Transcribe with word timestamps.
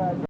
para 0.00 0.29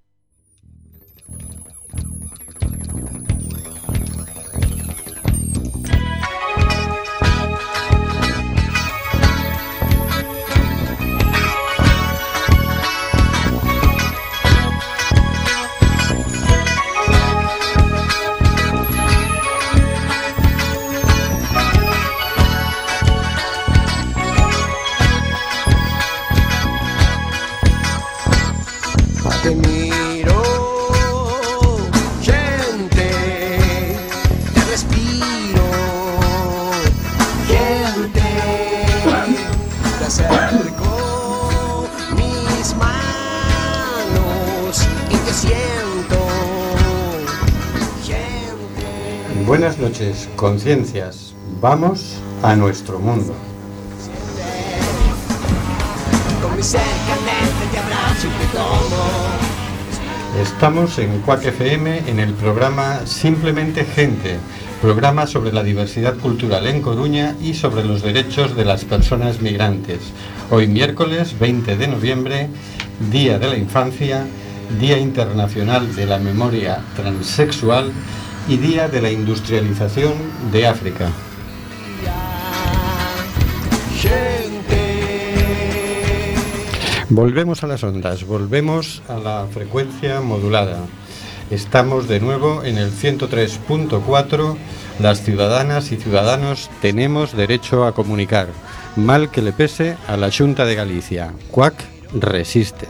conciencias. 50.41 51.35
Vamos 51.61 52.15
a 52.41 52.55
nuestro 52.55 52.97
mundo. 52.97 53.35
Estamos 60.41 60.97
en 60.97 61.19
Cuac 61.19 61.45
FM 61.45 62.09
en 62.09 62.19
el 62.19 62.33
programa 62.33 63.05
Simplemente 63.05 63.85
Gente, 63.85 64.39
programa 64.81 65.27
sobre 65.27 65.53
la 65.53 65.61
diversidad 65.61 66.17
cultural 66.17 66.65
en 66.65 66.81
Coruña 66.81 67.35
y 67.39 67.53
sobre 67.53 67.83
los 67.83 68.01
derechos 68.01 68.55
de 68.55 68.65
las 68.65 68.83
personas 68.83 69.41
migrantes. 69.41 69.99
Hoy 70.49 70.65
miércoles 70.65 71.37
20 71.37 71.77
de 71.77 71.87
noviembre, 71.87 72.49
Día 73.11 73.37
de 73.37 73.47
la 73.47 73.57
Infancia, 73.57 74.25
Día 74.79 74.97
Internacional 74.97 75.95
de 75.95 76.07
la 76.07 76.17
Memoria 76.17 76.83
Transexual 76.95 77.91
y 78.51 78.57
Día 78.57 78.89
de 78.89 79.01
la 79.01 79.09
Industrialización 79.09 80.11
de 80.51 80.67
África. 80.67 81.09
Volvemos 87.07 87.63
a 87.63 87.67
las 87.67 87.81
ondas, 87.85 88.25
volvemos 88.25 89.03
a 89.07 89.19
la 89.19 89.47
frecuencia 89.53 90.19
modulada. 90.19 90.79
Estamos 91.49 92.09
de 92.09 92.19
nuevo 92.19 92.61
en 92.65 92.77
el 92.77 92.91
103.4. 92.91 94.57
Las 94.99 95.23
ciudadanas 95.23 95.93
y 95.93 95.95
ciudadanos 95.95 96.69
tenemos 96.81 97.33
derecho 97.33 97.85
a 97.85 97.93
comunicar. 97.93 98.49
Mal 98.97 99.31
que 99.31 99.41
le 99.41 99.53
pese 99.53 99.95
a 100.09 100.17
la 100.17 100.29
Junta 100.29 100.65
de 100.65 100.75
Galicia. 100.75 101.33
Cuac 101.51 101.75
resiste. 102.13 102.89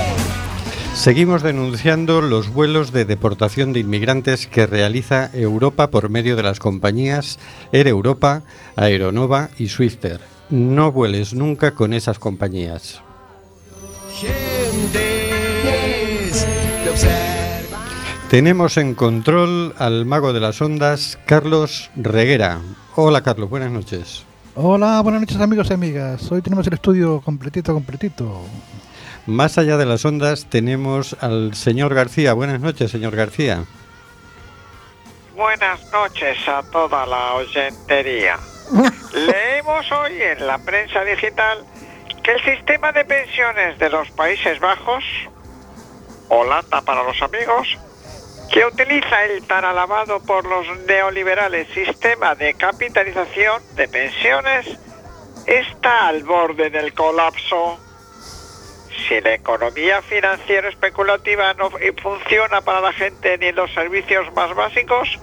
Seguimos 0.93 1.41
denunciando 1.41 2.21
los 2.21 2.53
vuelos 2.53 2.91
de 2.91 3.05
deportación 3.05 3.73
de 3.73 3.79
inmigrantes 3.79 4.45
que 4.45 4.67
realiza 4.67 5.31
Europa 5.33 5.87
por 5.89 6.09
medio 6.09 6.35
de 6.35 6.43
las 6.43 6.59
compañías 6.59 7.39
Air 7.71 7.87
Europa, 7.87 8.43
Aeronova 8.75 9.49
y 9.57 9.69
Swifter. 9.69 10.19
No 10.49 10.91
vueles 10.91 11.33
nunca 11.33 11.71
con 11.71 11.93
esas 11.93 12.19
compañías. 12.19 13.01
Tenemos 18.29 18.77
en 18.77 18.93
control 18.93 19.73
al 19.77 20.05
mago 20.05 20.33
de 20.33 20.39
las 20.39 20.61
ondas, 20.61 21.17
Carlos 21.25 21.89
Reguera. 21.95 22.59
Hola 22.95 23.23
Carlos, 23.23 23.49
buenas 23.49 23.71
noches. 23.71 24.23
Hola, 24.55 25.01
buenas 25.01 25.21
noches 25.21 25.37
amigos 25.37 25.69
y 25.69 25.73
amigas. 25.73 26.31
Hoy 26.31 26.41
tenemos 26.41 26.67
el 26.67 26.73
estudio 26.73 27.21
completito, 27.21 27.73
completito. 27.73 28.41
Más 29.27 29.57
allá 29.57 29.77
de 29.77 29.85
las 29.85 30.03
ondas 30.03 30.47
tenemos 30.49 31.15
al 31.21 31.53
señor 31.53 31.93
García. 31.93 32.33
Buenas 32.33 32.59
noches, 32.59 32.89
señor 32.89 33.15
García. 33.15 33.65
Buenas 35.35 35.91
noches 35.91 36.37
a 36.47 36.63
toda 36.71 37.05
la 37.05 37.33
oyentería. 37.33 38.37
Leemos 39.13 39.91
hoy 39.91 40.21
en 40.21 40.47
la 40.47 40.57
prensa 40.59 41.03
digital 41.03 41.63
que 42.23 42.31
el 42.31 42.43
sistema 42.43 42.91
de 42.91 43.05
pensiones 43.05 43.77
de 43.79 43.89
los 43.89 44.09
Países 44.11 44.59
Bajos, 44.59 45.03
Holanda 46.29 46.81
para 46.81 47.03
los 47.03 47.21
amigos, 47.21 47.67
que 48.51 48.65
utiliza 48.65 49.23
el 49.25 49.45
tan 49.47 49.63
alabado 49.65 50.19
por 50.21 50.45
los 50.45 50.65
neoliberales 50.87 51.67
sistema 51.73 52.35
de 52.35 52.53
capitalización 52.53 53.61
de 53.75 53.87
pensiones, 53.87 54.77
está 55.45 56.07
al 56.07 56.23
borde 56.23 56.69
del 56.69 56.93
colapso. 56.93 57.79
Si 59.07 59.21
la 59.21 59.33
economía 59.33 60.01
financiera 60.01 60.69
especulativa 60.69 61.53
no 61.53 61.69
funciona 62.01 62.61
para 62.61 62.81
la 62.81 62.93
gente 62.93 63.37
ni 63.37 63.51
los 63.51 63.71
servicios 63.73 64.31
más 64.35 64.53
básicos, 64.53 65.19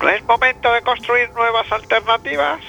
¿no 0.00 0.08
es 0.08 0.22
momento 0.26 0.72
de 0.72 0.82
construir 0.82 1.30
nuevas 1.34 1.70
alternativas? 1.70 2.60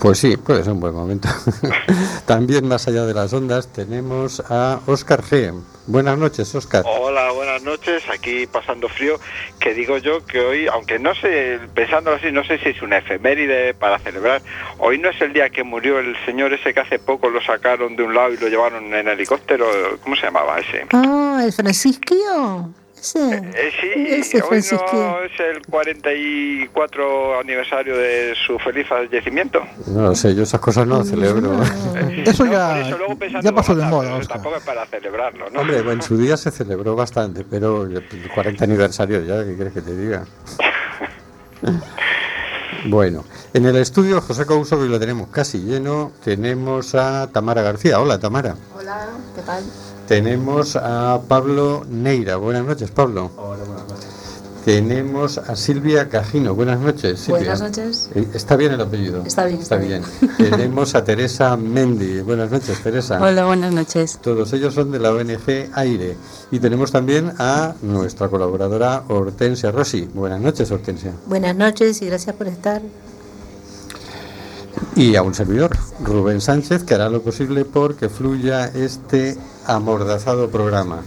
Pues 0.00 0.18
sí, 0.18 0.38
puede 0.38 0.64
ser 0.64 0.72
un 0.72 0.80
buen 0.80 0.94
momento. 0.94 1.28
También 2.26 2.66
más 2.66 2.88
allá 2.88 3.04
de 3.04 3.12
las 3.12 3.34
ondas 3.34 3.70
tenemos 3.70 4.42
a 4.48 4.80
Óscar 4.86 5.22
G. 5.22 5.52
Buenas 5.86 6.16
noches, 6.16 6.54
Óscar. 6.54 6.84
Hola, 6.86 7.32
buenas 7.32 7.62
noches. 7.62 8.02
Aquí 8.08 8.46
pasando 8.46 8.88
frío. 8.88 9.20
Que 9.58 9.74
digo 9.74 9.98
yo 9.98 10.24
que 10.24 10.40
hoy, 10.40 10.66
aunque 10.68 10.98
no 10.98 11.14
sé, 11.14 11.60
pensándolo 11.74 12.16
así, 12.16 12.32
no 12.32 12.42
sé 12.44 12.58
si 12.60 12.70
es 12.70 12.80
una 12.80 12.98
efeméride 12.98 13.74
para 13.74 13.98
celebrar. 13.98 14.40
Hoy 14.78 14.98
no 14.98 15.10
es 15.10 15.20
el 15.20 15.34
día 15.34 15.50
que 15.50 15.64
murió 15.64 15.98
el 15.98 16.16
señor 16.24 16.54
ese 16.54 16.72
que 16.72 16.80
hace 16.80 16.98
poco 16.98 17.28
lo 17.28 17.42
sacaron 17.42 17.94
de 17.94 18.02
un 18.02 18.14
lado 18.14 18.32
y 18.32 18.38
lo 18.38 18.48
llevaron 18.48 18.94
en 18.94 19.06
helicóptero. 19.06 19.66
¿Cómo 20.02 20.16
se 20.16 20.22
llamaba 20.22 20.60
ese? 20.60 20.86
Ah, 20.92 21.42
el 21.44 21.52
Francisquillo. 21.52 22.70
Ese. 23.00 23.34
Eh, 23.36 23.72
sí, 23.80 23.88
Ese 24.08 24.42
hoy 24.42 24.60
no 24.70 25.22
es 25.22 25.40
el 25.40 25.66
44 25.66 27.40
aniversario 27.40 27.96
de 27.96 28.34
su 28.46 28.58
feliz 28.58 28.86
fallecimiento. 28.86 29.62
No 29.86 30.02
lo 30.02 30.14
sé, 30.14 30.34
yo 30.34 30.42
esas 30.42 30.60
cosas 30.60 30.86
no 30.86 30.98
las 30.98 31.08
celebro. 31.08 31.60
Eso 32.24 32.44
No, 32.44 32.52
ya, 32.52 32.80
eso, 32.80 32.98
luego 32.98 33.16
ya 33.42 33.52
pasó 33.52 33.74
de 33.74 33.84
moda, 33.86 34.16
Oscar. 34.16 34.36
Tampoco 34.36 34.56
es 34.56 34.64
para 34.64 34.86
celebrarlo, 34.86 35.48
¿no? 35.50 35.60
Hombre, 35.60 35.78
en 35.78 36.02
su 36.02 36.16
día 36.16 36.36
se 36.36 36.50
celebró 36.50 36.94
bastante, 36.94 37.44
pero 37.48 37.84
el 37.84 38.04
40 38.34 38.64
aniversario 38.64 39.22
ya, 39.22 39.44
¿qué 39.44 39.54
quieres 39.54 39.72
que 39.72 39.80
te 39.80 39.96
diga? 39.96 40.24
Bueno, 42.86 43.24
en 43.52 43.66
el 43.66 43.76
estudio 43.76 44.22
José 44.22 44.46
Couso, 44.46 44.78
que 44.78 44.86
lo 44.86 44.98
tenemos 44.98 45.28
casi 45.28 45.58
lleno, 45.58 46.12
tenemos 46.24 46.94
a 46.94 47.28
Tamara 47.30 47.60
García. 47.60 48.00
Hola, 48.00 48.18
Tamara. 48.18 48.56
Hola, 48.74 49.06
¿qué 49.36 49.42
tal? 49.42 49.62
Tenemos 50.10 50.74
a 50.74 51.20
Pablo 51.28 51.86
Neira. 51.88 52.34
Buenas 52.34 52.66
noches, 52.66 52.90
Pablo. 52.90 53.30
Hola, 53.36 53.62
buenas 53.62 53.88
noches. 53.88 54.06
Tenemos 54.64 55.38
a 55.38 55.54
Silvia 55.54 56.08
Cajino. 56.08 56.52
Buenas 56.56 56.80
noches, 56.80 57.20
Silvia. 57.20 57.54
Buenas 57.54 57.60
noches. 57.60 58.10
Eh, 58.16 58.26
Está 58.34 58.56
bien 58.56 58.72
el 58.72 58.80
apellido. 58.80 59.22
Está 59.24 59.44
bien, 59.44 59.60
Está 59.60 59.76
está 59.76 59.86
bien. 59.86 60.02
bien. 60.20 60.50
Tenemos 60.50 60.96
a 60.96 61.04
Teresa 61.04 61.56
Mendy. 61.56 62.22
Buenas 62.22 62.50
noches, 62.50 62.82
Teresa. 62.82 63.22
Hola, 63.22 63.44
buenas 63.46 63.72
noches. 63.72 64.18
Todos 64.20 64.52
ellos 64.52 64.74
son 64.74 64.90
de 64.90 64.98
la 64.98 65.12
ONG 65.12 65.70
Aire. 65.74 66.16
Y 66.50 66.58
tenemos 66.58 66.90
también 66.90 67.32
a 67.38 67.74
nuestra 67.80 68.26
colaboradora 68.26 69.04
Hortensia 69.06 69.70
Rossi. 69.70 70.08
Buenas 70.12 70.40
noches, 70.40 70.72
Hortensia. 70.72 71.12
Buenas 71.26 71.54
noches 71.54 72.02
y 72.02 72.06
gracias 72.06 72.34
por 72.34 72.48
estar. 72.48 72.82
Y 74.96 75.14
a 75.14 75.22
un 75.22 75.34
servidor, 75.34 75.76
Rubén 76.02 76.40
Sánchez, 76.40 76.82
que 76.82 76.94
hará 76.94 77.08
lo 77.08 77.22
posible 77.22 77.64
porque 77.64 78.08
fluya 78.08 78.66
este 78.66 79.38
amordazado 79.70 80.50
programa. 80.50 81.02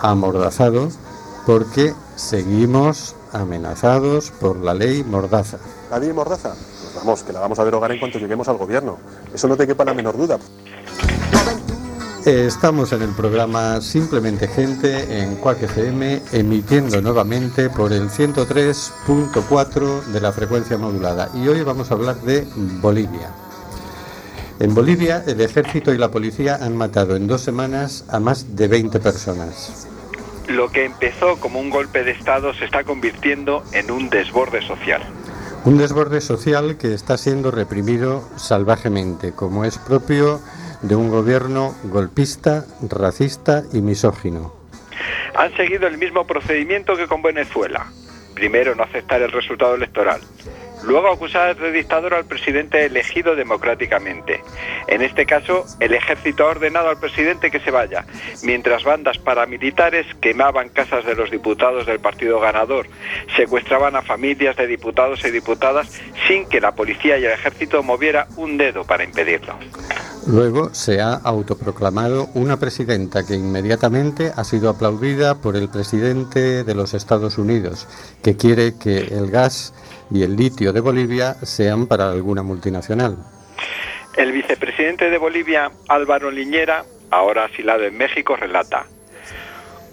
Amordazado 0.00 0.88
porque 1.44 1.94
seguimos 2.14 3.16
amenazados 3.32 4.30
por 4.30 4.56
la 4.56 4.74
ley 4.74 5.04
Mordaza. 5.04 5.58
¿La 5.90 5.98
ley 5.98 6.12
Mordaza? 6.12 6.50
Pues 6.50 6.94
vamos, 6.94 7.22
que 7.22 7.32
la 7.32 7.40
vamos 7.40 7.58
a 7.58 7.64
derogar 7.64 7.90
en 7.92 7.98
cuanto 7.98 8.18
lleguemos 8.18 8.48
al 8.48 8.56
gobierno. 8.56 8.98
Eso 9.34 9.48
no 9.48 9.56
te 9.56 9.66
quepa 9.66 9.84
la 9.84 9.94
menor 9.94 10.16
duda. 10.16 10.38
Estamos 12.24 12.92
en 12.92 13.02
el 13.02 13.10
programa 13.10 13.80
Simplemente 13.80 14.48
Gente 14.48 15.22
en 15.22 15.36
Cuac 15.36 15.62
FM, 15.62 16.22
emitiendo 16.32 17.00
nuevamente 17.00 17.70
por 17.70 17.92
el 17.92 18.08
103.4 18.08 20.04
de 20.06 20.20
la 20.20 20.32
frecuencia 20.32 20.76
modulada. 20.76 21.30
Y 21.34 21.46
hoy 21.46 21.62
vamos 21.62 21.90
a 21.90 21.94
hablar 21.94 22.16
de 22.22 22.46
Bolivia. 22.80 23.45
En 24.58 24.74
Bolivia, 24.74 25.22
el 25.26 25.40
ejército 25.42 25.92
y 25.92 25.98
la 25.98 26.10
policía 26.10 26.56
han 26.60 26.76
matado 26.76 27.14
en 27.14 27.26
dos 27.26 27.42
semanas 27.42 28.06
a 28.10 28.20
más 28.20 28.56
de 28.56 28.68
20 28.68 29.00
personas. 29.00 29.86
Lo 30.48 30.70
que 30.70 30.86
empezó 30.86 31.38
como 31.40 31.60
un 31.60 31.68
golpe 31.68 32.04
de 32.04 32.12
Estado 32.12 32.54
se 32.54 32.64
está 32.64 32.82
convirtiendo 32.82 33.62
en 33.72 33.90
un 33.90 34.08
desborde 34.08 34.62
social. 34.62 35.02
Un 35.64 35.76
desborde 35.76 36.22
social 36.22 36.78
que 36.78 36.94
está 36.94 37.18
siendo 37.18 37.50
reprimido 37.50 38.26
salvajemente, 38.36 39.32
como 39.32 39.64
es 39.64 39.76
propio 39.76 40.40
de 40.80 40.96
un 40.96 41.10
gobierno 41.10 41.74
golpista, 41.84 42.64
racista 42.88 43.64
y 43.72 43.82
misógino. 43.82 44.54
Han 45.34 45.54
seguido 45.56 45.86
el 45.86 45.98
mismo 45.98 46.26
procedimiento 46.26 46.96
que 46.96 47.06
con 47.06 47.20
Venezuela. 47.20 47.86
Primero 48.34 48.74
no 48.74 48.84
aceptar 48.84 49.20
el 49.20 49.32
resultado 49.32 49.74
electoral. 49.74 50.20
Luego 50.86 51.08
acusar 51.08 51.56
de 51.56 51.72
dictador 51.72 52.14
al 52.14 52.26
presidente 52.26 52.84
elegido 52.86 53.34
democráticamente. 53.34 54.40
En 54.86 55.02
este 55.02 55.26
caso, 55.26 55.64
el 55.80 55.94
ejército 55.94 56.44
ha 56.44 56.50
ordenado 56.50 56.88
al 56.88 57.00
presidente 57.00 57.50
que 57.50 57.58
se 57.58 57.72
vaya, 57.72 58.06
mientras 58.44 58.84
bandas 58.84 59.18
paramilitares 59.18 60.06
quemaban 60.20 60.68
casas 60.68 61.04
de 61.04 61.16
los 61.16 61.30
diputados 61.30 61.86
del 61.86 61.98
partido 61.98 62.38
ganador, 62.38 62.86
secuestraban 63.36 63.96
a 63.96 64.02
familias 64.02 64.56
de 64.56 64.68
diputados 64.68 65.24
y 65.24 65.30
diputadas 65.32 65.88
sin 66.28 66.48
que 66.48 66.60
la 66.60 66.72
policía 66.72 67.18
y 67.18 67.24
el 67.24 67.32
ejército 67.32 67.82
moviera 67.82 68.28
un 68.36 68.56
dedo 68.56 68.84
para 68.84 69.02
impedirlo. 69.02 69.54
Luego 70.26 70.74
se 70.74 71.00
ha 71.00 71.14
autoproclamado 71.14 72.28
una 72.34 72.58
presidenta 72.58 73.24
que 73.24 73.34
inmediatamente 73.34 74.32
ha 74.34 74.42
sido 74.42 74.70
aplaudida 74.70 75.36
por 75.36 75.56
el 75.56 75.68
presidente 75.68 76.64
de 76.64 76.74
los 76.74 76.94
Estados 76.94 77.38
Unidos, 77.38 77.86
que 78.22 78.36
quiere 78.36 78.74
que 78.76 78.98
el 78.98 79.30
gas 79.30 79.72
y 80.10 80.22
el 80.22 80.36
litio 80.36 80.72
de 80.72 80.80
Bolivia 80.80 81.34
sean 81.42 81.86
para 81.86 82.10
alguna 82.10 82.42
multinacional. 82.42 83.16
El 84.16 84.32
vicepresidente 84.32 85.10
de 85.10 85.18
Bolivia, 85.18 85.70
Álvaro 85.88 86.30
Liñera, 86.30 86.84
ahora 87.10 87.44
asilado 87.44 87.84
en 87.84 87.96
México, 87.96 88.36
relata, 88.36 88.86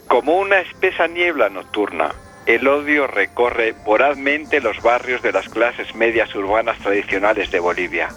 como 0.07 0.38
una 0.38 0.60
espesa 0.60 1.07
niebla 1.07 1.50
nocturna, 1.50 2.12
el 2.45 2.68
odio 2.68 3.07
recorre 3.07 3.74
vorazmente 3.86 4.60
los 4.60 4.81
barrios 4.81 5.21
de 5.21 5.31
las 5.31 5.48
clases 5.50 5.95
medias 5.95 6.36
urbanas 6.36 6.77
tradicionales 6.80 7.50
de 7.51 7.60
Bolivia. 7.60 8.10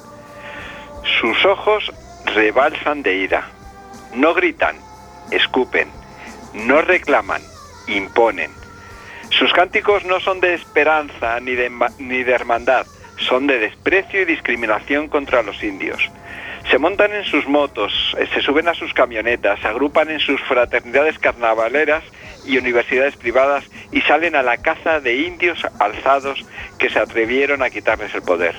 Sus 1.20 1.44
ojos 1.44 1.92
rebalsan 2.34 3.02
de 3.02 3.16
ira. 3.16 3.48
No 4.14 4.34
gritan, 4.34 4.76
escupen, 5.30 5.88
no 6.54 6.82
reclaman, 6.82 7.42
imponen. 7.86 8.50
Sus 9.30 9.52
cánticos 9.52 10.04
no 10.04 10.20
son 10.20 10.40
de 10.40 10.54
esperanza 10.54 11.40
ni 11.40 11.54
de, 11.54 11.70
ni 11.98 12.22
de 12.22 12.32
hermandad, 12.32 12.86
son 13.18 13.46
de 13.46 13.58
desprecio 13.58 14.22
y 14.22 14.24
discriminación 14.24 15.08
contra 15.08 15.42
los 15.42 15.62
indios. 15.62 16.10
Se 16.70 16.78
montan 16.78 17.12
en 17.12 17.24
sus 17.24 17.46
motos, 17.46 18.16
eh, 18.18 18.26
se 18.34 18.40
suben 18.40 18.66
a 18.68 18.74
sus 18.74 18.92
camionetas, 18.92 19.60
se 19.60 19.68
agrupan 19.68 20.10
en 20.10 20.18
sus 20.18 20.40
fraternidades 20.42 21.18
carnavaleras 21.18 22.02
y 22.44 22.58
universidades 22.58 23.16
privadas 23.16 23.64
y 23.92 24.00
salen 24.02 24.34
a 24.34 24.42
la 24.42 24.56
caza 24.56 25.00
de 25.00 25.16
indios 25.16 25.64
alzados 25.78 26.44
que 26.78 26.90
se 26.90 26.98
atrevieron 26.98 27.62
a 27.62 27.70
quitarles 27.70 28.14
el 28.14 28.22
poder. 28.22 28.56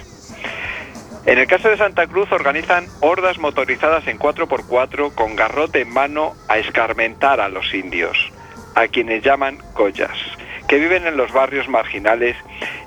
En 1.25 1.37
el 1.37 1.47
caso 1.47 1.67
de 1.67 1.77
Santa 1.77 2.07
Cruz 2.07 2.31
organizan 2.31 2.87
hordas 3.01 3.37
motorizadas 3.37 4.07
en 4.07 4.17
4x4 4.17 5.13
con 5.13 5.35
garrote 5.35 5.81
en 5.81 5.89
mano 5.89 6.35
a 6.47 6.57
escarmentar 6.57 7.41
a 7.41 7.49
los 7.49 7.73
indios, 7.73 8.17
a 8.75 8.87
quienes 8.87 9.21
llaman 9.21 9.57
collas, 9.73 10.17
que 10.67 10.79
viven 10.79 11.07
en 11.07 11.17
los 11.17 11.31
barrios 11.31 11.67
marginales 11.67 12.35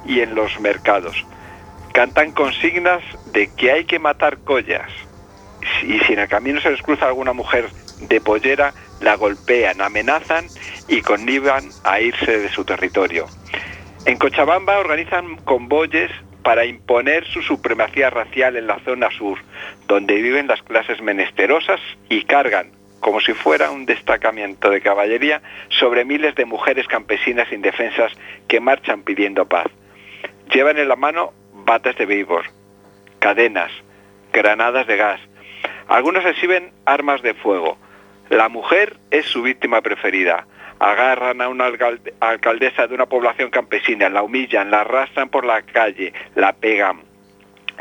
y 0.07 0.21
en 0.21 0.35
los 0.35 0.61
mercados. 0.61 1.25
Cantan 1.93 2.33
consignas 2.33 3.03
de 3.33 3.53
que 3.55 3.73
hay 3.73 3.85
que 3.85 3.99
matar 3.99 4.39
collas 4.39 4.91
y 5.83 5.99
si 6.01 6.13
en 6.13 6.21
el 6.21 6.29
camino 6.29 6.61
se 6.61 6.71
les 6.71 6.83
cruza 6.83 7.07
alguna 7.07 7.33
mujer 7.33 7.69
de 8.01 8.21
pollera, 8.21 8.73
la 9.01 9.15
golpean, 9.15 9.81
amenazan 9.81 10.47
y 10.89 11.03
connivan 11.03 11.65
a 11.85 12.01
irse 12.01 12.39
de 12.39 12.49
su 12.49 12.65
territorio. 12.65 13.27
En 14.07 14.17
Cochabamba 14.17 14.79
organizan 14.79 15.37
convoyes 15.45 16.11
para 16.43 16.65
imponer 16.65 17.27
su 17.27 17.43
supremacía 17.43 18.09
racial 18.09 18.57
en 18.57 18.67
la 18.67 18.79
zona 18.81 19.11
sur, 19.11 19.39
donde 19.87 20.15
viven 20.15 20.47
las 20.47 20.63
clases 20.63 21.03
menesterosas 21.03 21.81
y 22.09 22.25
cargan, 22.25 22.71
como 23.01 23.21
si 23.21 23.33
fuera 23.33 23.71
un 23.71 23.87
destacamiento 23.87 24.71
de 24.71 24.81
caballería, 24.81 25.43
sobre 25.69 26.05
miles 26.05 26.35
de 26.35 26.45
mujeres 26.45 26.87
campesinas 26.87 27.51
indefensas 27.53 28.13
que 28.49 28.61
marchan 28.61 29.03
pidiendo 29.03 29.47
paz. 29.47 29.67
Llevan 30.53 30.79
en 30.79 30.89
la 30.89 30.97
mano 30.97 31.33
bates 31.53 31.97
de 31.97 32.07
béisbol, 32.07 32.45
cadenas, 33.19 33.73
granadas 34.33 34.87
de 34.87 34.97
gas. 34.97 35.21
Algunos 35.89 36.25
exhiben 36.25 36.73
armas 36.85 37.23
de 37.23 37.35
fuego. 37.35 37.79
La 38.29 38.49
mujer 38.49 38.97
es 39.11 39.27
su 39.27 39.43
víctima 39.43 39.81
preferida 39.81 40.47
agarran 40.81 41.43
a 41.43 41.49
una 41.49 41.67
alcalde- 41.67 42.15
alcaldesa 42.21 42.87
de 42.87 42.95
una 42.95 43.07
población 43.07 43.51
campesina, 43.51 44.09
la 44.09 44.23
humillan, 44.23 44.71
la 44.71 44.81
arrastran 44.81 45.29
por 45.29 45.45
la 45.45 45.63
calle, 45.63 46.13
la 46.35 46.55
pegan, 46.55 47.03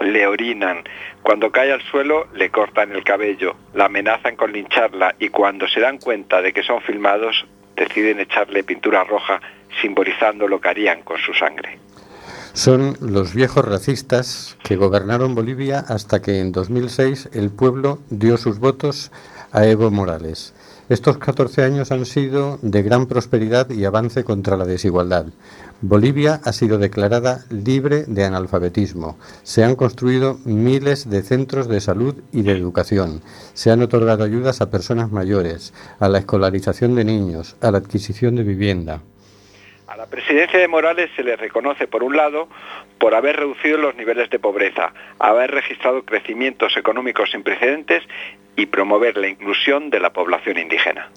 le 0.02 0.28
orinan. 0.28 0.84
Cuando 1.22 1.52
cae 1.52 1.72
al 1.72 1.82
suelo 1.82 2.28
le 2.34 2.50
cortan 2.50 2.92
el 2.92 3.04
cabello, 3.04 3.56
la 3.74 3.86
amenazan 3.86 4.36
con 4.36 4.52
lincharla 4.52 5.16
y 5.20 5.30
cuando 5.30 5.68
se 5.68 5.80
dan 5.80 5.98
cuenta 5.98 6.42
de 6.42 6.54
que 6.54 6.64
son 6.64 6.82
filmados 6.82 7.46
deciden 7.76 8.20
echarle 8.20 8.64
pintura 8.64 9.04
roja 9.04 9.42
simbolizando 9.82 10.48
lo 10.48 10.60
que 10.60 10.70
harían 10.70 11.02
con 11.04 11.18
su 11.18 11.34
sangre. 11.34 11.80
Son 12.54 12.98
los 13.00 13.34
viejos 13.34 13.64
racistas 13.64 14.58
que 14.64 14.76
gobernaron 14.76 15.36
Bolivia 15.36 15.80
hasta 15.88 16.22
que 16.22 16.40
en 16.40 16.52
2006 16.52 17.30
el 17.34 17.52
pueblo 17.52 18.00
dio 18.10 18.38
sus 18.38 18.60
votos 18.60 19.12
a 19.52 19.66
Evo 19.66 19.92
Morales. 19.92 20.54
Estos 20.90 21.20
14 21.20 21.64
años 21.64 21.92
han 21.92 22.04
sido 22.08 22.58
de 22.64 22.82
gran 22.82 23.06
prosperidad 23.06 23.70
y 23.70 23.86
avance 23.86 24.24
contra 24.24 24.58
la 24.58 24.66
desigualdad. 24.66 25.28
Bolivia 25.82 26.42
ha 26.44 26.52
sido 26.52 26.80
declarada 26.80 27.46
libre 27.52 28.06
de 28.08 28.26
analfabetismo. 28.26 29.16
Se 29.44 29.64
han 29.64 29.76
construido 29.76 30.40
miles 30.46 31.08
de 31.08 31.22
centros 31.22 31.68
de 31.68 31.80
salud 31.80 32.16
y 32.32 32.42
de 32.42 32.54
educación. 32.54 33.22
Se 33.54 33.70
han 33.70 33.84
otorgado 33.84 34.24
ayudas 34.24 34.62
a 34.62 34.72
personas 34.72 35.12
mayores, 35.12 35.74
a 36.00 36.10
la 36.10 36.18
escolarización 36.18 36.96
de 36.96 37.06
niños, 37.06 37.56
a 37.62 37.70
la 37.70 37.78
adquisición 37.78 38.36
de 38.36 38.44
vivienda. 38.44 39.04
A 39.90 39.98
la 39.98 40.06
presidencia 40.06 40.60
de 40.60 40.68
Morales 40.68 41.10
se 41.16 41.24
le 41.24 41.36
reconoce, 41.36 41.88
por 41.88 42.04
un 42.04 42.16
lado, 42.16 42.48
por 43.00 43.16
haber 43.16 43.38
reducido 43.38 43.80
los 43.80 43.96
niveles 43.96 44.30
de 44.30 44.38
pobreza, 44.38 44.94
haber 45.18 45.50
registrado 45.50 46.06
crecimientos 46.06 46.78
económicos 46.78 47.32
sin 47.32 47.42
precedentes 47.42 48.04
y 48.56 48.68
promover 48.68 49.18
la 49.18 49.30
inclusión 49.30 49.90
de 49.90 50.00
la 50.00 50.14
población 50.14 50.60
indígena. 50.60 51.10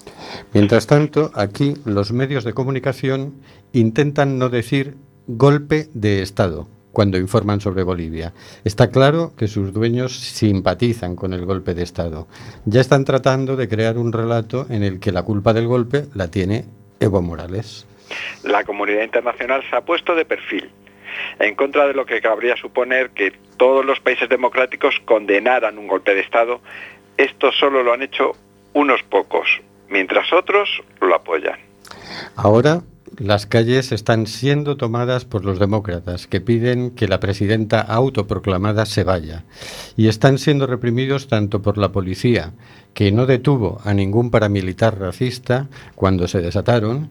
Mientras 0.53 0.87
tanto, 0.87 1.29
aquí 1.35 1.75
los 1.85 2.11
medios 2.13 2.45
de 2.45 2.53
comunicación 2.53 3.35
intentan 3.73 4.39
no 4.39 4.49
decir 4.49 4.95
golpe 5.27 5.85
de 5.93 6.23
Estado 6.23 6.67
cuando 6.91 7.19
informan 7.19 7.61
sobre 7.61 7.83
Bolivia. 7.83 8.33
Está 8.63 8.89
claro 8.89 9.33
que 9.37 9.47
sus 9.47 9.71
dueños 9.71 10.17
simpatizan 10.17 11.15
con 11.15 11.33
el 11.33 11.45
golpe 11.45 11.75
de 11.75 11.83
Estado. 11.83 12.27
Ya 12.65 12.81
están 12.81 13.05
tratando 13.05 13.55
de 13.55 13.69
crear 13.69 13.99
un 13.99 14.11
relato 14.11 14.65
en 14.71 14.81
el 14.81 14.99
que 14.99 15.11
la 15.11 15.21
culpa 15.21 15.53
del 15.53 15.67
golpe 15.67 16.05
la 16.15 16.29
tiene 16.29 16.65
Evo 16.99 17.21
Morales. 17.21 17.85
La 18.43 18.63
comunidad 18.63 19.03
internacional 19.03 19.63
se 19.69 19.75
ha 19.75 19.81
puesto 19.81 20.15
de 20.15 20.25
perfil, 20.25 20.69
en 21.39 21.55
contra 21.55 21.87
de 21.87 21.93
lo 21.93 22.05
que 22.05 22.21
cabría 22.21 22.55
suponer 22.55 23.11
que 23.11 23.31
todos 23.57 23.85
los 23.85 23.99
países 23.99 24.29
democráticos 24.29 24.95
condenaran 25.05 25.77
un 25.77 25.87
golpe 25.87 26.13
de 26.13 26.21
Estado. 26.21 26.61
Esto 27.17 27.51
solo 27.51 27.83
lo 27.83 27.93
han 27.93 28.01
hecho 28.01 28.33
unos 28.73 29.03
pocos, 29.03 29.47
mientras 29.89 30.31
otros 30.33 30.69
lo 30.99 31.15
apoyan. 31.15 31.59
Ahora 32.35 32.81
las 33.19 33.45
calles 33.45 33.91
están 33.91 34.25
siendo 34.25 34.75
tomadas 34.75 35.25
por 35.25 35.45
los 35.45 35.59
demócratas 35.59 36.25
que 36.25 36.41
piden 36.41 36.91
que 36.91 37.07
la 37.07 37.19
presidenta 37.19 37.79
autoproclamada 37.81 38.85
se 38.85 39.03
vaya 39.03 39.43
y 39.95 40.07
están 40.07 40.37
siendo 40.37 40.65
reprimidos 40.65 41.27
tanto 41.27 41.61
por 41.61 41.77
la 41.77 41.91
policía, 41.91 42.53
que 42.93 43.11
no 43.11 43.25
detuvo 43.25 43.81
a 43.85 43.93
ningún 43.93 44.31
paramilitar 44.31 44.99
racista 44.99 45.67
cuando 45.95 46.27
se 46.27 46.41
desataron, 46.41 47.09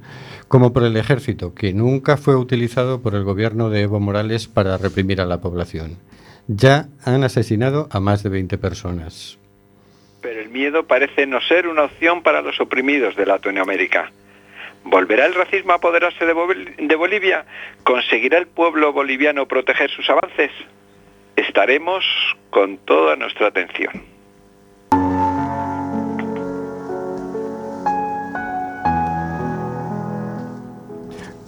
como 0.49 0.73
por 0.73 0.83
el 0.83 0.97
ejército, 0.97 1.55
que 1.55 1.73
nunca 1.73 2.17
fue 2.17 2.37
utilizado 2.37 3.01
por 3.01 3.15
el 3.15 3.25
gobierno 3.25 3.71
de 3.71 3.83
Evo 3.83 4.01
Morales 4.01 4.49
para 4.49 4.79
reprimir 4.79 5.21
a 5.21 5.27
la 5.27 5.41
población. 5.41 5.99
Ya 6.49 6.89
han 7.05 7.23
asesinado 7.23 7.89
a 7.91 8.01
más 8.01 8.23
de 8.23 8.29
20 8.29 8.59
personas. 8.59 9.39
Pero 10.21 10.41
el 10.41 10.51
miedo 10.51 10.85
parece 10.87 11.27
no 11.27 11.41
ser 11.41 11.69
una 11.69 11.85
opción 11.85 12.23
para 12.23 12.43
los 12.43 12.61
oprimidos 12.61 13.17
de 13.17 13.27
Latinoamérica. 13.27 14.13
¿Volverá 14.85 15.27
el 15.27 15.35
racismo 15.35 15.73
a 15.73 15.77
apoderarse 15.77 16.25
de, 16.27 16.95
Bolivia? 16.97 17.45
¿Conseguirá 17.85 18.39
el 18.39 18.47
pueblo 18.47 18.93
boliviano 18.93 19.47
proteger 19.47 19.91
sus 19.91 20.09
avances? 20.11 20.51
Estaremos 21.37 22.05
con 22.51 22.79
toda 22.79 23.17
nuestra 23.17 23.49
atención. 23.49 23.93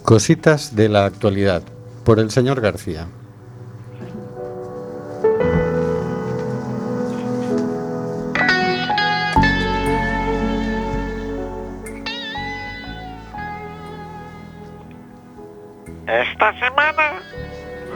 Cositas 0.03 0.75
de 0.75 0.87
la 0.87 1.05
actualidad 1.05 1.63
por 2.05 2.19
el 2.19 2.29
señor 2.29 2.61
García. 2.61 3.07
Esta 16.07 16.53
semana 16.59 17.19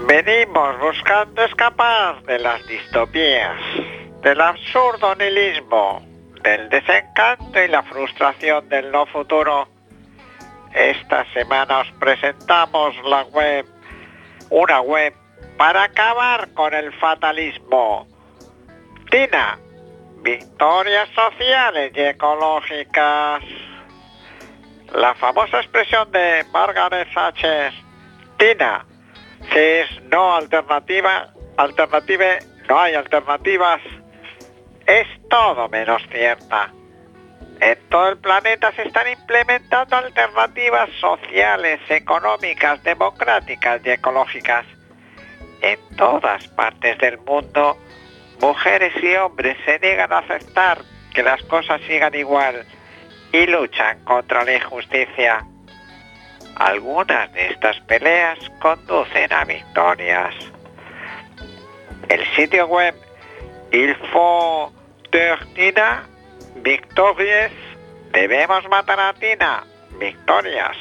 venimos 0.08 0.80
buscando 0.80 1.44
escapar 1.44 2.24
de 2.24 2.40
las 2.40 2.66
distopías, 2.66 3.56
del 4.24 4.42
absurdo 4.42 5.14
nihilismo, 5.14 6.02
del 6.42 6.70
desencanto 6.70 7.64
y 7.64 7.68
la 7.68 7.84
frustración 7.84 8.68
del 8.68 8.92
no 8.92 9.06
futuro. 9.06 9.68
Esta 10.74 11.24
semana 11.34 11.82
os 11.82 11.92
presentamos 12.00 12.96
la 13.04 13.26
web, 13.26 13.68
una 14.50 14.82
web 14.82 15.14
para 15.56 15.84
acabar 15.84 16.52
con 16.56 16.74
el 16.74 16.92
fatalismo. 16.94 18.08
Tina, 19.12 19.60
victorias 20.24 21.10
sociales 21.10 21.92
y 21.94 22.02
ecológicas. 22.02 23.44
La 24.96 25.14
famosa 25.14 25.60
expresión 25.60 26.12
de 26.12 26.44
Margaret 26.52 27.08
Thatcher, 27.14 27.72
Tina, 28.40 28.86
si 29.52 29.60
es 29.60 30.02
no 30.04 30.34
alternativa, 30.34 31.34
alternative, 31.58 32.40
no 32.70 32.80
hay 32.80 32.94
alternativas, 32.94 33.82
es 34.88 35.08
todo 35.30 35.68
menos 35.68 36.02
cierta. 36.10 36.72
En 37.60 37.78
todo 37.90 38.08
el 38.08 38.18
planeta 38.18 38.72
se 38.72 38.84
están 38.84 39.10
implementando 39.10 39.98
alternativas 39.98 40.90
sociales, 41.02 41.82
económicas, 41.90 42.82
democráticas 42.82 43.82
y 43.84 43.90
ecológicas. 43.90 44.66
En 45.62 45.78
todas 45.98 46.48
partes 46.48 46.98
del 47.00 47.18
mundo, 47.18 47.78
mujeres 48.40 48.94
y 49.04 49.16
hombres 49.16 49.58
se 49.66 49.80
niegan 49.80 50.14
a 50.14 50.20
aceptar 50.20 50.78
que 51.14 51.24
las 51.24 51.44
cosas 51.44 51.82
sigan 51.86 52.16
igual 52.16 52.66
y 53.34 53.46
luchan 53.48 54.02
contra 54.06 54.46
la 54.46 54.56
injusticia. 54.56 55.46
Algunas 56.56 57.32
de 57.34 57.48
estas 57.48 57.80
peleas 57.82 58.38
conducen 58.62 59.32
a 59.32 59.46
victorias. 59.46 60.36
El 62.10 62.26
sitio 62.36 62.68
web 62.68 62.96
Ilfo 63.72 64.74
Tina, 65.56 66.04
victorias, 66.56 67.52
debemos 68.12 68.68
matar 68.70 69.00
a 69.00 69.14
Tina, 69.14 69.64
victorias. 70.00 70.78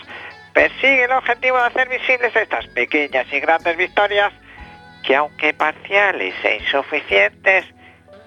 Persigue 0.53 1.05
el 1.05 1.13
objetivo 1.13 1.59
de 1.59 1.65
hacer 1.65 1.89
visibles 1.89 2.35
estas 2.35 2.67
pequeñas 2.69 3.27
y 3.33 3.41
grandes 3.41 3.77
victorias 3.77 4.33
que 5.05 5.17
aunque 5.17 5.55
parciales 5.55 6.35
e 6.45 6.57
insuficientes, 6.57 7.65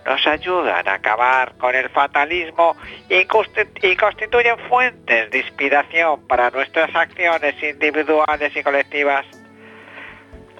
nos 0.05 0.25
ayudan 0.25 0.87
a 0.87 0.93
acabar 0.93 1.53
con 1.57 1.75
el 1.75 1.89
fatalismo 1.89 2.75
y, 3.09 3.25
constituyen 3.25 4.57
fuentes 4.69 5.31
de 5.31 5.39
inspiración 5.39 6.25
para 6.27 6.49
nuestras 6.49 6.93
acciones 6.95 7.55
individuales 7.61 8.55
y 8.55 8.63
colectivas. 8.63 9.25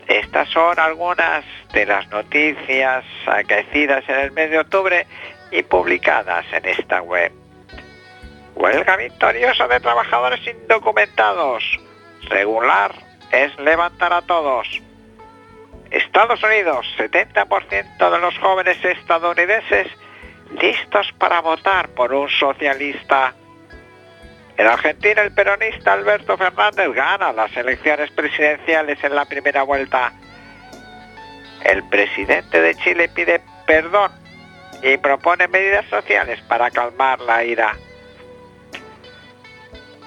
Estas 0.08 0.50
son 0.50 0.80
algunas 0.80 1.46
de 1.74 1.86
las 1.86 2.08
noticias 2.10 3.06
acaecidas 3.26 4.08
en 4.10 4.20
el 4.20 4.32
mes 4.32 4.52
de 4.52 4.60
octubre 4.60 5.08
y 5.52 5.64
publicadas 5.64 6.46
en 6.52 6.66
esta 6.66 7.02
web. 7.02 7.32
Huelga 8.56 8.98
victoriosa 8.98 9.68
de 9.68 9.80
trabajadores 9.80 10.40
indocumentados. 10.46 11.64
Regular 12.30 12.94
es 13.32 13.58
levantar 13.60 14.14
a 14.14 14.22
todos. 14.22 14.68
Estados 15.92 16.42
Unidos, 16.42 16.88
70% 16.98 18.12
de 18.12 18.20
los 18.20 18.38
jóvenes 18.40 18.78
estadounidenses 18.84 19.88
listos 20.60 21.12
para 21.18 21.42
votar 21.42 21.90
por 21.90 22.14
un 22.14 22.30
socialista. 22.30 23.34
En 24.58 24.68
Argentina 24.68 25.22
el 25.22 25.34
peronista 25.34 25.94
Alberto 25.94 26.38
Fernández 26.38 26.94
gana 26.94 27.34
las 27.34 27.56
elecciones 27.58 28.10
presidenciales 28.12 29.04
en 29.04 29.16
la 29.16 29.26
primera 29.26 29.64
vuelta. 29.64 30.14
El 31.66 31.88
presidente 31.90 32.62
de 32.62 32.76
Chile 32.76 33.10
pide 33.10 33.42
perdón 33.68 34.12
y 34.82 34.98
propone 34.98 35.48
medidas 35.50 35.86
sociales 35.88 36.40
para 36.48 36.72
calmar 36.72 37.20
la 37.20 37.44
ira. 37.44 37.76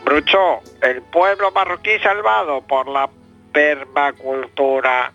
Bruchó, 0.04 0.60
el 0.82 1.02
pueblo 1.02 1.50
marroquí 1.52 1.98
salvado 2.00 2.62
por 2.62 2.88
la 2.88 3.08
permacultura. 3.52 5.12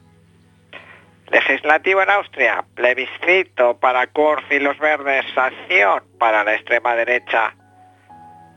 Legislativo 1.32 2.02
en 2.02 2.10
Austria, 2.10 2.66
plebiscito 2.74 3.80
para 3.80 4.08
Kurz 4.08 4.44
y 4.50 4.60
los 4.60 4.78
verdes, 4.80 5.26
acción 5.36 6.04
para 6.18 6.44
la 6.44 6.56
extrema 6.56 6.96
derecha. 6.96 7.54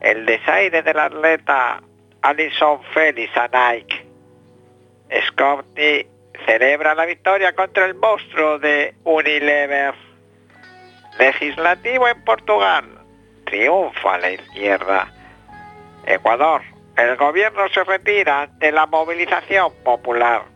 El 0.00 0.24
desaire 0.24 0.82
del 0.82 0.98
atleta 0.98 1.82
Alison 2.22 2.82
Félix 2.94 3.36
a 3.36 3.48
Nike. 3.48 4.06
Scotty 5.28 6.06
celebra 6.46 6.94
la 6.94 7.04
victoria 7.04 7.52
contra 7.54 7.84
el 7.84 7.94
monstruo 7.94 8.58
de 8.58 8.94
Unilever. 9.04 9.94
Legislativo 11.18 12.08
en 12.08 12.24
Portugal. 12.24 12.84
Triunfa 13.44 14.16
la 14.18 14.30
izquierda. 14.30 15.12
Ecuador. 16.06 16.62
El 16.96 17.16
gobierno 17.16 17.68
se 17.68 17.84
retira 17.84 18.42
ante 18.42 18.72
la 18.72 18.86
movilización 18.86 19.72
popular. 19.84 20.51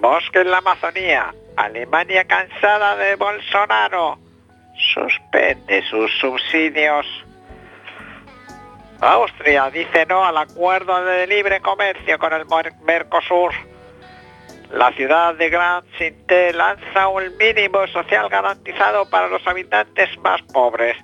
Bosque 0.00 0.40
en 0.40 0.50
la 0.50 0.58
Amazonía. 0.58 1.34
Alemania 1.56 2.24
cansada 2.24 2.96
de 2.96 3.16
Bolsonaro. 3.16 4.18
Suspende 4.94 5.82
sus 5.90 6.10
subsidios. 6.18 7.06
Austria 9.00 9.70
dice 9.70 10.06
no 10.06 10.24
al 10.24 10.38
acuerdo 10.38 11.04
de 11.04 11.26
libre 11.26 11.60
comercio 11.60 12.18
con 12.18 12.32
el 12.32 12.46
Mercosur. 12.82 13.52
La 14.70 14.90
ciudad 14.92 15.34
de 15.34 15.50
Grand 15.50 15.84
Sinte 15.98 16.54
lanza 16.54 17.08
un 17.08 17.36
mínimo 17.36 17.86
social 17.88 18.30
garantizado 18.30 19.08
para 19.10 19.28
los 19.28 19.46
habitantes 19.46 20.16
más 20.20 20.40
pobres. 20.52 20.96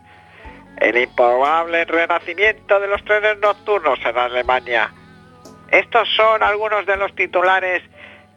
El 0.79 0.97
improbable 0.97 1.85
renacimiento 1.85 2.81
de 2.81 2.87
los 2.87 3.05
trenes 3.05 3.39
nocturnos 3.41 3.99
en 4.07 4.17
Alemania. 4.17 4.91
Estos 5.71 6.09
son 6.17 6.43
algunos 6.43 6.87
de 6.87 6.97
los 6.97 7.15
titulares 7.15 7.83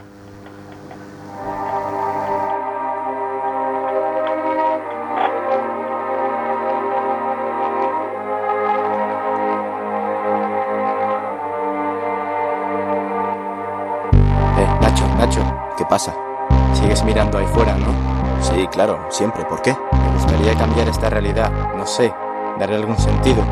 Sigues 16.80 17.04
mirando 17.04 17.36
ahí 17.36 17.46
fuera, 17.46 17.74
¿no? 17.74 17.92
Sí, 18.40 18.66
claro, 18.68 18.98
siempre. 19.10 19.44
¿Por 19.44 19.60
qué? 19.60 19.76
Me 19.92 20.12
gustaría 20.14 20.54
cambiar 20.54 20.88
esta 20.88 21.10
realidad, 21.10 21.50
no 21.76 21.86
sé, 21.86 22.12
darle 22.58 22.76
algún 22.76 22.96
sentido. 22.96 23.42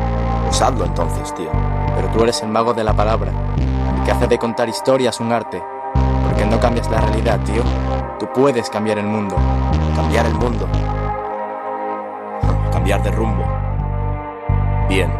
Pues 0.45 0.59
hazlo 0.61 0.83
entonces, 0.85 1.33
tío. 1.35 1.51
Pero 1.95 2.07
tú 2.09 2.23
eres 2.23 2.41
el 2.41 2.49
mago 2.49 2.73
de 2.73 2.83
la 2.83 2.93
palabra, 2.93 3.31
el 3.97 4.03
que 4.03 4.11
hace 4.11 4.27
de 4.27 4.39
contar 4.39 4.67
historias 4.67 5.19
un 5.19 5.31
arte. 5.31 5.63
¿Por 5.93 6.35
qué 6.35 6.45
no 6.45 6.59
cambias 6.59 6.89
la 6.89 7.01
realidad, 7.01 7.39
tío? 7.41 7.61
Tú 8.17 8.27
puedes 8.33 8.67
cambiar 8.69 8.97
el 8.97 9.05
mundo. 9.05 9.35
Cambiar 9.95 10.25
el 10.25 10.33
mundo. 10.33 10.67
Cambiar 12.71 13.03
de 13.03 13.11
rumbo. 13.11 13.45
Bien, 14.89 15.13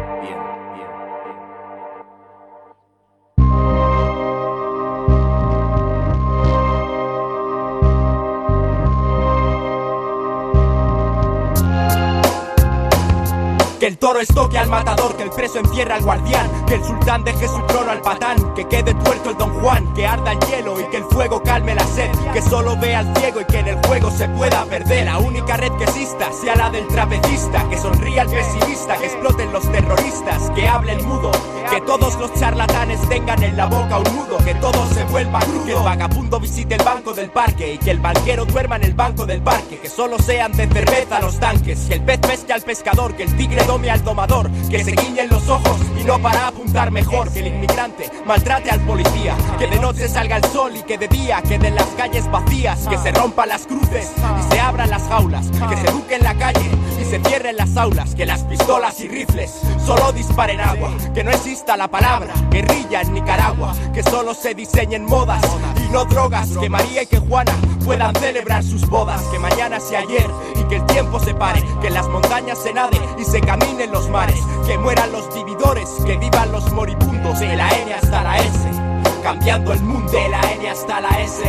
Que 13.80 13.86
el 13.86 13.96
toro 13.96 14.20
estoque 14.20 14.58
al 14.58 14.68
matador, 14.68 15.16
que 15.16 15.22
el 15.22 15.30
preso 15.30 15.58
encierra 15.58 15.94
al 15.94 16.02
guardián, 16.02 16.66
que 16.66 16.74
el 16.74 16.84
sultán 16.84 17.24
deje 17.24 17.48
su 17.48 17.58
trono 17.66 17.90
al 17.90 18.02
patán, 18.02 18.52
que 18.52 18.68
quede 18.68 18.92
tuerto 18.92 19.30
el 19.30 19.38
don 19.38 19.58
Juan, 19.62 19.94
que 19.94 20.06
arda 20.06 20.32
el 20.32 20.40
hielo 20.40 20.78
y 20.78 20.84
que 20.90 20.98
el 20.98 21.04
fuego 21.04 21.42
calme 21.42 21.74
la 21.74 21.86
sed, 21.86 22.10
que 22.34 22.42
solo 22.42 22.76
vea 22.76 22.98
al 22.98 23.16
ciego 23.16 23.40
y 23.40 23.46
que 23.46 23.60
en 23.60 23.68
el 23.68 23.86
juego 23.86 24.10
se 24.10 24.28
pueda 24.28 24.66
perder. 24.66 25.06
La 25.06 25.18
única 25.18 25.56
red 25.56 25.69
que 25.80 25.84
exista 25.84 26.30
sea 26.30 26.56
la 26.56 26.68
del 26.68 26.86
trapecista, 26.88 27.66
que 27.70 27.78
sonría 27.78 28.22
al 28.22 28.28
pesimista, 28.28 28.98
que 28.98 29.06
exploten 29.06 29.50
los 29.50 29.62
terroristas, 29.72 30.50
que 30.50 30.68
hable 30.68 30.92
el 30.92 31.02
mudo, 31.04 31.30
que 31.70 31.80
todos 31.80 32.18
los 32.18 32.34
charlatanes 32.34 33.00
tengan 33.08 33.42
en 33.42 33.56
la 33.56 33.64
boca 33.64 33.98
un 33.98 34.16
nudo, 34.16 34.36
que 34.44 34.54
todo 34.56 34.86
se 34.88 35.04
vuelva 35.04 35.40
crudo, 35.40 35.64
que 35.64 35.72
el 35.72 35.82
vagabundo 35.82 36.38
visite 36.38 36.74
el 36.74 36.84
banco 36.84 37.14
del 37.14 37.30
parque 37.30 37.74
y 37.74 37.78
que 37.78 37.92
el 37.92 37.98
banquero 37.98 38.44
duerma 38.44 38.76
en 38.76 38.84
el 38.84 38.94
banco 38.94 39.24
del 39.24 39.40
parque, 39.40 39.78
que 39.78 39.88
solo 39.88 40.18
sean 40.18 40.52
de 40.52 40.66
cerveza 40.66 41.18
los 41.20 41.40
tanques, 41.40 41.86
que 41.88 41.94
el 41.94 42.02
pez 42.02 42.18
pesque 42.18 42.52
al 42.52 42.60
pescador, 42.60 43.16
que 43.16 43.22
el 43.22 43.34
tigre 43.36 43.64
dome 43.64 43.90
al 43.90 44.04
domador, 44.04 44.50
que 44.68 44.84
se 44.84 44.92
guiñen 44.92 45.30
los 45.30 45.48
ojos 45.48 45.78
y 45.98 46.04
no 46.04 46.18
para 46.18 46.48
apuntar 46.48 46.90
mejor, 46.90 47.32
que 47.32 47.40
el 47.40 47.46
inmigrante 47.46 48.10
maltrate 48.26 48.70
al 48.70 48.80
policía, 48.80 49.34
que 49.58 49.66
de 49.66 49.78
noche 49.80 50.08
salga 50.08 50.36
el 50.36 50.44
sol 50.44 50.76
y 50.76 50.82
que 50.82 50.98
de 50.98 51.08
día 51.08 51.40
queden 51.40 51.74
las 51.74 51.86
calles 51.96 52.30
vacías, 52.30 52.86
que 52.86 52.98
se 52.98 53.12
rompan 53.12 53.48
las 53.48 53.66
cruces 53.66 54.12
y 54.38 54.52
se 54.52 54.60
abran 54.60 54.90
las 54.90 55.02
jaulas, 55.04 55.50
que 55.70 55.76
se 55.76 55.86
eduque 55.86 56.16
en 56.16 56.24
la 56.24 56.34
calle 56.34 56.68
y 57.00 57.04
se 57.04 57.20
cierren 57.20 57.56
las 57.56 57.76
aulas, 57.76 58.14
que 58.16 58.26
las 58.26 58.42
pistolas 58.42 58.98
y 59.00 59.08
rifles 59.08 59.52
solo 59.86 60.12
disparen 60.12 60.60
agua, 60.60 60.90
que 61.14 61.22
no 61.22 61.30
exista 61.30 61.76
la 61.76 61.88
palabra 61.88 62.34
guerrilla 62.50 63.02
en 63.02 63.14
Nicaragua, 63.14 63.72
que 63.94 64.02
solo 64.02 64.34
se 64.34 64.54
diseñen 64.54 65.04
modas 65.04 65.42
y 65.86 65.92
no 65.92 66.04
drogas, 66.06 66.48
que 66.58 66.68
María 66.68 67.04
y 67.04 67.06
que 67.06 67.18
Juana 67.18 67.52
puedan 67.84 68.14
celebrar 68.16 68.64
sus 68.64 68.86
bodas, 68.88 69.22
que 69.32 69.38
mañana 69.38 69.78
sea 69.78 70.00
ayer 70.00 70.28
y 70.56 70.64
que 70.64 70.76
el 70.76 70.86
tiempo 70.86 71.20
se 71.20 71.34
pare, 71.34 71.62
que 71.80 71.90
las 71.90 72.08
montañas 72.08 72.58
se 72.58 72.72
nade 72.72 72.98
y 73.18 73.24
se 73.24 73.40
caminen 73.40 73.92
los 73.92 74.08
mares, 74.08 74.40
que 74.66 74.76
mueran 74.76 75.12
los 75.12 75.32
vividores, 75.32 75.88
que 76.04 76.16
vivan 76.16 76.50
los 76.50 76.70
moribundos, 76.72 77.38
de 77.38 77.54
la 77.56 77.68
N 77.68 77.94
hasta 77.94 78.22
la 78.24 78.38
S. 78.38 78.79
Cambiando 79.22 79.72
el 79.72 79.82
mundo. 79.82 80.10
De 80.10 80.28
la 80.28 80.40
N 80.52 80.70
hasta 80.70 81.00
la 81.00 81.08
S, 81.20 81.42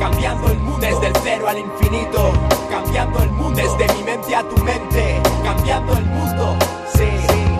cambiando 0.00 0.48
el 0.48 0.58
mundo. 0.58 0.80
Desde 0.80 1.06
el 1.06 1.12
cero 1.22 1.48
al 1.48 1.58
infinito, 1.58 2.32
cambiando 2.70 3.22
el 3.22 3.30
mundo. 3.30 3.60
Desde 3.60 3.94
mi 3.94 4.02
mente 4.02 4.34
a 4.34 4.42
tu 4.42 4.56
mente, 4.64 5.20
cambiando 5.44 5.92
el 5.96 6.06
mundo, 6.06 6.56
sí, 6.94 7.08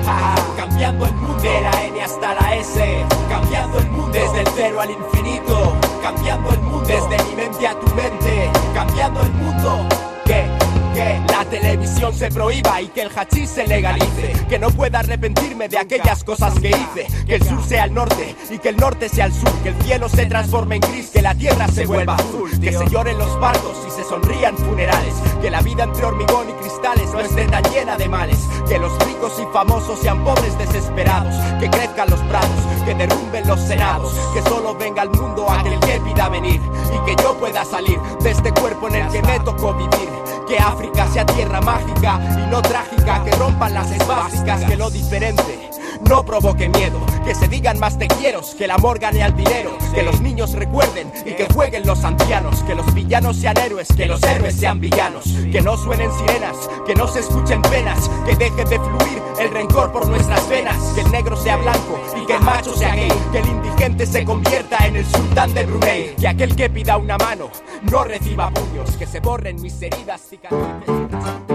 ja, 0.04 0.34
cambiando 0.56 1.06
el 1.06 1.14
mundo. 1.14 1.42
De 1.42 1.60
la 1.60 1.84
N 1.84 2.02
hasta 2.02 2.34
la 2.34 2.56
S, 2.56 3.04
cambiando 3.28 3.78
el 3.78 3.90
mundo. 3.90 4.10
Desde 4.12 4.40
el 4.40 4.48
cero 4.56 4.80
al 4.80 4.90
infinito, 4.90 5.76
cambiando 6.02 6.50
el 6.50 6.60
mundo. 6.62 6.86
Desde 6.86 7.24
mi 7.24 7.36
mente 7.36 7.66
a 7.66 7.78
tu 7.78 7.94
mente, 7.94 8.50
cambiando 8.74 9.20
el 9.20 9.32
mundo, 9.32 9.86
que 10.24 10.46
que 10.94 11.20
la 11.28 11.44
televisión 11.44 12.14
se 12.14 12.30
prohíba 12.30 12.80
y 12.80 12.88
que 12.88 13.02
el 13.02 13.10
hachís 13.14 13.50
se 13.50 13.66
legalice. 13.66 14.32
Que 14.48 14.58
no 14.58 14.70
pueda 14.70 15.00
arrepentirme 15.00 15.68
de 15.68 15.78
aquellas 15.78 16.24
cosas 16.24 16.54
que 16.58 16.70
hice. 16.70 17.06
Que 17.26 17.36
el 17.36 17.42
sur 17.44 17.62
sea 17.64 17.84
el 17.84 17.94
norte 17.94 18.34
y 18.50 18.58
que 18.58 18.70
el 18.70 18.76
norte 18.76 19.08
sea 19.08 19.26
el 19.26 19.32
sur. 19.32 19.52
Que 19.62 19.70
el 19.70 19.82
cielo 19.82 20.08
se 20.08 20.26
transforme 20.26 20.76
en 20.76 20.82
gris, 20.82 21.10
que 21.10 21.22
la 21.22 21.34
tierra 21.34 21.68
se 21.68 21.86
vuelva 21.86 22.14
azul. 22.14 22.50
Que 22.60 22.72
se 22.72 22.88
lloren 22.88 23.18
los 23.18 23.30
partos 23.38 23.76
y 23.86 23.90
se 23.90 24.04
sonrían 24.04 24.56
funerales. 24.56 25.14
Que 25.40 25.50
la 25.50 25.60
vida 25.62 25.84
entre 25.84 26.04
hormigón 26.04 26.48
y 26.50 26.52
cristales 26.54 27.10
no 27.12 27.20
esté 27.20 27.46
tan 27.46 27.62
llena 27.64 27.96
de 27.96 28.08
males. 28.08 28.38
Que 28.68 28.78
los 28.78 28.92
ricos 29.06 29.32
y 29.40 29.52
famosos 29.52 29.98
sean 30.00 30.24
pobres 30.24 30.56
desesperados. 30.58 31.34
Que 31.58 31.70
crezcan 31.70 32.10
los 32.10 32.20
prados, 32.20 32.50
que 32.84 32.94
derrumben 32.94 33.46
los 33.46 33.60
senados. 33.60 34.14
Que 34.34 34.42
solo 34.42 34.74
venga 34.74 35.02
al 35.02 35.10
mundo 35.10 35.50
aquel 35.50 35.78
que 35.80 36.00
pida 36.00 36.28
venir. 36.28 36.60
Y 36.94 37.04
que 37.06 37.22
yo 37.22 37.34
pueda 37.38 37.64
salir 37.64 37.98
de 38.22 38.30
este 38.30 38.52
cuerpo 38.52 38.88
en 38.88 38.96
el 38.96 39.08
que 39.08 39.22
me 39.22 39.38
tocó 39.40 39.74
vivir. 39.74 40.19
Que 40.50 40.58
África 40.58 41.06
sea 41.06 41.24
tierra 41.24 41.60
mágica 41.60 42.18
y 42.36 42.50
no 42.50 42.60
trágica, 42.60 43.22
que 43.22 43.30
rompan 43.36 43.72
las 43.72 43.96
básicas, 44.08 44.64
que 44.64 44.76
lo 44.76 44.90
diferente 44.90 45.69
no 46.08 46.24
provoque 46.24 46.68
miedo, 46.68 46.98
que 47.24 47.34
se 47.34 47.48
digan 47.48 47.78
más 47.78 47.98
te 47.98 48.06
quiero, 48.08 48.40
que 48.56 48.64
el 48.64 48.70
amor 48.70 48.98
gane 48.98 49.22
al 49.22 49.36
dinero, 49.36 49.76
que 49.94 50.02
los 50.02 50.20
niños 50.20 50.52
recuerden 50.52 51.12
y 51.24 51.32
que 51.32 51.46
jueguen 51.52 51.86
los 51.86 52.04
ancianos, 52.04 52.62
que 52.64 52.74
los 52.74 52.92
villanos 52.94 53.36
sean 53.36 53.58
héroes, 53.58 53.88
que 53.88 54.06
los 54.06 54.22
héroes 54.22 54.54
sean 54.56 54.80
villanos, 54.80 55.24
que 55.24 55.60
no 55.60 55.76
suenen 55.76 56.10
sirenas, 56.12 56.56
que 56.86 56.94
no 56.94 57.06
se 57.08 57.20
escuchen 57.20 57.62
penas, 57.62 58.10
que 58.26 58.36
deje 58.36 58.64
de 58.64 58.78
fluir 58.78 59.22
el 59.38 59.50
rencor 59.50 59.92
por 59.92 60.06
nuestras 60.06 60.48
venas, 60.48 60.76
que 60.94 61.00
el 61.00 61.10
negro 61.10 61.36
sea 61.36 61.56
blanco 61.56 61.98
y 62.20 62.26
que 62.26 62.34
el 62.34 62.42
macho 62.42 62.74
sea 62.74 62.94
gay, 62.94 63.12
que 63.32 63.38
el 63.38 63.46
indigente 63.46 64.06
se 64.06 64.24
convierta 64.24 64.86
en 64.86 64.96
el 64.96 65.06
sultán 65.06 65.54
de 65.54 65.64
Brunei, 65.64 66.14
que 66.16 66.28
aquel 66.28 66.54
que 66.54 66.70
pida 66.70 66.96
una 66.96 67.16
mano 67.18 67.50
no 67.90 68.04
reciba 68.04 68.50
puños, 68.50 68.90
que 68.96 69.06
se 69.06 69.20
borren 69.20 69.60
mis 69.60 69.80
heridas 69.80 70.20
cicatrices. 70.28 71.49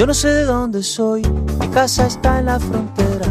Yo 0.00 0.06
no 0.06 0.14
sé 0.14 0.28
de 0.28 0.44
dónde 0.44 0.82
soy, 0.82 1.20
mi 1.60 1.68
casa 1.68 2.06
está 2.06 2.38
en 2.38 2.46
la 2.46 2.58
frontera. 2.58 3.26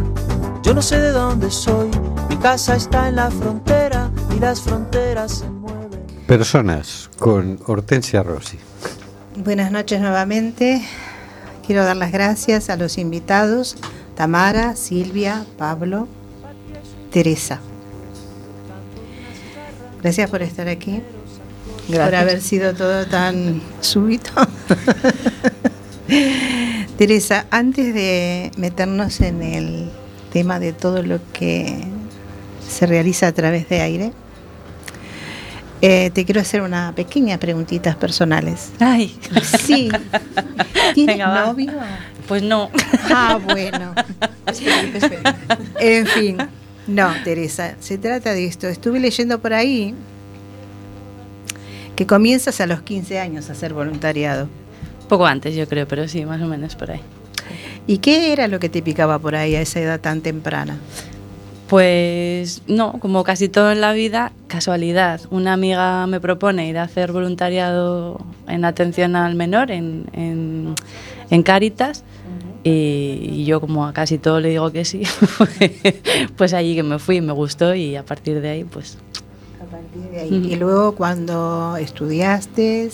Yo 0.62 0.71
no 0.75 0.84
sé 0.84 0.99
de 0.99 1.10
dónde 1.10 1.49
soy, 1.49 1.89
mi 2.29 2.38
casa 2.38 2.75
está 2.75 3.08
en 3.10 3.15
la 3.15 3.32
frontera 3.32 4.12
y 4.38 4.39
las 4.39 4.62
fronteras 4.62 5.39
se 5.39 5.49
mueven. 5.49 5.99
Personas 6.27 7.10
con 7.17 7.60
Hortensia 7.65 8.21
Rossi. 8.21 8.60
Buenas 9.36 9.71
noches 9.71 9.99
nuevamente. 9.99 10.86
Quiero 11.65 11.84
dar 11.84 11.97
las 11.97 12.12
gracias 12.12 12.69
a 12.69 12.75
los 12.75 12.99
invitados, 12.99 13.75
Tamara, 14.13 14.75
Silvia, 14.75 15.47
Pablo, 15.58 16.08
Teresa. 17.12 17.60
Gracias 20.03 20.29
por 20.29 20.43
estar 20.43 20.67
aquí, 20.67 21.01
por 21.88 21.95
Gracias. 21.95 22.21
haber 22.21 22.41
sido 22.41 22.75
todo 22.75 23.08
tan 23.08 23.60
súbito. 23.82 24.29
Teresa, 26.98 27.45
antes 27.52 27.93
de 27.93 28.52
meternos 28.58 29.22
en 29.22 29.41
el 29.41 29.89
tema 30.32 30.60
de 30.60 30.74
todo 30.74 31.04
lo 31.04 31.19
que 31.34 31.84
se 32.67 32.86
realiza 32.86 33.28
a 33.28 33.32
través 33.32 33.69
de 33.69 33.82
aire, 33.82 34.13
eh, 35.82 36.12
te 36.13 36.26
quiero 36.26 36.41
hacer 36.41 36.62
una 36.62 36.93
pequeña 36.95 37.38
preguntitas 37.38 37.95
personales. 37.95 38.72
Ay. 38.80 39.17
Sí. 39.60 39.89
¿Tienes 40.93 41.17
Venga, 41.17 41.45
novio? 41.45 41.72
Pues 42.28 42.43
no. 42.43 42.69
Ah, 43.10 43.39
bueno. 43.41 43.93
En 45.80 46.08
fin, 46.08 46.38
no, 46.88 47.13
Teresa, 47.24 47.76
se 47.80 48.00
trata 48.00 48.34
de 48.34 48.45
esto. 48.45 48.67
Estuve 48.67 49.00
leyendo 49.00 49.39
por 49.39 49.54
ahí 49.54 49.93
que 51.95 52.08
comienzas 52.08 52.60
a 52.62 52.65
los 52.65 52.82
15 52.82 53.19
años 53.19 53.50
a 53.50 53.52
hacer 53.52 53.74
voluntariado. 53.74 54.50
Poco 55.10 55.26
antes, 55.26 55.56
yo 55.56 55.67
creo, 55.67 55.88
pero 55.88 56.08
sí, 56.08 56.24
más 56.24 56.41
o 56.41 56.45
menos 56.45 56.76
por 56.76 56.91
ahí. 56.91 57.02
¿Y 57.88 57.98
qué 57.98 58.32
era 58.32 58.48
lo 58.48 58.60
que 58.60 58.69
te 58.69 58.82
picaba 58.82 59.19
por 59.19 59.36
ahí 59.36 59.56
a 59.56 59.62
esa 59.62 59.82
edad 59.82 60.00
tan 60.00 60.22
temprana? 60.22 60.78
Pues 61.67 62.62
no, 62.67 62.93
como 63.00 63.24
casi 63.24 63.50
todo 63.50 63.72
en 63.72 63.82
la 63.82 63.91
vida, 63.91 64.32
casualidad. 64.48 65.22
Una 65.30 65.54
amiga 65.54 66.08
me 66.08 66.22
propone 66.22 66.67
ir 66.67 66.78
a 66.78 66.84
hacer 66.84 67.12
voluntariado 67.12 68.22
en 68.48 68.63
atención 68.63 69.15
al 69.15 69.36
menor 69.36 69.72
en, 69.72 70.06
en, 70.13 70.76
en 71.30 71.43
Cáritas 71.43 72.04
y, 72.63 73.45
yo 73.45 73.62
como 73.62 73.86
a 73.86 73.93
casi 73.93 74.17
todo 74.17 74.39
le 74.39 74.50
digo 74.50 74.72
que 74.72 74.84
sí, 74.86 75.04
pues 76.38 76.54
allí 76.54 76.76
que 76.76 76.84
me 76.84 77.00
fui, 77.00 77.22
me 77.22 77.34
gustó 77.34 77.74
y 77.74 77.95
a 77.95 78.04
partir 78.04 78.41
de 78.41 78.50
ahí 78.50 78.63
pues... 78.63 78.98
de 80.12 80.19
ahí. 80.19 80.48
Y 80.52 80.56
luego 80.56 80.95
cuando 80.95 81.78
estudiaste, 81.78 82.89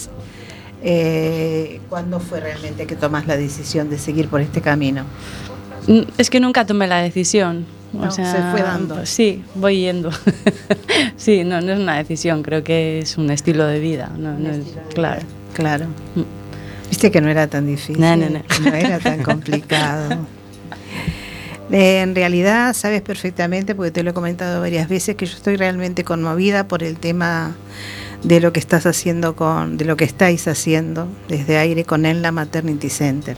eh, 0.84 1.80
¿cuándo 1.90 2.20
fue 2.20 2.40
realmente 2.40 2.86
que 2.86 2.96
tomas 2.96 3.28
la 3.28 3.38
decisión 3.38 3.90
de 3.90 3.98
seguir 3.98 4.28
por 4.28 4.42
este 4.42 4.62
camino? 4.62 5.04
Mm, 5.88 6.02
Es 6.18 6.30
que 6.30 6.40
nunca 6.40 6.66
tomé 6.66 6.88
la 6.88 7.02
decisión. 7.02 7.66
O 7.94 8.06
No, 8.06 8.12
sea, 8.12 8.30
se 8.32 8.38
fue 8.52 8.62
dando. 8.62 9.06
Sí, 9.06 9.44
voy 9.56 9.80
yendo. 9.82 10.12
sí, 11.18 11.44
no, 11.46 11.62
no 11.62 11.74
es 11.74 11.80
una 11.80 11.96
decisión, 11.98 12.44
creo 12.44 12.64
que 12.64 13.00
es 13.00 13.18
un 13.18 13.32
estilo 13.32 13.66
de 13.66 13.80
vida. 13.80 14.12
No, 14.18 14.38
no 14.38 14.50
es- 14.52 14.66
claro. 14.94 15.22
Claro. 15.54 15.86
Viste 16.90 17.10
que 17.10 17.22
no 17.22 17.30
era 17.30 17.48
tan 17.48 17.66
difícil. 17.68 18.00
No, 18.00 18.16
no, 18.18 18.30
no. 18.30 18.42
no 18.64 18.74
era 18.76 19.00
tan 19.00 19.24
complicado. 19.24 20.18
Eh, 21.72 22.02
En 22.02 22.14
realidad 22.14 22.74
sabes 22.74 23.02
perfectamente, 23.02 23.74
porque 23.76 23.92
te 23.92 24.04
lo 24.04 24.12
he 24.12 24.14
comentado 24.14 24.60
varias 24.62 24.88
veces, 24.90 25.16
que 25.16 25.26
yo 25.26 25.36
estoy 25.36 25.56
realmente 25.56 26.04
conmovida 26.04 26.68
por 26.68 26.84
el 26.84 26.98
tema 26.98 27.56
de 28.26 28.40
lo 28.40 28.52
que 28.52 28.60
estás 28.60 28.88
haciendo 28.88 29.36
con, 29.36 29.78
de 29.78 29.86
lo 29.86 29.96
que 29.98 30.04
estáis 30.04 30.48
haciendo 30.48 31.08
desde 31.28 31.58
aire 31.60 31.86
con 31.86 32.08
Enla 32.08 32.32
Maternity 32.32 32.90
Center. 32.90 33.38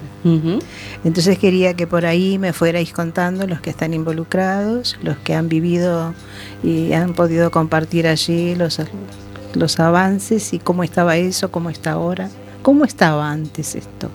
Entonces 1.03 1.37
quería 1.37 1.73
que 1.73 1.87
por 1.87 2.05
ahí 2.05 2.39
me 2.39 2.53
fuerais 2.53 2.93
contando 2.93 3.47
los 3.47 3.59
que 3.59 3.69
están 3.69 3.93
involucrados, 3.93 4.97
los 5.03 5.17
que 5.17 5.35
han 5.35 5.49
vivido 5.49 6.13
y 6.63 6.93
han 6.93 7.13
podido 7.13 7.51
compartir 7.51 8.07
allí 8.07 8.55
los, 8.55 8.81
los 9.55 9.79
avances 9.81 10.53
y 10.53 10.59
cómo 10.59 10.85
estaba 10.85 11.17
eso, 11.17 11.51
cómo 11.51 11.69
está 11.69 11.91
ahora, 11.91 12.29
cómo 12.61 12.85
estaba 12.85 13.29
antes 13.29 13.75
esto. 13.75 14.09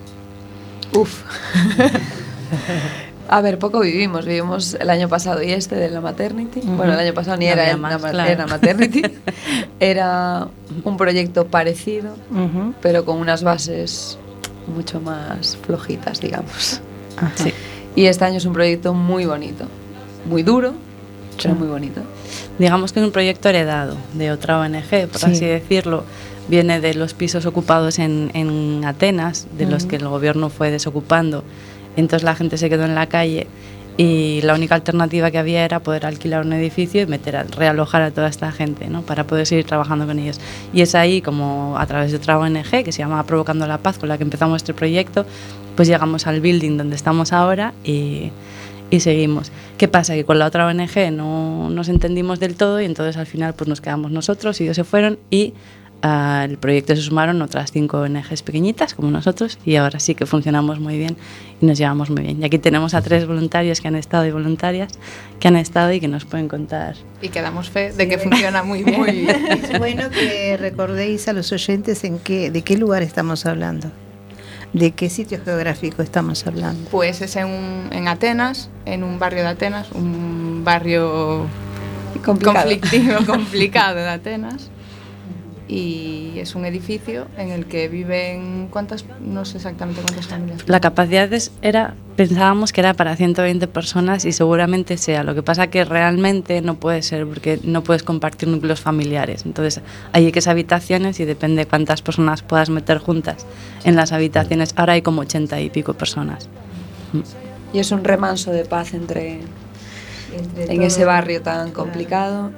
Uf. 0.95 1.23
A 3.35 3.41
ver, 3.41 3.59
poco 3.59 3.81
vivimos. 3.81 4.27
Vivimos 4.27 4.75
el 4.75 4.91
año 4.91 5.09
pasado 5.09 5.43
y 5.43 5.53
este 5.53 5.75
de 5.77 5.89
la 5.89 6.03
maternity. 6.03 6.59
Ujú. 6.61 6.73
Bueno, 6.73 6.93
el 6.93 6.99
año 6.99 7.15
pasado 7.15 7.39
ni 7.39 7.47
No 7.47 7.53
era, 7.53 7.77
más, 7.79 8.03
la 8.03 8.11
claro. 8.11 8.31
era 8.31 8.47
maternity. 8.47 9.03
era 9.81 10.49
un 10.85 10.97
proyecto 10.99 11.47
parecido, 11.47 12.15
Ujú. 12.31 12.75
pero 12.83 13.07
con 13.07 13.17
unas 13.17 13.43
bases 13.43 14.19
mucho 14.67 15.01
más 15.01 15.57
flojitas, 15.65 16.21
digamos. 16.21 16.83
Ajá. 17.17 17.33
Sí. 17.37 17.55
Y 17.97 18.05
este 18.05 18.25
año 18.27 18.37
es 18.37 18.45
un 18.45 18.53
proyecto 18.53 18.93
muy 18.93 19.25
bonito. 19.25 19.65
Muy 20.29 20.43
duro, 20.43 20.75
pero 21.43 21.55
muy 21.55 21.69
bonito. 21.69 22.03
Digamos 22.59 22.93
que 22.93 23.01
es 23.01 23.07
un 23.07 23.13
proyecto 23.13 23.49
heredado 23.49 23.97
de 24.13 24.31
otra 24.31 24.61
ONG, 24.61 25.09
por 25.11 25.19
Sí. 25.21 25.27
así 25.27 25.45
decirlo. 25.47 26.05
Viene 26.49 26.81
de 26.81 26.93
los 26.95 27.15
pisos 27.15 27.47
ocupados 27.47 27.99
en, 27.99 28.31
en 28.35 28.85
Atenas, 28.85 29.47
de 29.57 29.65
los 29.65 29.85
Ujú. 29.85 29.91
que 29.91 29.97
el 29.97 30.09
gobierno 30.09 30.51
fue 30.51 30.71
desocupando. 30.71 31.45
Entonces 31.97 32.25
la 32.25 32.35
gente 32.35 32.57
se 32.59 32.69
quedó 32.69 32.85
en 32.85 32.95
la 32.95 33.07
calle 33.07 33.47
y 33.97 34.41
la 34.43 34.55
única 34.55 34.75
alternativa 34.75 35.31
que 35.31 35.39
había 35.39 35.65
era 35.65 35.81
poder 35.81 36.07
alquilar 36.07 36.47
un 36.47 36.53
edificio 36.55 37.03
y 37.03 37.07
meter 37.07 37.37
a, 37.37 37.43
realojar 37.43 38.03
a 38.03 38.11
toda 38.11 38.29
esta 38.29 38.51
gente, 38.51 38.89
¿no? 38.89 39.03
Para 39.03 39.27
poder 39.27 39.47
seguir 39.47 39.67
trabajando 39.67 40.07
con 40.07 40.19
ellos. 40.19 40.41
Y 40.73 40.81
es 40.81 40.95
ahí 40.95 41.21
como 41.21 41.77
a 41.79 41.87
través 41.87 42.11
de 42.11 42.17
otra 42.17 42.39
ONG 42.39 42.85
que 42.85 42.93
se 42.93 42.99
llama 42.99 43.23
Provocando 43.25 43.67
la 43.67 43.79
Paz, 43.79 43.99
con 43.99 44.09
la 44.09 44.17
que 44.17 44.25
empezamos 44.25 44.57
este 44.57 44.73
proyecto, 44.73 45.27
pues 45.77 45.89
llegamos 45.89 46.27
al 46.27 46.41
building 46.41 46.79
donde 46.79 46.97
estamos 46.97 47.35
ahora 47.35 47.75
y, 47.85 48.31
y 48.91 49.01
seguimos. 49.01 49.53
¿Qué 49.77 49.89
pasa? 49.89 50.15
Que 50.15 50.25
con 50.25 50.39
la 50.39 50.47
otra 50.47 50.67
ONG 50.67 51.13
no 51.13 51.69
nos 51.69 51.89
entendimos 51.89 52.41
del 52.41 52.57
todo 52.57 52.81
y 52.81 52.87
entonces 52.87 53.19
al 53.19 53.27
final 53.27 53.55
pues 53.55 53.69
nos 53.69 53.83
quedamos 53.83 54.11
nosotros, 54.11 54.59
ellos 54.63 54.77
se 54.77 54.85
fueron 54.85 55.19
y 55.31 55.53
al 56.03 56.59
proyecto 56.59 56.97
se 56.97 57.03
sumaron 57.03 57.41
otras 57.43 57.71
cinco 57.73 58.01
ONGs 58.01 58.43
pequeñitas 58.43 58.95
como 58.95 59.11
nosotros 59.11 59.59
y 59.65 59.77
ahora 59.77 60.01
sí 60.01 60.15
que 60.17 60.27
funcionamos 60.27 60.81
muy 60.81 60.99
bien 60.99 61.17
y 61.61 61.67
nos 61.67 61.79
llevamos 61.79 62.11
muy 62.11 62.23
bien. 62.23 62.43
Y 62.43 62.45
aquí 62.45 62.59
tenemos 62.59 62.93
a 62.95 63.03
tres 63.03 63.27
voluntarios 63.27 63.81
que 63.81 63.87
han 63.89 63.95
estado 63.97 64.27
y 64.27 64.33
voluntarias 64.33 64.93
que 65.39 65.47
han 65.49 65.55
estado 65.57 65.93
y 65.93 66.01
que 66.01 66.09
nos 66.09 66.25
pueden 66.25 66.49
contar. 66.49 66.97
Y 67.21 67.29
que 67.29 67.41
damos 67.41 67.71
fe 67.71 67.93
de 67.93 68.09
que 68.09 68.19
funciona 68.19 68.63
muy 68.65 68.83
bien. 68.83 69.29
Es 69.63 69.79
bueno 69.79 70.11
que 70.11 70.57
recordéis 70.57 71.29
a 71.29 71.33
los 71.33 71.53
oyentes 71.53 72.03
en 72.05 72.19
qué, 72.19 72.51
de 72.51 72.63
qué 72.63 72.77
lugar 72.77 73.03
estamos 73.03 73.47
hablando, 73.47 73.89
de 74.73 74.91
qué 74.91 75.09
sitio 75.09 75.39
geográfico 75.45 76.03
estamos 76.03 76.45
hablando. 76.49 76.91
Pues 76.91 77.21
es 77.23 77.37
en, 77.37 77.47
un- 77.47 77.89
en 77.93 78.09
Atenas, 78.09 78.71
en 78.87 79.05
un 79.05 79.21
barrio 79.21 79.43
de 79.43 79.49
Atenas, 79.51 79.93
un 79.93 80.63
barrio 80.65 81.47
Complicado. 82.25 82.69
conflictivo, 82.69 83.15
complicado 83.27 83.97
de 83.97 84.09
Atenas. 84.09 84.69
Y 85.75 86.39
es 86.39 86.55
un 86.55 86.67
edificio 86.67 87.29
en 87.39 87.49
el 87.51 87.65
que 87.65 87.89
viven, 87.89 88.69
¿cuántas? 88.71 89.07
No 89.25 89.47
sé 89.47 89.57
exactamente 89.57 90.03
cuántas 90.03 90.27
familias. 90.27 90.69
La 90.69 90.81
capacidad 90.81 91.33
es- 91.33 91.51
era, 91.63 91.95
pensábamos 92.15 92.75
que 92.75 92.83
era 92.83 92.93
para 92.93 93.17
120 93.17 93.67
personas 93.69 94.27
y 94.27 94.33
seguramente 94.33 94.99
sea. 94.99 95.23
Lo 95.25 95.35
que 95.35 95.43
pasa 95.43 95.69
que 95.69 95.87
realmente 95.87 96.61
no 96.61 96.75
puede 96.75 97.01
ser 97.01 97.27
porque 97.27 97.59
no 97.65 97.83
puedes 97.83 98.03
compartir 98.03 98.51
núcleos 98.51 98.81
familiares. 98.81 99.47
Entonces 99.47 99.81
hay 100.13 100.27
X 100.27 100.47
habitaciones 100.47 101.19
y 101.21 101.25
depende 101.25 101.65
cuántas 101.65 102.03
personas 102.03 102.43
puedas 102.43 102.69
meter 102.69 102.99
juntas 102.99 103.47
en 103.85 103.97
las 103.97 104.13
habitaciones. 104.13 104.75
Ahora 104.77 104.93
hay 104.93 105.01
como 105.01 105.23
80 105.23 105.59
y 105.63 105.71
pico 105.71 105.95
personas. 105.95 106.51
Y 107.73 107.79
es 107.79 107.91
un 107.93 108.05
remanso 108.05 108.51
de 108.53 108.67
paz 108.67 108.93
entre, 108.93 109.41
Entre 110.37 110.65
en 110.65 110.77
todo- 110.77 110.87
ese 110.87 111.07
barrio 111.07 111.41
tan 111.41 111.71
complicado. 111.73 112.51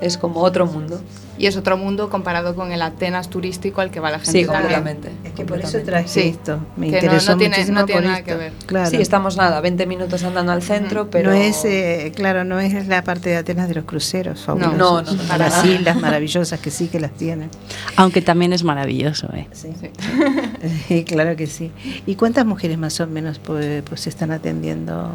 Es 0.00 0.18
como 0.18 0.40
otro 0.40 0.66
mundo. 0.66 1.00
Y 1.38 1.46
es 1.46 1.56
otro 1.56 1.76
mundo 1.76 2.08
comparado 2.10 2.54
con 2.54 2.72
el 2.72 2.80
Atenas 2.82 3.28
turístico 3.30 3.80
al 3.80 3.90
que 3.90 4.00
va 4.00 4.10
la 4.10 4.18
gente 4.18 4.32
Sí, 4.40 4.44
también. 4.46 4.62
completamente. 4.80 5.10
Es 5.24 5.32
que 5.34 5.44
por 5.44 5.60
eso 5.60 5.78
traje 5.84 6.08
Sí, 6.08 6.20
esto. 6.28 6.58
Me 6.76 6.86
que 6.86 6.92
no- 6.92 6.98
interesó 6.98 7.32
no 7.32 7.38
tiene- 7.38 7.56
muchísimo 7.56 7.80
no 7.80 7.86
tiene 7.86 8.00
nada 8.02 8.18
esto. 8.18 8.26
que 8.30 8.34
ver. 8.36 8.52
Claro. 8.66 8.90
Sí, 8.90 8.96
estamos 8.96 9.36
nada, 9.36 9.60
20 9.60 9.86
minutos 9.86 10.22
andando 10.24 10.52
al 10.52 10.62
centro, 10.62 11.10
pero... 11.10 11.30
No 11.30 11.36
es, 11.36 11.64
eh, 11.64 12.12
claro, 12.14 12.44
no 12.44 12.58
es 12.60 12.86
la 12.88 13.02
parte 13.04 13.30
de 13.30 13.36
Atenas 13.36 13.68
de 13.68 13.74
los 13.74 13.84
cruceros, 13.84 14.40
fabulosos. 14.42 14.76
No, 14.78 15.02
no, 15.02 15.12
no, 15.12 15.22
para 15.28 15.48
las 15.48 15.64
islas 15.64 15.96
maravillosas 16.00 16.58
que 16.60 16.70
sí 16.70 16.88
que 16.88 17.00
las 17.00 17.12
tienen. 17.12 17.50
Aunque 17.96 18.22
también 18.22 18.52
es 18.52 18.64
maravilloso. 18.64 19.28
¿eh? 19.34 19.46
Sí. 19.52 19.68
Sí, 20.88 21.04
claro 21.04 21.36
que 21.36 21.46
sí. 21.46 21.70
¿Y 22.06 22.14
cuántas 22.14 22.46
mujeres 22.46 22.78
más 22.78 22.98
o 23.00 23.06
menos 23.06 23.38
pues, 23.38 23.82
pues 23.82 24.00
se 24.00 24.08
están 24.08 24.30
atendiendo 24.30 25.10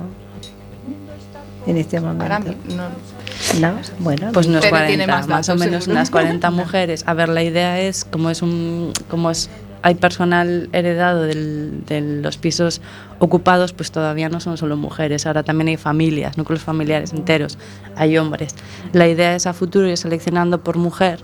en 1.67 1.77
este 1.77 1.97
Ahora 1.97 2.13
momento? 2.39 2.53
no- 2.75 3.11
¿No? 3.59 3.73
Bueno, 3.99 4.29
Pues 4.33 4.47
unos 4.47 4.61
Tere 4.61 4.69
40, 4.71 4.87
tiene 4.87 5.07
más, 5.07 5.27
más 5.27 5.49
o 5.49 5.53
datos, 5.53 5.65
menos 5.65 5.83
seguro. 5.83 5.99
unas 5.99 6.09
40 6.11 6.51
mujeres. 6.51 7.03
A 7.07 7.13
ver, 7.13 7.29
la 7.29 7.43
idea 7.43 7.79
es, 7.79 8.05
como 8.05 8.29
es 8.29 8.41
un, 8.41 8.93
como 9.09 9.31
es, 9.31 9.49
hay 9.81 9.95
personal 9.95 10.69
heredado 10.73 11.23
del- 11.23 11.83
de 11.87 12.01
los 12.01 12.37
pisos 12.37 12.81
ocupados, 13.19 13.73
pues 13.73 13.91
todavía 13.91 14.29
no 14.29 14.39
son 14.39 14.57
solo 14.57 14.77
mujeres, 14.77 15.25
ahora 15.25 15.43
también 15.43 15.69
hay 15.69 15.77
familias, 15.77 16.37
núcleos 16.37 16.61
familiares 16.63 17.13
enteros, 17.13 17.57
hay 17.95 18.17
hombres. 18.17 18.55
La 18.93 19.07
idea 19.07 19.35
es 19.35 19.47
a 19.47 19.53
futuro 19.53 19.87
ir 19.87 19.97
seleccionando 19.97 20.63
por 20.63 20.77
mujer 20.77 21.19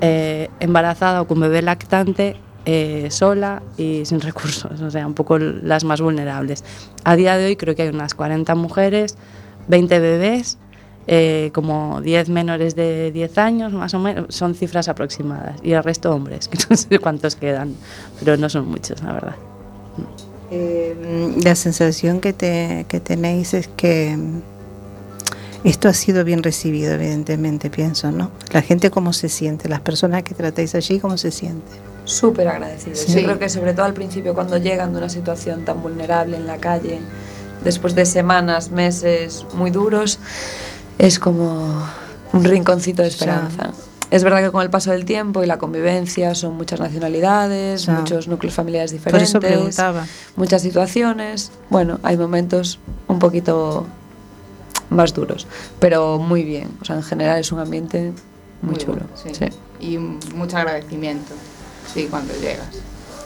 eh, 0.00 0.48
embarazada 0.60 1.20
o 1.22 1.26
con 1.26 1.40
bebé 1.40 1.62
lactante 1.62 2.36
eh, 2.64 3.08
sola 3.10 3.62
y 3.76 4.04
sin 4.04 4.20
recursos, 4.20 4.80
o 4.80 4.90
sea, 4.90 5.06
un 5.06 5.14
poco 5.14 5.38
las 5.38 5.84
más 5.84 6.00
vulnerables. 6.00 6.64
A 7.04 7.16
día 7.16 7.36
de 7.36 7.46
hoy 7.46 7.56
creo 7.56 7.74
que 7.74 7.82
hay 7.82 7.88
unas 7.88 8.14
40 8.14 8.54
mujeres, 8.56 9.16
20 9.68 10.00
bebés, 10.00 10.58
eh, 11.06 11.50
como 11.54 12.00
10 12.00 12.28
menores 12.30 12.74
de 12.74 13.12
10 13.12 13.38
años, 13.38 13.72
más 13.72 13.94
o 13.94 13.98
menos, 13.98 14.34
son 14.34 14.54
cifras 14.54 14.88
aproximadas, 14.88 15.60
y 15.62 15.72
el 15.72 15.82
resto 15.84 16.12
hombres, 16.12 16.48
que 16.48 16.58
no 16.68 16.76
sé 16.76 16.98
cuántos 16.98 17.36
quedan, 17.36 17.74
pero 18.18 18.36
no 18.36 18.48
son 18.48 18.68
muchos, 18.68 19.02
la 19.02 19.12
verdad. 19.12 19.36
Eh, 20.50 21.34
la 21.42 21.54
sensación 21.54 22.20
que, 22.20 22.32
te, 22.32 22.86
que 22.88 23.00
tenéis 23.00 23.54
es 23.54 23.68
que 23.68 24.16
esto 25.64 25.88
ha 25.88 25.94
sido 25.94 26.24
bien 26.24 26.42
recibido, 26.42 26.94
evidentemente, 26.94 27.70
pienso, 27.70 28.12
¿no? 28.12 28.30
La 28.52 28.62
gente 28.62 28.90
cómo 28.90 29.12
se 29.12 29.28
siente, 29.28 29.68
las 29.68 29.80
personas 29.80 30.22
que 30.22 30.34
tratáis 30.34 30.74
allí, 30.74 31.00
cómo 31.00 31.16
se 31.16 31.30
siente. 31.32 31.72
Súper 32.04 32.46
agradecidos. 32.46 33.00
Sí. 33.00 33.20
Yo 33.20 33.24
creo 33.24 33.38
que 33.40 33.48
sobre 33.48 33.74
todo 33.74 33.84
al 33.84 33.94
principio 33.94 34.32
cuando 34.32 34.58
llegan 34.58 34.92
de 34.92 34.98
una 34.98 35.08
situación 35.08 35.64
tan 35.64 35.82
vulnerable 35.82 36.36
en 36.36 36.46
la 36.46 36.58
calle, 36.58 37.00
después 37.66 37.96
de 37.96 38.06
semanas, 38.06 38.70
meses 38.70 39.44
muy 39.54 39.72
duros, 39.72 40.20
es 40.98 41.18
como 41.18 41.82
un 42.32 42.44
rinconcito 42.44 43.02
de 43.02 43.08
esperanza. 43.08 43.72
Es 44.08 44.22
verdad 44.22 44.40
que 44.40 44.52
con 44.52 44.62
el 44.62 44.70
paso 44.70 44.92
del 44.92 45.04
tiempo 45.04 45.42
y 45.42 45.46
la 45.46 45.58
convivencia 45.58 46.36
son 46.36 46.56
muchas 46.56 46.78
nacionalidades, 46.78 47.88
muchos 47.88 48.28
núcleos 48.28 48.54
familiares 48.54 48.92
Por 48.92 49.18
diferentes, 49.18 49.78
eso 49.78 49.94
muchas 50.36 50.62
situaciones. 50.62 51.50
Bueno, 51.68 51.98
hay 52.04 52.16
momentos 52.16 52.78
un 53.08 53.18
poquito 53.18 53.84
más 54.88 55.12
duros, 55.12 55.48
pero 55.80 56.18
muy 56.18 56.44
bien. 56.44 56.68
O 56.80 56.84
sea, 56.84 56.94
en 56.94 57.02
general 57.02 57.40
es 57.40 57.50
un 57.50 57.58
ambiente 57.58 58.12
muy, 58.62 58.74
Muy 58.74 58.78
chulo. 58.78 58.98
bueno, 58.98 59.08
sí. 59.16 59.30
sí. 59.34 59.46
Y 59.84 59.98
mucho 59.98 60.56
agradecimiento, 60.56 61.34
sí, 61.92 62.06
cuando 62.08 62.32
llegas. 62.34 62.76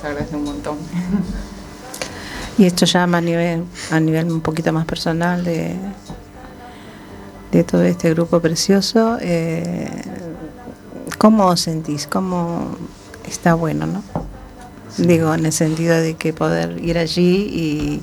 Te 0.01 0.07
agradece 0.07 0.35
un 0.35 0.45
montón. 0.45 0.79
Y 2.61 2.67
esto 2.67 2.85
ya 2.87 3.03
a 3.03 3.21
nivel, 3.21 3.65
a 3.91 3.99
nivel 3.99 4.31
un 4.31 4.41
poquito 4.41 4.73
más 4.73 4.85
personal 4.85 5.43
de 5.43 5.75
de 7.53 7.65
todo 7.65 7.83
este 7.83 8.11
grupo 8.11 8.41
precioso. 8.41 9.19
Eh, 9.21 9.89
¿Cómo 11.19 11.47
os 11.47 11.61
sentís? 11.61 12.07
¿Cómo 12.07 12.77
está 13.29 13.55
bueno, 13.55 13.87
no? 13.87 14.03
Digo, 14.97 15.35
en 15.35 15.47
el 15.47 15.53
sentido 15.53 15.97
de 15.97 16.15
que 16.15 16.33
poder 16.33 16.83
ir 16.83 16.99
allí 16.99 17.49
y, 17.53 18.03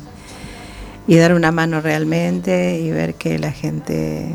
y 1.07 1.17
dar 1.17 1.33
una 1.33 1.51
mano 1.51 1.81
realmente 1.81 2.79
y 2.79 2.91
ver 2.91 3.15
que 3.15 3.39
la 3.39 3.51
gente 3.51 4.31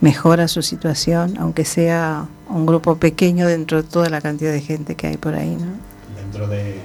mejora 0.00 0.48
su 0.48 0.62
situación, 0.62 1.36
aunque 1.38 1.64
sea 1.64 2.26
un 2.48 2.66
grupo 2.66 2.96
pequeño 2.96 3.46
dentro 3.46 3.82
de 3.82 3.88
toda 3.88 4.08
la 4.10 4.20
cantidad 4.20 4.52
de 4.52 4.60
gente 4.60 4.94
que 4.94 5.06
hay 5.08 5.16
por 5.16 5.34
ahí, 5.34 5.56
¿no? 5.56 5.66
Dentro 6.16 6.48
de, 6.48 6.80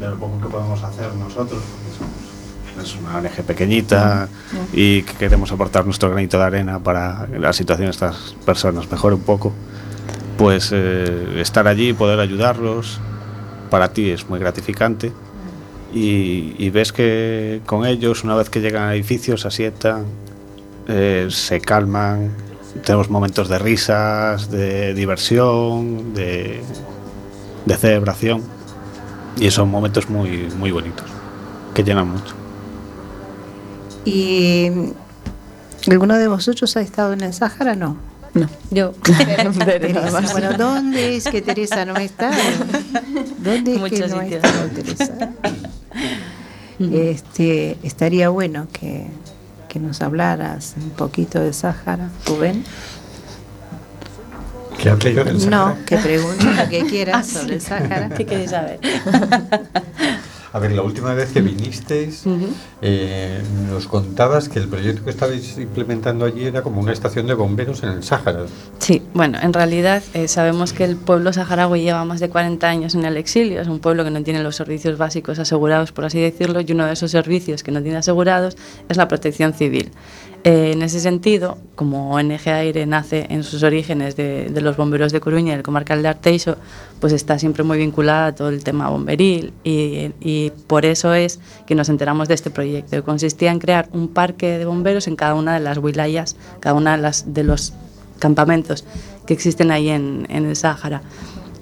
de 0.00 0.08
lo 0.08 0.16
poco 0.16 0.40
que 0.40 0.48
podemos 0.48 0.82
hacer 0.82 1.12
nosotros, 1.14 1.60
porque 1.62 1.96
somos, 1.96 2.86
es 2.86 2.96
una 2.96 3.18
ONG 3.18 3.42
pequeñita 3.44 4.28
y 4.72 5.02
que 5.02 5.14
queremos 5.14 5.50
aportar 5.50 5.84
nuestro 5.84 6.10
granito 6.10 6.38
de 6.38 6.44
arena 6.44 6.78
para 6.78 7.26
la 7.26 7.52
situación 7.52 7.86
de 7.86 7.90
estas 7.90 8.36
personas 8.46 8.90
mejore 8.90 9.16
un 9.16 9.22
poco, 9.22 9.52
pues 10.36 10.70
eh, 10.72 11.40
estar 11.40 11.66
allí, 11.66 11.92
poder 11.92 12.20
ayudarlos, 12.20 13.00
para 13.70 13.92
ti 13.92 14.10
es 14.10 14.28
muy 14.28 14.38
gratificante. 14.38 15.12
Y, 15.92 16.54
y 16.58 16.70
ves 16.70 16.92
que 16.92 17.62
con 17.64 17.86
ellos, 17.86 18.22
una 18.22 18.36
vez 18.36 18.50
que 18.50 18.60
llegan 18.60 18.84
al 18.84 18.94
edificio, 18.94 19.38
se 19.38 19.48
asientan, 19.48 20.04
eh, 20.86 21.28
se 21.30 21.60
calman, 21.60 22.30
tenemos 22.84 23.08
momentos 23.08 23.48
de 23.48 23.58
risas, 23.58 24.50
de 24.50 24.92
diversión, 24.92 26.12
de, 26.14 26.60
de 27.64 27.76
celebración 27.76 28.57
y 29.38 29.50
son 29.50 29.70
momentos 29.70 30.08
muy, 30.10 30.48
muy 30.58 30.70
bonitos, 30.70 31.06
que 31.74 31.82
llenan 31.82 32.08
mucho. 32.10 32.34
¿Y 34.04 34.70
alguno 35.90 36.16
de 36.16 36.28
vosotros 36.28 36.76
ha 36.76 36.80
estado 36.80 37.12
en 37.12 37.22
el 37.22 37.32
Sáhara? 37.34 37.74
No. 37.74 37.96
No, 38.34 38.48
yo. 38.70 38.92
Teresa, 39.64 40.20
bueno, 40.32 40.52
¿dónde 40.56 41.16
es 41.16 41.24
que 41.24 41.40
Teresa 41.40 41.84
no 41.84 41.96
está? 41.96 42.30
¿Dónde 43.38 43.72
es 43.72 43.76
que 43.76 43.78
Muchos 43.78 44.10
no 44.10 44.18
ha 44.18 44.22
sitios. 44.24 44.44
estado 44.44 44.68
Teresa? 44.68 45.30
Este, 46.78 47.76
estaría 47.82 48.28
bueno 48.28 48.68
que, 48.72 49.06
que 49.68 49.80
nos 49.80 50.00
hablaras 50.02 50.74
un 50.76 50.90
poquito 50.90 51.40
de 51.40 51.52
Sáhara, 51.52 52.10
Rubén. 52.26 52.64
¿Qué 54.78 54.90
hable 54.90 55.14
yo 55.14 55.24
del 55.24 55.40
Sáhara? 55.40 55.56
No, 55.78 55.84
que 55.84 55.96
pregunte 55.96 56.44
lo 56.44 56.68
que 56.68 56.84
quieras 56.88 57.16
Ah, 57.36 57.40
sobre 57.40 57.54
el 57.54 57.60
Sáhara. 57.60 58.08
¿Qué 58.10 58.24
queréis 58.24 58.50
saber? 58.50 58.78
A 60.50 60.58
ver, 60.60 60.72
la 60.72 60.80
última 60.80 61.12
vez 61.12 61.30
que 61.30 61.42
vinisteis, 61.42 62.22
eh, 62.80 63.42
nos 63.70 63.86
contabas 63.86 64.48
que 64.48 64.58
el 64.58 64.66
proyecto 64.66 65.04
que 65.04 65.10
estabais 65.10 65.58
implementando 65.58 66.24
allí 66.24 66.46
era 66.46 66.62
como 66.62 66.80
una 66.80 66.92
estación 66.92 67.26
de 67.26 67.34
bomberos 67.34 67.82
en 67.82 67.90
el 67.90 68.02
Sáhara. 68.02 68.46
Sí, 68.78 69.02
bueno, 69.12 69.38
en 69.42 69.52
realidad 69.52 70.02
eh, 70.14 70.26
sabemos 70.26 70.72
que 70.72 70.84
el 70.84 70.96
pueblo 70.96 71.34
saharaui 71.34 71.82
lleva 71.82 72.02
más 72.06 72.18
de 72.20 72.30
40 72.30 72.66
años 72.66 72.94
en 72.94 73.04
el 73.04 73.18
exilio, 73.18 73.60
es 73.60 73.68
un 73.68 73.78
pueblo 73.78 74.04
que 74.04 74.10
no 74.10 74.22
tiene 74.22 74.42
los 74.42 74.56
servicios 74.56 74.96
básicos 74.96 75.38
asegurados, 75.38 75.92
por 75.92 76.06
así 76.06 76.18
decirlo, 76.18 76.62
y 76.62 76.72
uno 76.72 76.86
de 76.86 76.94
esos 76.94 77.10
servicios 77.10 77.62
que 77.62 77.70
no 77.70 77.82
tiene 77.82 77.98
asegurados 77.98 78.56
es 78.88 78.96
la 78.96 79.06
protección 79.06 79.52
civil. 79.52 79.90
Eh, 80.44 80.70
en 80.72 80.82
ese 80.82 81.00
sentido, 81.00 81.58
como 81.74 82.12
ONG 82.12 82.48
Aire 82.48 82.86
nace 82.86 83.26
en 83.28 83.42
sus 83.42 83.64
orígenes 83.64 84.14
de, 84.16 84.48
los 84.60 84.76
bomberos 84.76 85.12
de 85.12 85.20
Coruña 85.20 85.52
y 85.52 85.56
el 85.56 85.62
comarcal 85.62 86.00
de 86.02 86.08
Arteixo, 86.08 86.56
pues 87.00 87.12
está 87.12 87.38
siempre 87.38 87.64
muy 87.64 87.78
vinculada 87.78 88.26
a 88.26 88.34
todo 88.34 88.48
el 88.48 88.62
tema 88.62 88.88
bomberil 88.88 89.52
y, 89.64 90.52
por 90.68 90.86
eso 90.86 91.12
es 91.12 91.40
que 91.66 91.74
nos 91.74 91.88
enteramos 91.88 92.28
de 92.28 92.34
este 92.34 92.50
proyecto, 92.50 93.02
consistía 93.04 93.50
en 93.50 93.58
crear 93.58 93.88
un 93.92 94.08
parque 94.08 94.58
de 94.58 94.64
bomberos 94.64 95.08
en 95.08 95.16
cada 95.16 95.34
una 95.34 95.54
de 95.54 95.60
las 95.60 95.78
wilayas, 95.78 96.36
cada 96.60 96.74
una 96.74 96.96
de 96.96 97.44
los 97.44 97.72
campamentos 98.20 98.84
que 99.26 99.34
existen 99.34 99.70
ahí 99.70 99.88
en, 99.88 100.26
en 100.30 100.46
el 100.46 100.56
Sáhara. 100.56 101.02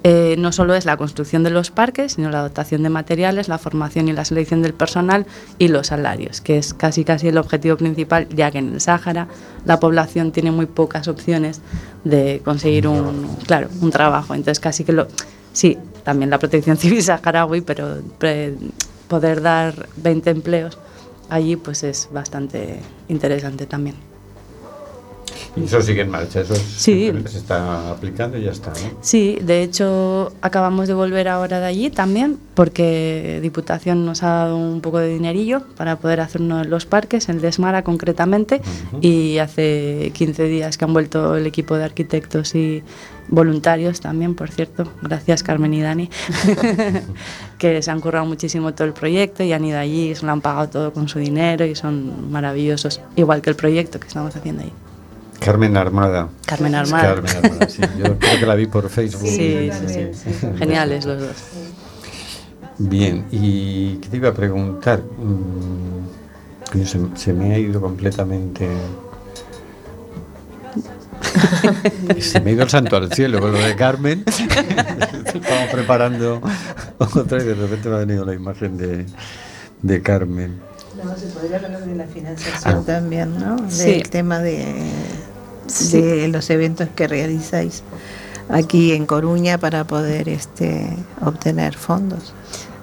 Eh, 0.09 0.37
no 0.39 0.53
solo 0.53 0.73
es 0.73 0.85
la 0.85 0.95
construcción 0.95 1.43
de 1.43 1.49
los 1.49 1.69
parques, 1.69 2.13
sino 2.13 2.29
la 2.29 2.41
dotación 2.41 2.81
de 2.81 2.87
materiales, 2.87 3.49
la 3.49 3.57
formación 3.57 4.07
y 4.07 4.13
la 4.13 4.23
selección 4.23 4.61
del 4.61 4.73
personal 4.73 5.25
y 5.59 5.67
los 5.67 5.87
salarios, 5.87 6.39
que 6.39 6.57
es 6.57 6.73
casi 6.73 7.03
casi 7.03 7.27
el 7.27 7.37
objetivo 7.37 7.75
principal, 7.75 8.25
ya 8.29 8.49
que 8.49 8.59
en 8.59 8.71
el 8.71 8.79
Sáhara 8.79 9.27
la 9.65 9.81
población 9.81 10.31
tiene 10.31 10.49
muy 10.49 10.65
pocas 10.65 11.09
opciones 11.09 11.59
de 12.05 12.41
conseguir 12.45 12.87
un, 12.87 13.35
claro, 13.45 13.67
un 13.81 13.91
trabajo. 13.91 14.33
Entonces 14.33 14.61
casi 14.61 14.85
que 14.85 14.93
lo... 14.93 15.09
Sí, 15.51 15.77
también 16.05 16.29
la 16.29 16.39
protección 16.39 16.77
civil 16.83 17.03
saharaui, 17.03 17.59
pero 17.59 17.97
poder 19.09 19.41
dar 19.41 19.89
20 19.97 20.29
empleos 20.29 20.77
allí 21.29 21.57
pues 21.57 21.83
es 21.83 22.07
bastante 22.13 22.79
interesante 23.09 23.65
también. 23.65 24.06
Y 25.55 25.63
eso 25.65 25.81
sigue 25.81 26.01
en 26.01 26.09
marcha, 26.09 26.41
eso 26.41 26.55
Sí. 26.55 27.11
se 27.25 27.37
está 27.37 27.91
aplicando 27.91 28.37
y 28.37 28.43
ya 28.43 28.51
está. 28.51 28.71
¿no? 28.71 28.97
Sí, 29.01 29.37
de 29.41 29.63
hecho 29.63 30.31
acabamos 30.41 30.87
de 30.87 30.93
volver 30.93 31.27
ahora 31.27 31.59
de 31.59 31.65
allí 31.65 31.89
también 31.89 32.37
porque 32.53 33.39
Diputación 33.41 34.05
nos 34.05 34.23
ha 34.23 34.27
dado 34.29 34.57
un 34.57 34.81
poco 34.81 34.97
de 34.99 35.09
dinerillo 35.09 35.61
para 35.77 35.97
poder 35.97 36.21
hacer 36.21 36.41
uno 36.41 36.57
de 36.57 36.65
los 36.65 36.85
parques, 36.85 37.29
el 37.29 37.39
de 37.41 37.49
Esmara 37.49 37.83
concretamente, 37.83 38.61
y 39.01 39.37
hace 39.37 40.11
15 40.15 40.43
días 40.45 40.77
que 40.77 40.85
han 40.85 40.93
vuelto 40.93 41.35
el 41.37 41.45
equipo 41.45 41.75
de 41.77 41.83
arquitectos 41.83 42.55
y 42.55 42.81
voluntarios 43.29 43.99
también, 43.99 44.33
por 44.35 44.49
cierto, 44.49 44.91
gracias 45.03 45.43
Carmen 45.43 45.73
y 45.73 45.81
Dani, 45.81 46.09
que 47.57 47.81
se 47.81 47.91
han 47.91 47.99
currado 48.01 48.25
muchísimo 48.25 48.73
todo 48.73 48.87
el 48.87 48.93
proyecto 48.93 49.43
y 49.43 49.53
han 49.53 49.65
ido 49.65 49.77
allí, 49.79 50.15
se 50.15 50.25
lo 50.25 50.31
han 50.31 50.41
pagado 50.41 50.69
todo 50.69 50.93
con 50.93 51.07
su 51.07 51.19
dinero 51.19 51.65
y 51.65 51.75
son 51.75 52.31
maravillosos, 52.31 53.01
igual 53.15 53.41
que 53.41 53.49
el 53.49 53.55
proyecto 53.55 53.99
que 53.99 54.07
estamos 54.07 54.35
haciendo 54.35 54.63
ahí. 54.63 54.71
Carmen 55.39 55.77
Armada. 55.77 56.29
Carmen 56.45 56.75
Armada. 56.75 57.15
Carmen 57.15 57.31
Armada, 57.45 57.69
sí. 57.69 57.81
Yo 57.97 58.17
creo 58.17 58.39
que 58.39 58.45
la 58.45 58.55
vi 58.55 58.65
por 58.67 58.89
Facebook. 58.89 59.27
Sí, 59.29 59.69
sí, 59.87 60.09
sí. 60.13 60.47
Geniales 60.57 61.05
los 61.05 61.21
dos. 61.21 61.35
Bien, 62.79 63.25
y 63.31 63.95
¿qué 63.97 64.09
te 64.09 64.17
iba 64.17 64.29
a 64.29 64.33
preguntar? 64.33 65.01
Mm, 65.01 67.15
se 67.15 67.33
me 67.33 67.55
ha 67.55 67.59
ido 67.59 67.79
completamente. 67.81 68.67
se 72.19 72.39
me 72.41 72.51
ha 72.51 72.53
ido 72.53 72.63
el 72.63 72.69
santo 72.69 72.95
al 72.97 73.11
cielo 73.11 73.39
con 73.39 73.51
lo 73.51 73.57
de 73.59 73.75
Carmen. 73.75 74.23
Estamos 74.27 75.69
preparando 75.71 76.41
otra 76.99 77.41
y 77.41 77.45
de 77.45 77.53
repente 77.55 77.89
me 77.89 77.95
ha 77.95 77.99
venido 77.99 78.25
la 78.25 78.33
imagen 78.33 78.77
de, 78.77 79.05
de 79.81 80.01
Carmen. 80.01 80.59
No, 81.03 81.15
se 81.15 81.27
podría 81.27 81.57
hablar 81.57 81.85
de 81.85 81.95
la 81.95 82.05
financiación 82.05 82.75
Ah. 82.79 82.83
también, 82.85 83.39
¿no? 83.39 83.55
Del 83.55 83.71
Sí. 83.71 84.03
tema 84.09 84.39
de, 84.39 84.65
Sí. 85.67 86.01
de 86.01 86.27
los 86.27 86.49
eventos 86.49 86.89
que 86.95 87.07
realizáis 87.07 87.83
aquí 88.49 88.93
en 88.93 89.05
Coruña 89.05 89.57
para 89.57 89.85
poder 89.85 90.29
este, 90.29 90.87
obtener 91.21 91.75
fondos. 91.75 92.33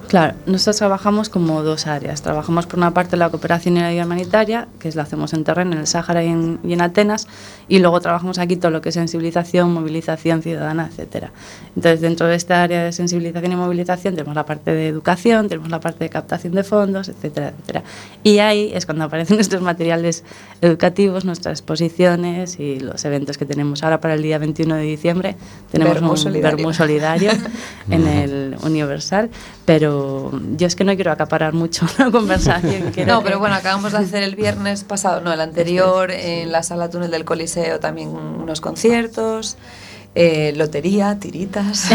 Claro, 0.07 0.35
nosotros 0.45 0.77
trabajamos 0.77 1.29
como 1.29 1.63
dos 1.63 1.87
áreas. 1.87 2.21
Trabajamos 2.21 2.67
por 2.67 2.77
una 2.77 2.93
parte 2.93 3.17
la 3.17 3.29
cooperación 3.29 3.77
y 3.77 3.79
la 3.79 3.87
ayuda 3.87 4.05
humanitaria, 4.05 4.67
que 4.79 4.87
es 4.87 4.95
la 4.95 5.03
hacemos 5.03 5.33
en 5.33 5.43
terreno, 5.43 5.73
en 5.73 5.79
el 5.79 5.87
Sáhara 5.87 6.23
y 6.23 6.27
en, 6.27 6.59
y 6.63 6.73
en 6.73 6.81
Atenas, 6.81 7.27
y 7.67 7.79
luego 7.79 7.99
trabajamos 8.01 8.37
aquí 8.37 8.55
todo 8.55 8.71
lo 8.71 8.81
que 8.81 8.89
es 8.89 8.95
sensibilización, 8.95 9.73
movilización 9.73 10.41
ciudadana, 10.43 10.87
etcétera. 10.91 11.31
Entonces, 11.75 12.01
dentro 12.01 12.27
de 12.27 12.35
esta 12.35 12.61
área 12.61 12.83
de 12.83 12.91
sensibilización 12.91 13.51
y 13.51 13.55
movilización 13.55 14.15
tenemos 14.15 14.35
la 14.35 14.45
parte 14.45 14.71
de 14.71 14.87
educación, 14.87 15.49
tenemos 15.49 15.69
la 15.69 15.79
parte 15.79 16.03
de 16.03 16.09
captación 16.09 16.53
de 16.53 16.63
fondos, 16.63 17.09
etcétera, 17.09 17.49
etcétera. 17.49 17.83
Y 18.23 18.39
ahí 18.39 18.71
es 18.73 18.85
cuando 18.85 19.05
aparecen 19.05 19.35
nuestros 19.37 19.61
materiales 19.61 20.23
educativos, 20.61 21.25
nuestras 21.25 21.59
exposiciones 21.59 22.59
y 22.59 22.79
los 22.79 23.03
eventos 23.05 23.37
que 23.37 23.45
tenemos 23.45 23.83
ahora 23.83 23.99
para 23.99 24.13
el 24.13 24.21
día 24.21 24.37
21 24.37 24.75
de 24.75 24.83
diciembre. 24.83 25.35
Tenemos 25.71 26.01
un 26.01 26.17
solidario. 26.17 26.57
Vermú 26.57 26.73
solidario 26.73 27.31
en 27.89 28.07
el 28.07 28.55
Universal, 28.63 29.29
pero 29.65 30.31
yo 30.57 30.67
es 30.67 30.75
que 30.75 30.83
no 30.83 30.93
quiero 30.95 31.11
acaparar 31.11 31.53
mucho 31.53 31.85
la 31.97 32.11
conversación. 32.11 32.83
No, 33.05 33.19
que- 33.19 33.25
pero 33.25 33.39
bueno, 33.39 33.55
acabamos 33.55 33.91
de 33.91 33.97
hacer 33.99 34.23
el 34.23 34.35
viernes 34.35 34.83
pasado, 34.83 35.21
no, 35.21 35.33
el 35.33 35.41
anterior, 35.41 36.11
en 36.11 36.51
la 36.51 36.63
sala 36.63 36.89
túnel 36.89 37.11
del 37.11 37.25
Coliseo 37.25 37.79
también 37.79 38.09
unos 38.09 38.61
conciertos, 38.61 39.57
eh, 40.13 40.53
lotería, 40.55 41.17
tiritas. 41.19 41.89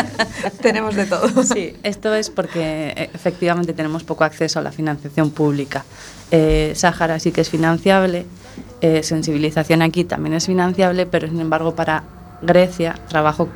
Tenemos 0.62 0.94
de 0.94 1.06
todo. 1.06 1.42
Sí, 1.42 1.74
esto 1.82 2.14
es 2.14 2.30
porque 2.30 2.88
eh, 2.96 3.10
efectivamente 3.12 3.72
tenemos 3.72 4.04
poco 4.04 4.24
acceso 4.24 4.58
a 4.58 4.62
la 4.62 4.70
financiación 4.72 5.30
pública. 5.30 5.84
Eh, 6.30 6.72
Sáhara 6.76 7.18
sí 7.18 7.32
que 7.32 7.40
es 7.40 7.50
financiable, 7.50 8.26
eh, 8.80 9.02
sensibilización 9.02 9.82
aquí 9.82 10.04
también 10.04 10.34
es 10.34 10.46
financiable, 10.46 11.06
pero 11.06 11.26
sin 11.28 11.40
embargo 11.40 11.74
para 11.74 12.04
Grecia 12.42 12.94
trabajo 13.08 13.48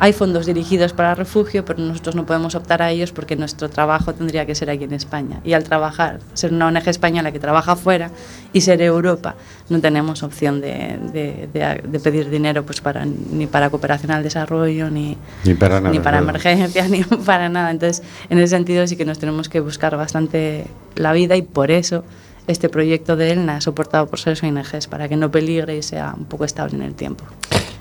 hay 0.00 0.12
fondos 0.12 0.46
dirigidos 0.46 0.92
para 0.92 1.14
refugio, 1.14 1.64
pero 1.64 1.78
nosotros 1.80 2.14
no 2.14 2.26
podemos 2.26 2.54
optar 2.54 2.82
a 2.82 2.90
ellos 2.90 3.12
porque 3.12 3.36
nuestro 3.36 3.68
trabajo 3.68 4.12
tendría 4.14 4.44
que 4.46 4.54
ser 4.54 4.70
aquí 4.70 4.84
en 4.84 4.92
España. 4.92 5.40
Y 5.44 5.52
al 5.52 5.64
trabajar, 5.64 6.20
ser 6.34 6.52
una 6.52 6.66
ONG 6.66 6.88
española 6.88 7.32
que 7.32 7.38
trabaja 7.38 7.72
afuera 7.72 8.10
y 8.52 8.60
ser 8.60 8.82
Europa, 8.82 9.34
no 9.68 9.80
tenemos 9.80 10.22
opción 10.22 10.60
de, 10.60 10.98
de- 11.12 11.48
de- 11.52 11.82
de 11.88 12.00
pedir 12.00 12.28
dinero 12.30 12.64
pues 12.64 12.80
para, 12.80 13.04
ni 13.06 13.46
para 13.46 13.70
cooperación 13.70 14.10
al 14.12 14.22
desarrollo, 14.22 14.90
ni, 14.90 15.16
Ni 15.44 15.54
para 15.54 15.80
nada, 15.80 15.90
ni 15.92 15.98
para 15.98 16.18
claro. 16.18 16.24
emergencias, 16.30 16.90
ni 16.94 17.02
para 17.04 17.48
nada. 17.48 17.70
Entonces, 17.70 18.02
en 18.30 18.38
ese 18.38 18.48
sentido 18.48 18.86
sí 18.86 18.96
que 18.96 19.04
nos 19.04 19.18
tenemos 19.18 19.48
que 19.48 19.60
buscar 19.60 19.96
bastante 19.96 20.66
la 20.96 21.12
vida 21.12 21.36
y 21.36 21.42
por 21.42 21.70
eso 21.70 22.04
este 22.46 22.68
proyecto 22.68 23.16
de 23.16 23.32
ELNA 23.32 23.60
soportado 23.60 24.06
por 24.06 24.18
seres 24.20 24.42
ONGs 24.42 24.86
para 24.88 25.08
que 25.08 25.16
no 25.16 25.30
peligre 25.30 25.76
y 25.78 25.82
sea 25.82 26.14
un 26.16 26.24
poco 26.26 26.44
estable 26.44 26.76
en 26.76 26.82
el 26.82 26.94
tiempo. 26.94 27.24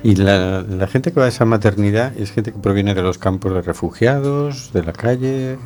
Y 0.04 0.16
la, 0.16 0.62
la 0.62 0.88
gente 0.88 1.12
que 1.12 1.20
va 1.20 1.28
a 1.28 1.30
esa 1.30 1.46
maternidad 1.46 2.12
es 2.18 2.32
gente 2.32 2.52
que 2.52 2.60
proviene 2.60 2.94
de 2.94 3.02
los 3.02 3.18
campos 3.18 3.54
de 3.54 3.62
refugiados, 3.62 4.72
de 4.74 4.84
la 4.84 4.94
calle. 4.94 5.58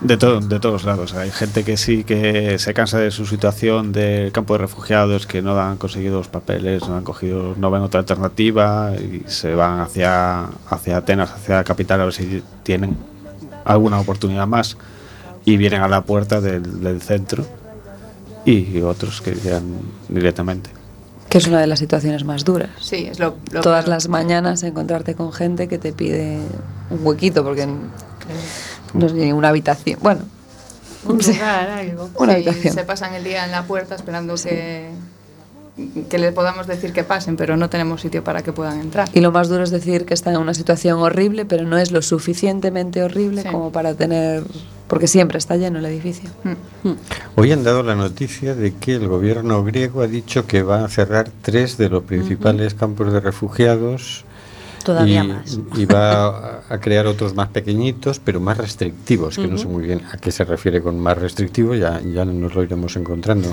De, 0.00 0.16
to- 0.18 0.40
de 0.40 0.60
todos 0.60 0.84
lados. 0.84 1.14
Hay 1.14 1.30
gente 1.30 1.64
que 1.64 1.76
sí 1.78 2.04
que 2.04 2.58
se 2.58 2.74
cansa 2.74 2.98
de 2.98 3.10
su 3.10 3.24
situación 3.24 3.92
del 3.92 4.30
campo 4.30 4.52
de 4.54 4.58
refugiados, 4.58 5.26
que 5.26 5.40
no 5.40 5.58
han 5.58 5.78
conseguido 5.78 6.18
los 6.18 6.28
papeles, 6.28 6.86
no 6.86 6.96
han 6.96 7.04
cogido, 7.04 7.54
no 7.56 7.70
ven 7.70 7.80
otra 7.82 8.00
alternativa 8.00 8.92
y 8.94 9.22
se 9.26 9.54
van 9.54 9.80
hacia, 9.80 10.48
hacia 10.68 10.98
Atenas, 10.98 11.32
hacia 11.32 11.56
la 11.56 11.64
capital, 11.64 12.00
a 12.02 12.04
ver 12.04 12.12
si 12.12 12.42
tienen 12.62 12.96
alguna 13.64 13.98
oportunidad 13.98 14.46
más. 14.46 14.76
Y 15.46 15.56
vienen 15.56 15.80
a 15.80 15.88
la 15.88 16.02
puerta 16.02 16.40
del, 16.42 16.80
del 16.82 17.00
centro 17.00 17.46
y 18.44 18.80
otros 18.82 19.22
que 19.22 19.34
llegan 19.34 19.64
directamente. 20.08 20.68
Que 21.30 21.38
es 21.38 21.46
una 21.46 21.60
de 21.60 21.66
las 21.66 21.78
situaciones 21.78 22.24
más 22.24 22.44
duras. 22.44 22.70
Sí, 22.80 23.06
es 23.10 23.18
lo, 23.18 23.36
lo 23.52 23.60
Todas 23.62 23.84
peor. 23.84 23.94
las 23.94 24.08
mañanas 24.08 24.62
encontrarte 24.62 25.14
con 25.14 25.32
gente 25.32 25.66
que 25.68 25.78
te 25.78 25.92
pide 25.92 26.38
un 26.90 27.00
huequito 27.06 27.42
porque 27.42 27.66
no 28.94 29.08
sé, 29.08 29.32
una 29.32 29.48
habitación. 29.48 29.98
Bueno, 30.02 30.20
un 31.06 31.22
sí. 31.22 31.32
lugar, 31.32 31.68
algo. 31.70 32.10
Una 32.18 32.32
Sí, 32.34 32.36
habitación. 32.48 32.74
Se 32.74 32.84
pasan 32.84 33.14
el 33.14 33.24
día 33.24 33.44
en 33.44 33.50
la 33.52 33.64
puerta 33.64 33.94
esperando 33.96 34.34
que, 34.34 34.90
que 36.08 36.18
les 36.18 36.32
podamos 36.32 36.66
decir 36.66 36.92
que 36.92 37.04
pasen, 37.04 37.36
pero 37.36 37.56
no 37.56 37.68
tenemos 37.68 38.00
sitio 38.00 38.24
para 38.24 38.42
que 38.42 38.52
puedan 38.52 38.80
entrar. 38.80 39.08
Y 39.12 39.20
lo 39.20 39.30
más 39.30 39.48
duro 39.48 39.62
es 39.62 39.70
decir 39.70 40.06
que 40.06 40.14
están 40.14 40.34
en 40.34 40.40
una 40.40 40.54
situación 40.54 40.98
horrible, 41.00 41.44
pero 41.44 41.64
no 41.64 41.76
es 41.76 41.92
lo 41.92 42.00
suficientemente 42.00 43.02
horrible 43.02 43.42
Sí. 43.42 43.48
como 43.48 43.72
para 43.72 43.94
tener. 43.94 44.44
Porque 44.88 45.06
siempre 45.08 45.36
está 45.36 45.56
lleno 45.56 45.80
el 45.80 45.84
edificio. 45.86 46.30
Mm. 46.44 46.90
Hoy 47.34 47.52
han 47.52 47.64
dado 47.64 47.82
la 47.82 47.94
noticia 47.96 48.54
de 48.54 48.72
que 48.74 48.94
el 48.94 49.08
gobierno 49.08 49.64
griego 49.64 50.00
ha 50.00 50.06
dicho 50.06 50.46
que 50.46 50.62
va 50.62 50.84
a 50.84 50.88
cerrar 50.88 51.28
tres 51.42 51.76
de 51.76 51.88
los 51.88 52.04
principales 52.04 52.72
campos 52.74 53.12
de 53.12 53.20
refugiados. 53.20 54.24
Todavía 54.84 55.24
y, 55.24 55.28
más. 55.28 55.58
y 55.76 55.84
va 55.84 56.62
a, 56.70 56.78
crear 56.78 57.06
otros 57.06 57.34
más 57.34 57.48
pequeñitos, 57.48 58.20
pero 58.20 58.38
más 58.40 58.56
restrictivos, 58.56 59.36
que 59.36 59.48
no 59.48 59.58
sé 59.58 59.66
muy 59.66 59.82
bien 59.84 60.02
a 60.12 60.16
qué 60.16 60.30
se 60.30 60.44
refiere 60.44 60.80
con 60.80 60.98
más 61.00 61.18
restrictivo, 61.18 61.74
ya, 61.74 62.00
ya 62.00 62.24
nos 62.24 62.54
lo 62.54 62.62
iremos 62.62 62.94
encontrando. 62.96 63.52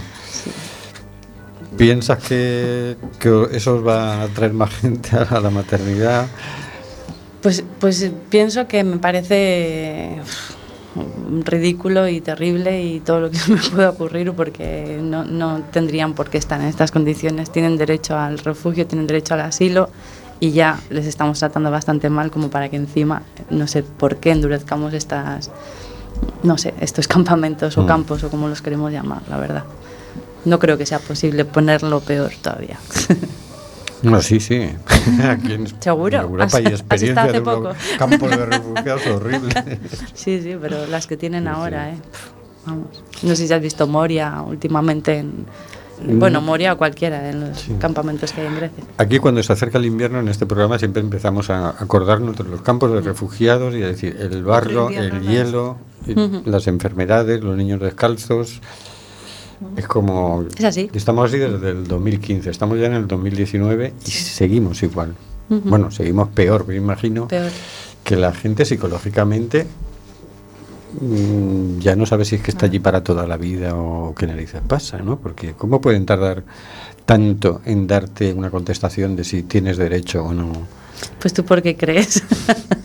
¿Piensas 1.78 2.20
que, 2.24 2.96
que 3.20 3.48
eso 3.52 3.76
os 3.78 3.88
va 3.88 4.16
a 4.16 4.24
atraer 4.24 4.54
más 4.54 4.74
gente 4.74 5.10
a 5.18 5.40
la 5.40 5.50
maternidad? 5.50 6.28
Pues, 7.42 7.64
pues 7.80 8.12
pienso 8.30 8.68
que 8.68 8.84
me 8.84 8.98
parece 8.98 10.18
ridículo 11.44 12.08
y 12.08 12.22
terrible 12.22 12.84
y 12.84 13.00
todo 13.00 13.20
lo 13.22 13.32
que 13.32 13.40
me 13.50 13.58
puede 13.58 13.88
ocurrir 13.88 14.32
porque 14.34 15.00
no, 15.02 15.24
no 15.26 15.62
tendrían 15.72 16.14
por 16.14 16.30
qué 16.30 16.38
estar 16.38 16.62
en 16.62 16.68
estas 16.68 16.92
condiciones. 16.92 17.52
Tienen 17.52 17.78
derecho 17.78 18.18
al 18.18 18.38
refugio, 18.40 18.86
tienen 18.86 19.08
derecho 19.08 19.34
al 19.34 19.42
asilo 19.42 19.90
y 20.40 20.52
ya 20.52 20.80
les 20.90 21.06
estamos 21.08 21.40
tratando 21.40 21.72
bastante 21.72 22.10
mal 22.10 22.30
como 22.30 22.50
para 22.50 22.70
que 22.70 22.76
encima, 22.76 23.24
no 23.50 23.68
sé 23.68 23.82
por 23.84 24.18
qué 24.18 24.32
endurezcamos 24.32 24.94
estas, 24.94 25.50
no 26.44 26.58
sé, 26.58 26.74
estos 26.80 27.08
campamentos 27.16 27.78
o 27.78 27.84
Mm. 27.84 27.88
campos 27.88 28.24
o 28.24 28.30
como 28.30 28.48
los 28.48 28.62
queremos 28.62 28.92
llamar, 28.92 29.22
la 29.30 29.38
verdad. 29.38 29.64
No 30.46 30.60
creo 30.60 30.78
que 30.78 30.86
sea 30.86 31.00
posible 31.00 31.46
ponerlo 31.46 32.00
peor 32.02 32.32
todavía. 32.42 32.78
No, 34.02 34.22
sí, 34.22 34.40
sí. 34.42 34.70
Aquí 35.24 35.54
en, 35.54 35.82
¿Seguro? 35.82 36.18
en 36.18 36.24
Europa 36.24 36.44
¿Has- 36.46 36.54
hay 36.56 36.66
experiencia 36.68 37.24
hace 37.24 37.32
de 37.34 37.42
poco? 37.42 37.72
campos 37.98 38.30
de 38.30 38.46
refugiados 38.46 39.08
horribles. 39.08 39.54
Sí, 40.14 40.42
sí, 40.42 40.58
pero 40.62 40.86
las 40.88 41.08
que 41.08 41.16
tienen 41.18 41.48
ahora, 41.48 41.90
¿eh? 41.92 41.96
Vamos. 42.66 42.88
No 43.24 43.36
sé 43.36 43.48
si 43.48 43.54
has 43.54 43.62
visto 43.62 43.88
Moria 43.88 44.42
últimamente 44.42 45.20
en... 45.20 45.46
Mm. 46.06 46.20
Bueno, 46.20 46.42
Moria 46.42 46.74
o 46.74 46.78
cualquiera 46.78 47.22
de 47.22 47.34
los 47.34 47.66
campamentos 47.80 48.34
que 48.34 48.42
hay 48.42 48.48
en 48.48 48.56
Grecia. 48.58 48.84
Aquí 48.98 49.20
cuando 49.20 49.42
se 49.44 49.54
acerca 49.54 49.78
el 49.78 49.86
invierno 49.86 50.20
en 50.20 50.28
este 50.28 50.46
programa 50.46 50.78
siempre 50.80 51.02
empezamos 51.02 51.50
a 51.50 51.70
acordarnos 51.70 52.36
de 52.38 52.44
los 52.44 52.62
campos 52.62 52.92
de 52.92 53.00
refugiados 53.02 53.74
y 53.76 53.84
a 53.84 53.88
decir 53.88 54.18
el 54.20 54.44
barro, 54.44 54.90
El 54.90 55.22
hielo, 55.22 55.78
las 56.46 56.68
enfermedades, 56.68 57.42
los 57.42 57.56
niños 57.56 57.80
descalzos. 57.80 58.60
Es 59.78 59.88
como... 59.88 60.46
Es 60.58 60.64
así. 60.66 60.90
Estamos 60.94 61.30
así 61.30 61.38
desde 61.40 61.70
el 61.72 61.88
2015, 61.88 62.50
estamos 62.50 62.80
ya 62.80 62.86
en 62.88 62.94
el 62.94 63.08
2019 63.08 63.94
y 64.06 64.12
seguimos 64.12 64.82
igual. 64.84 65.16
Bueno, 65.50 65.92
seguimos 65.92 66.30
peor, 66.30 66.66
me 66.68 66.76
imagino 66.76 67.28
Peor. 67.28 67.52
que 68.04 68.16
la 68.16 68.34
gente 68.34 68.66
psicológicamente 68.66 69.68
mm, 71.00 71.80
ya 71.80 71.96
no 71.96 72.06
sabe 72.06 72.26
si 72.26 72.36
es 72.36 72.42
que 72.42 72.52
está 72.52 72.66
allí 72.66 72.80
para 72.80 73.04
toda 73.04 73.28
la 73.28 73.38
vida 73.38 73.76
o 73.76 74.16
qué 74.16 74.26
narices 74.28 74.62
pasa, 74.68 74.98
¿no? 75.00 75.20
Porque 75.20 75.54
¿cómo 75.54 75.82
pueden 75.82 76.06
tardar 76.06 76.44
tanto 77.06 77.62
en 77.66 77.86
darte 77.88 78.34
una 78.34 78.50
contestación 78.50 79.16
de 79.16 79.24
si 79.24 79.44
tienes 79.44 79.78
derecho 79.78 80.24
o 80.24 80.34
no? 80.34 80.52
Pues 81.20 81.34
tú, 81.34 81.44
¿por 81.44 81.62
qué 81.62 81.76
crees? 81.76 82.24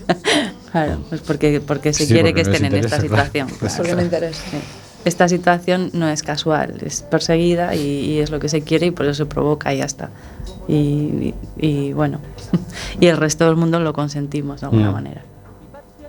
claro, 0.72 0.98
pues 1.08 1.20
porque, 1.22 1.60
porque 1.60 1.92
se 1.92 2.04
Sí, 2.06 2.12
quiere 2.12 2.30
porque 2.30 2.42
que 2.44 2.50
estén 2.50 2.64
en 2.66 2.74
esta 2.84 2.96
interesa, 2.96 3.30
claro. 3.32 3.48
situación. 3.48 3.74
Porque 3.76 3.94
me 3.96 4.02
interesa. 4.02 4.42
Sí. 4.50 4.56
Esta 5.04 5.28
situación 5.28 5.90
no 5.94 6.08
es 6.08 6.22
casual, 6.22 6.78
es 6.84 7.02
perseguida 7.02 7.74
y, 7.74 7.80
y 7.80 8.18
es 8.18 8.30
lo 8.30 8.40
que 8.40 8.48
se 8.48 8.62
quiere 8.62 8.86
y 8.86 8.90
por 8.90 9.06
eso 9.06 9.14
se 9.14 9.26
provoca 9.26 9.72
y 9.72 9.78
ya 9.78 9.84
está. 9.84 10.10
Y, 10.66 10.74
y- 10.74 11.34
y 11.56 11.92
bueno, 11.92 12.20
y 13.00 13.06
el 13.06 13.16
resto 13.16 13.46
del 13.46 13.56
mundo 13.56 13.80
lo 13.80 13.92
consentimos 13.92 14.60
de 14.60 14.66
alguna 14.66 14.90
Mm. 14.90 14.94
manera. 14.94 15.22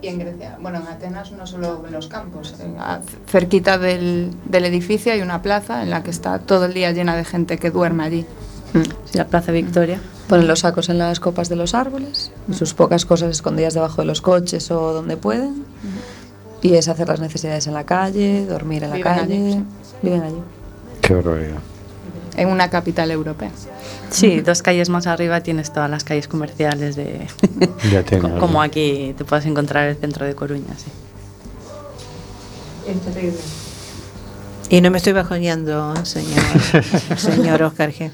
Y 0.02 0.08
en 0.08 0.18
Grecia, 0.20 0.58
bueno, 0.62 0.80
en 0.80 0.88
Atenas 0.88 1.32
no 1.34 1.46
solo 1.46 1.84
en 1.86 1.94
los 1.94 2.08
campos, 2.08 2.56
a- 2.80 3.00
cerquita 3.28 3.78
del, 3.78 4.32
del 4.46 4.66
edificio 4.66 5.12
hay 5.14 5.22
una 5.22 5.42
plaza 5.42 5.84
en 5.84 5.90
la 5.90 6.04
que 6.04 6.10
está 6.10 6.40
todo 6.40 6.66
el 6.66 6.74
día 6.74 6.92
llena 6.92 7.16
de 7.16 7.26
gente 7.26 7.58
que 7.58 7.70
duerme 7.70 8.04
allí. 8.04 8.26
Sí, 8.74 9.18
la 9.18 9.26
Plaza 9.28 9.52
Victoria. 9.52 10.00
Ponen 10.28 10.48
los 10.48 10.60
sacos 10.60 10.90
en 10.90 11.00
las 11.00 11.20
copas 11.20 11.50
de 11.50 11.56
los 11.56 11.74
árboles, 11.74 12.32
sus 12.54 12.74
pocas 12.76 13.04
cosas 13.06 13.32
escondidas 13.32 13.74
debajo 13.74 14.02
de 14.02 14.06
los 14.06 14.22
coches 14.22 14.70
o 14.72 14.94
donde 14.94 15.18
pueden. 15.18 15.64
Y 16.62 16.76
es 16.76 16.88
hacer 16.88 17.08
las 17.08 17.20
necesidades 17.20 17.68
en 17.68 17.74
la 17.74 17.86
calle, 17.86 18.46
dormir 18.46 18.84
en 18.84 18.90
la 18.90 18.96
Viven 18.98 19.14
calle. 19.14 19.22
allí. 19.36 19.64
Viven 20.02 20.22
allí. 20.22 20.42
Qué 21.02 21.14
barbaridad. 21.14 21.60
En 22.36 22.50
una 22.50 22.70
capital 22.70 23.12
europea. 23.12 23.52
Sí, 24.10 24.42
dos 24.42 24.62
calles 24.62 24.90
más 24.90 25.08
arriba 25.08 25.42
tienes 25.42 25.72
todas 25.72 25.90
las 25.90 26.04
calles 26.04 26.28
comerciales 26.28 26.96
de... 26.96 27.28
De 27.90 27.98
Atenas, 27.98 28.40
como 28.40 28.62
aquí 28.62 29.14
te 29.18 29.26
puedes 29.26 29.46
encontrar 29.46 29.88
el 29.88 29.96
centro 29.98 30.26
de 30.26 30.36
Coruña, 30.36 30.74
sí. 30.78 30.92
Es 32.88 33.02
terrible. 33.02 33.38
Y 34.70 34.82
no 34.82 34.92
me 34.92 34.98
estoy 34.98 35.14
bajoneando, 35.14 35.94
señor, 36.06 36.44
señor 37.18 37.64
Oscar 37.64 37.92
G. 37.92 38.12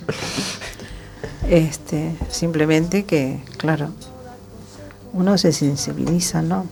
Este, 1.50 2.16
simplemente 2.30 3.04
que, 3.04 3.42
claro, 3.58 3.90
uno 5.14 5.38
se 5.38 5.52
sensibiliza, 5.52 6.42
¿no? 6.42 6.66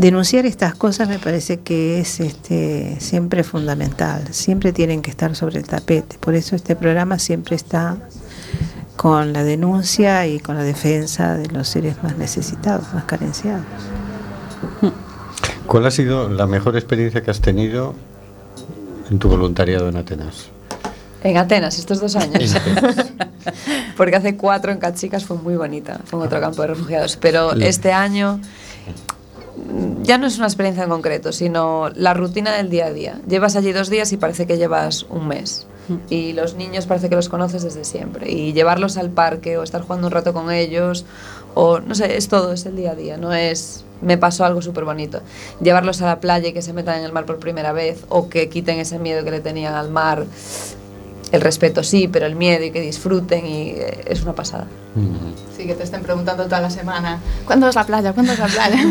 Denunciar 0.00 0.46
estas 0.46 0.74
cosas 0.74 1.10
me 1.10 1.18
parece 1.18 1.60
que 1.60 2.00
es 2.00 2.20
este, 2.20 2.96
siempre 3.00 3.44
fundamental, 3.44 4.28
siempre 4.30 4.72
tienen 4.72 5.02
que 5.02 5.10
estar 5.10 5.36
sobre 5.36 5.58
el 5.58 5.66
tapete. 5.66 6.16
Por 6.18 6.34
eso 6.34 6.56
este 6.56 6.74
programa 6.74 7.18
siempre 7.18 7.54
está 7.54 7.98
con 8.96 9.34
la 9.34 9.44
denuncia 9.44 10.26
y 10.26 10.40
con 10.40 10.56
la 10.56 10.62
defensa 10.62 11.36
de 11.36 11.48
los 11.48 11.68
seres 11.68 12.02
más 12.02 12.16
necesitados, 12.16 12.94
más 12.94 13.04
carenciados. 13.04 13.66
¿Cuál 15.66 15.84
ha 15.84 15.90
sido 15.90 16.30
la 16.30 16.46
mejor 16.46 16.76
experiencia 16.76 17.22
que 17.22 17.30
has 17.30 17.42
tenido 17.42 17.94
en 19.10 19.18
tu 19.18 19.28
voluntariado 19.28 19.90
en 19.90 19.98
Atenas? 19.98 20.48
En 21.22 21.36
Atenas, 21.36 21.78
estos 21.78 22.00
dos 22.00 22.16
años. 22.16 22.56
Porque 23.98 24.16
hace 24.16 24.38
cuatro 24.38 24.72
en 24.72 24.78
Cachicas 24.78 25.26
fue 25.26 25.36
muy 25.36 25.56
bonita, 25.56 26.00
fue 26.06 26.20
en 26.20 26.24
otro 26.24 26.40
campo 26.40 26.62
de 26.62 26.68
refugiados. 26.68 27.18
Pero 27.18 27.52
este 27.52 27.92
año 27.92 28.40
ya 30.02 30.18
no 30.18 30.26
es 30.26 30.38
una 30.38 30.46
experiencia 30.46 30.84
en 30.84 30.90
concreto, 30.90 31.32
sino 31.32 31.90
la 31.94 32.14
rutina 32.14 32.52
del 32.52 32.70
día 32.70 32.86
a 32.86 32.92
día. 32.92 33.20
Llevas 33.28 33.56
allí 33.56 33.72
dos 33.72 33.90
días 33.90 34.12
y 34.12 34.16
parece 34.16 34.46
que 34.46 34.58
llevas 34.58 35.04
un 35.04 35.28
mes. 35.28 35.66
Y 36.08 36.34
los 36.34 36.54
niños 36.54 36.86
parece 36.86 37.08
que 37.08 37.16
los 37.16 37.28
conoces 37.28 37.64
desde 37.64 37.84
siempre. 37.84 38.30
Y 38.30 38.52
llevarlos 38.52 38.96
al 38.96 39.10
parque 39.10 39.58
o 39.58 39.64
estar 39.64 39.82
jugando 39.82 40.06
un 40.06 40.12
rato 40.12 40.32
con 40.32 40.52
ellos, 40.52 41.04
o 41.54 41.80
no 41.80 41.96
sé, 41.96 42.16
es 42.16 42.28
todo, 42.28 42.52
es 42.52 42.64
el 42.66 42.76
día 42.76 42.92
a 42.92 42.94
día. 42.94 43.16
No 43.16 43.32
es, 43.32 43.84
me 44.00 44.16
pasó 44.16 44.44
algo 44.44 44.62
súper 44.62 44.84
bonito. 44.84 45.20
Llevarlos 45.60 46.00
a 46.02 46.06
la 46.06 46.20
playa 46.20 46.48
y 46.48 46.52
que 46.52 46.62
se 46.62 46.72
metan 46.72 46.98
en 46.98 47.04
el 47.04 47.12
mar 47.12 47.26
por 47.26 47.40
primera 47.40 47.72
vez, 47.72 48.04
o 48.08 48.28
que 48.28 48.48
quiten 48.48 48.78
ese 48.78 49.00
miedo 49.00 49.24
que 49.24 49.32
le 49.32 49.40
tenían 49.40 49.74
al 49.74 49.90
mar. 49.90 50.26
El 51.32 51.40
respeto 51.40 51.82
sí, 51.84 52.08
pero 52.08 52.26
el 52.26 52.34
miedo 52.34 52.64
y 52.64 52.70
que 52.72 52.80
disfruten 52.80 53.46
y 53.46 53.68
eh, 53.70 54.04
es 54.06 54.22
una 54.22 54.34
pasada. 54.34 54.66
Sí, 55.56 55.66
que 55.66 55.74
te 55.74 55.84
estén 55.84 56.02
preguntando 56.02 56.44
toda 56.44 56.60
la 56.60 56.70
semana, 56.70 57.18
¿cuándo 57.46 57.68
es 57.68 57.74
la 57.76 57.84
playa? 57.86 58.12
¿Cuándo 58.12 58.32
es 58.32 58.38
la 58.40 58.46
playa? 58.46 58.78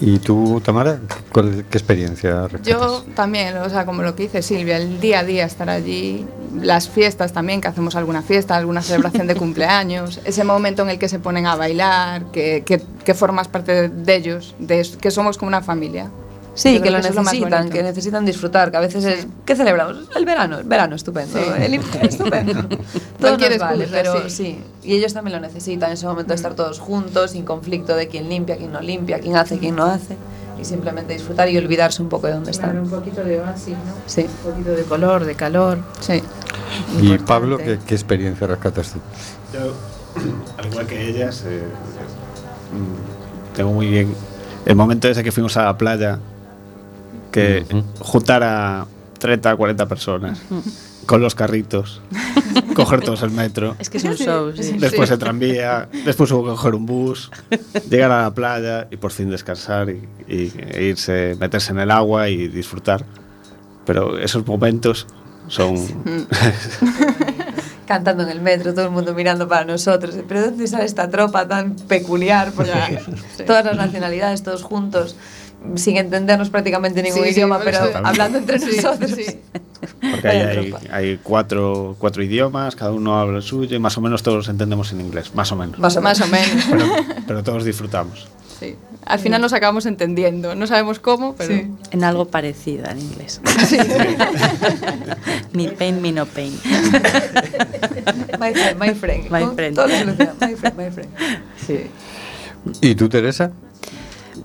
¿Y 0.00 0.18
tú, 0.18 0.60
Tamara, 0.62 0.98
cuál- 1.32 1.64
qué 1.70 1.78
experiencia 1.78 2.42
recuerdas? 2.48 2.66
Yo 2.66 3.04
también, 3.14 3.56
o 3.56 3.70
sea, 3.70 3.86
como 3.86 4.02
lo 4.02 4.14
que 4.14 4.24
dice 4.24 4.42
Silvia, 4.42 4.76
el 4.76 5.00
día 5.00 5.20
a 5.20 5.24
día 5.24 5.46
estar 5.46 5.70
allí, 5.70 6.26
las 6.60 6.88
fiestas 6.90 7.32
también, 7.32 7.62
que 7.62 7.68
hacemos 7.68 7.96
alguna 7.96 8.20
fiesta, 8.20 8.56
alguna 8.56 8.82
celebración 8.82 9.26
de 9.26 9.34
cumpleaños, 9.36 10.20
ese 10.24 10.44
momento 10.44 10.82
en 10.82 10.90
el 10.90 10.98
que 10.98 11.08
se 11.08 11.18
ponen 11.18 11.46
a 11.46 11.56
bailar, 11.56 12.26
que, 12.30 12.62
que, 12.66 12.82
que 13.04 13.14
formas 13.14 13.48
parte 13.48 13.88
de 13.88 14.14
ellos, 14.14 14.54
de, 14.58 14.86
que 15.00 15.10
somos 15.10 15.38
como 15.38 15.48
una 15.48 15.62
familia. 15.62 16.10
Sí, 16.56 16.80
que 16.80 16.90
lo 16.90 16.98
necesitan, 16.98 17.68
que 17.68 17.82
necesitan 17.82 18.24
disfrutar, 18.24 18.70
que 18.70 18.78
a 18.78 18.80
veces 18.80 19.04
es... 19.04 19.26
¿Qué 19.44 19.54
celebramos? 19.54 20.08
El 20.16 20.24
verano, 20.24 20.58
el 20.58 20.64
verano 20.64 20.96
estupendo, 20.96 21.38
Sí. 21.38 21.44
el 21.58 21.74
invierno 21.74 22.08
estupendo. 22.08 22.62
Todo 23.20 23.36
nos 23.36 23.58
vale, 23.58 23.86
pero 23.90 24.28
sí. 24.28 24.30
sí. 24.30 24.58
Y 24.82 24.94
ellos 24.94 25.12
también 25.12 25.34
lo 25.34 25.40
necesitan, 25.46 25.90
en 25.90 25.94
ese 25.94 26.06
momento 26.06 26.30
de 26.30 26.36
estar 26.36 26.54
todos 26.54 26.80
juntos, 26.80 27.32
sin 27.32 27.44
conflicto 27.44 27.94
de 27.94 28.08
quién 28.08 28.28
limpia, 28.30 28.56
quién 28.56 28.72
no 28.72 28.80
limpia, 28.80 29.20
quién 29.20 29.36
hace, 29.36 29.58
quién 29.58 29.76
no 29.76 29.84
hace, 29.84 30.16
y 30.58 30.64
simplemente 30.64 31.12
disfrutar 31.12 31.48
y 31.50 31.58
olvidarse 31.58 32.00
un 32.02 32.08
poco 32.08 32.26
de 32.26 32.32
dónde 32.32 32.52
están. 32.52 32.78
un 32.78 32.88
poquito 32.88 33.22
de 33.22 33.38
oasis, 33.40 33.74
¿no? 33.74 33.92
Sí. 34.06 34.22
Un 34.22 34.50
poquito 34.52 34.70
de 34.70 34.82
color, 34.84 35.24
de 35.26 35.34
calor. 35.34 35.78
Sí. 36.00 36.22
Y 37.02 37.18
Pablo, 37.18 37.58
¿qué, 37.58 37.78
qué 37.86 37.94
experiencia 37.94 38.46
rescatas 38.46 38.92
tú? 38.92 38.98
Yo, 39.52 39.72
al 40.58 40.66
igual 40.66 40.86
que 40.86 41.06
ellas, 41.06 41.44
eh, 41.46 41.64
mm, 42.72 43.54
tengo 43.56 43.72
muy 43.72 43.88
bien 43.88 44.14
el 44.64 44.74
momento 44.74 45.08
ese 45.08 45.22
que 45.22 45.30
fuimos 45.32 45.56
a 45.56 45.64
la 45.64 45.78
playa, 45.78 46.18
que 47.36 47.64
juntar 48.00 48.42
a 48.42 48.86
30, 49.18 49.54
40 49.56 49.86
personas 49.86 50.40
con 51.06 51.20
los 51.20 51.34
carritos, 51.34 52.00
coger 52.74 53.00
todos 53.02 53.22
el 53.22 53.30
metro. 53.30 53.76
Es 53.78 53.88
que 53.90 53.98
es 53.98 54.04
un 54.04 54.14
show, 54.16 54.52
sí. 54.56 54.76
Después 54.78 55.08
Sí. 55.08 55.12
el 55.14 55.18
tranvía, 55.20 55.88
después 56.04 56.30
hubo 56.32 56.42
que 56.44 56.50
coger 56.50 56.74
un 56.74 56.84
bus, 56.86 57.30
llegar 57.90 58.10
a 58.10 58.22
la 58.22 58.34
playa 58.34 58.88
y 58.90 58.96
por 58.96 59.12
fin 59.12 59.30
descansar 59.30 59.88
y, 59.90 60.02
y- 60.28 60.52
e 60.58 60.82
irse, 60.84 61.36
meterse 61.38 61.72
en 61.72 61.78
el 61.78 61.90
agua 61.90 62.28
y 62.28 62.48
disfrutar. 62.48 63.04
Pero 63.84 64.18
esos 64.18 64.44
momentos 64.46 65.06
son... 65.48 65.76
Cantando 67.86 68.24
en 68.24 68.30
el 68.30 68.40
metro, 68.40 68.74
todo 68.74 68.86
el 68.86 68.90
mundo 68.90 69.14
mirando 69.14 69.46
para 69.46 69.64
nosotros. 69.64 70.16
¿Pero 70.26 70.40
de 70.40 70.46
dónde 70.48 70.66
sale 70.66 70.84
esta 70.86 71.08
tropa 71.08 71.46
tan 71.46 71.76
peculiar? 71.76 72.50
Porque 72.50 72.72
todas 73.46 73.64
las 73.64 73.76
nacionalidades, 73.76 74.42
todos 74.42 74.64
juntos, 74.64 75.14
sin 75.74 75.96
entendernos 75.96 76.50
prácticamente 76.50 77.02
ningún 77.02 77.24
Sí, 77.24 77.30
idioma, 77.30 77.60
pero 77.62 77.78
hablando 78.04 78.38
entre 78.38 78.58
Sí, 78.58 78.76
nosotros. 78.76 79.10
sí. 79.10 79.24
Porque 80.10 80.28
hay, 80.28 80.68
tropa. 80.70 80.94
hay 80.94 81.20
cuatro, 81.22 81.96
cuatro 81.98 82.22
idiomas, 82.22 82.76
cada 82.76 82.92
uno 82.92 83.18
habla 83.18 83.38
el 83.38 83.42
suyo 83.42 83.76
y 83.76 83.78
más 83.78 83.96
o 83.98 84.00
menos 84.00 84.22
todos 84.22 84.38
los 84.38 84.48
entendemos 84.48 84.92
en 84.92 85.00
inglés, 85.00 85.34
más 85.34 85.50
o 85.52 85.56
menos. 85.56 85.78
Más 85.78 85.96
o 85.96 86.00
menos. 86.00 86.20
Pero, 86.70 86.86
pero 87.26 87.42
todos 87.42 87.64
disfrutamos. 87.64 88.28
Sí. 88.58 88.74
Al 89.04 89.18
final 89.18 89.40
nos 89.42 89.52
acabamos 89.52 89.84
entendiendo. 89.86 90.54
No 90.54 90.66
sabemos 90.66 90.98
cómo, 90.98 91.34
pero. 91.36 91.54
En 91.90 92.04
algo 92.04 92.24
parecido 92.24 92.86
al 92.88 92.98
inglés. 92.98 93.40
mi 95.52 95.68
pain, 95.68 96.00
mi 96.02 96.12
no 96.12 96.26
pain. 96.26 96.58
My 98.40 98.52
friend, 98.52 98.78
my 98.80 98.94
friend. 98.94 99.30
My 99.30 99.46
friend. 99.54 99.76
My 100.40 100.54
friend, 100.56 100.76
my 100.76 100.90
friend. 100.90 101.08
Sí. 101.66 101.80
¿Y 102.80 102.94
tú, 102.94 103.08
Teresa? 103.08 103.52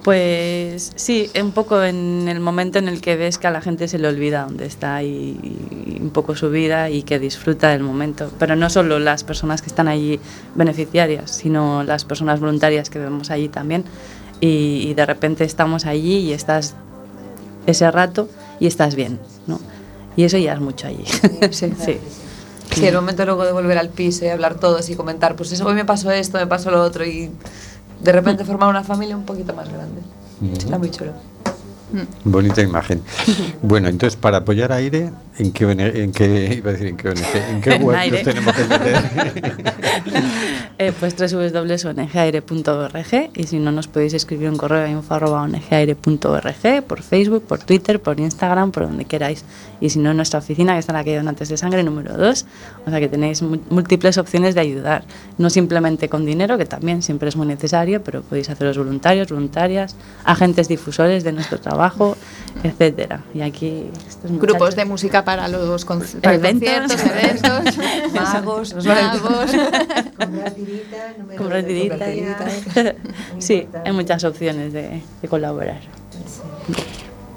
Pues 0.03 0.93
sí, 0.95 1.29
un 1.39 1.51
poco 1.51 1.83
en 1.83 2.27
el 2.27 2.39
momento 2.39 2.79
en 2.79 2.87
el 2.87 3.01
que 3.01 3.15
ves 3.15 3.37
que 3.37 3.47
a 3.47 3.51
la 3.51 3.61
gente 3.61 3.87
se 3.87 3.99
le 3.99 4.07
olvida 4.07 4.45
dónde 4.45 4.65
está 4.65 5.03
y, 5.03 5.37
y 5.85 5.99
un 6.01 6.09
poco 6.09 6.35
su 6.35 6.49
vida 6.49 6.89
y 6.89 7.03
que 7.03 7.19
disfruta 7.19 7.69
del 7.69 7.83
momento. 7.83 8.31
Pero 8.39 8.55
no 8.55 8.69
solo 8.69 8.97
las 8.97 9.23
personas 9.23 9.61
que 9.61 9.67
están 9.67 9.87
allí 9.87 10.19
beneficiarias, 10.55 11.29
sino 11.29 11.83
las 11.83 12.03
personas 12.05 12.39
voluntarias 12.39 12.89
que 12.89 12.97
vemos 12.97 13.29
allí 13.29 13.47
también. 13.47 13.85
Y, 14.39 14.87
y 14.87 14.93
de 14.95 15.05
repente 15.05 15.43
estamos 15.43 15.85
allí 15.85 16.17
y 16.17 16.33
estás 16.33 16.73
ese 17.67 17.89
rato 17.91 18.27
y 18.59 18.65
estás 18.65 18.95
bien, 18.95 19.19
¿no? 19.45 19.59
Y 20.15 20.23
eso 20.23 20.37
ya 20.37 20.53
es 20.53 20.59
mucho 20.59 20.87
allí. 20.87 21.05
Sí. 21.51 21.73
sí. 21.85 21.99
Sí, 22.73 22.85
el 22.85 22.95
momento 22.95 23.25
luego 23.25 23.45
de 23.45 23.51
volver 23.51 23.77
al 23.77 23.89
piso 23.89 24.23
y 24.23 24.29
hablar 24.29 24.55
todos 24.55 24.89
y 24.89 24.95
comentar, 24.95 25.35
pues 25.35 25.51
eso, 25.51 25.65
hoy 25.65 25.75
me 25.75 25.83
pasó 25.83 26.09
esto, 26.09 26.37
me 26.37 26.47
pasó 26.47 26.71
lo 26.71 26.81
otro 26.81 27.05
y 27.05 27.29
de 28.01 28.11
repente 28.11 28.43
formar 28.45 28.69
una 28.69 28.83
familia 28.83 29.15
un 29.15 29.23
poquito 29.23 29.53
más 29.53 29.69
grande. 29.71 30.01
Está 30.53 30.77
muy 30.77 30.89
chulo. 30.89 31.13
Bonita 32.23 32.61
imagen. 32.61 33.01
Bueno, 33.61 33.89
entonces 33.89 34.17
para 34.17 34.37
apoyar 34.37 34.71
a 34.71 34.77
Aire, 34.77 35.11
¿en 35.37 35.51
qué, 35.51 35.69
en 35.69 36.11
qué 36.11 36.55
iba 36.57 36.69
a 36.69 36.73
decir 36.73 36.87
en 36.87 36.97
qué? 36.97 37.09
¿En 37.09 37.61
qué 37.61 37.75
web 37.81 38.11
nos 38.11 38.23
tenemos 38.23 38.55
que 38.55 38.63
meter? 38.63 39.01
Eh, 40.83 40.91
pues 40.99 41.15
www.ongaire.org 41.15 43.29
y 43.35 43.43
si 43.43 43.59
no 43.59 43.71
nos 43.71 43.87
podéis 43.87 44.15
escribir 44.15 44.49
un 44.49 44.57
correo 44.57 44.83
a 44.83 44.89
info.ongaire.org 44.89 46.83
por 46.87 47.03
Facebook, 47.03 47.43
por 47.43 47.59
Twitter, 47.59 48.01
por 48.01 48.19
Instagram, 48.19 48.71
por 48.71 48.87
donde 48.87 49.05
queráis. 49.05 49.45
Y 49.79 49.91
si 49.91 49.99
no, 49.99 50.09
en 50.09 50.17
nuestra 50.17 50.39
oficina 50.39 50.73
que 50.73 50.79
está 50.79 50.93
en 50.93 50.97
la 50.97 51.03
calle 51.03 51.17
Donantes 51.17 51.49
de 51.49 51.57
Sangre 51.57 51.83
número 51.83 52.17
2, 52.17 52.45
o 52.87 52.89
sea 52.89 52.99
que 52.99 53.07
tenéis 53.07 53.43
múltiples 53.43 54.17
opciones 54.17 54.55
de 54.55 54.61
ayudar. 54.61 55.03
No 55.37 55.51
simplemente 55.51 56.09
con 56.09 56.25
dinero, 56.25 56.57
que 56.57 56.65
también 56.65 57.03
siempre 57.03 57.29
es 57.29 57.35
muy 57.35 57.45
necesario, 57.45 58.03
pero 58.03 58.23
podéis 58.23 58.49
haceros 58.49 58.75
voluntarios, 58.75 59.29
voluntarias, 59.29 59.95
agentes 60.23 60.67
difusores 60.67 61.23
de 61.23 61.31
nuestro 61.31 61.59
trabajo, 61.59 61.80
etcétera. 62.63 63.23
Y 63.33 63.41
aquí 63.41 63.89
estos 64.07 64.31
Grupos 64.39 64.75
de 64.75 64.85
música 64.85 65.23
para 65.23 65.47
los 65.47 65.85
para 65.85 66.35
Eventos. 66.35 67.01
conciertos, 67.01 67.01
eventos, 67.05 67.77
Magos, 68.13 68.69
todo. 68.69 68.83
magos. 68.83 69.51
Comprar 71.37 71.63
tirita 71.63 72.13
y 72.13 72.21
tal. 72.73 72.95
Sí, 73.39 73.67
hay 73.85 73.91
muchas 73.91 74.23
opciones 74.23 74.73
de, 74.73 75.01
de 75.21 75.27
colaborar. 75.27 75.79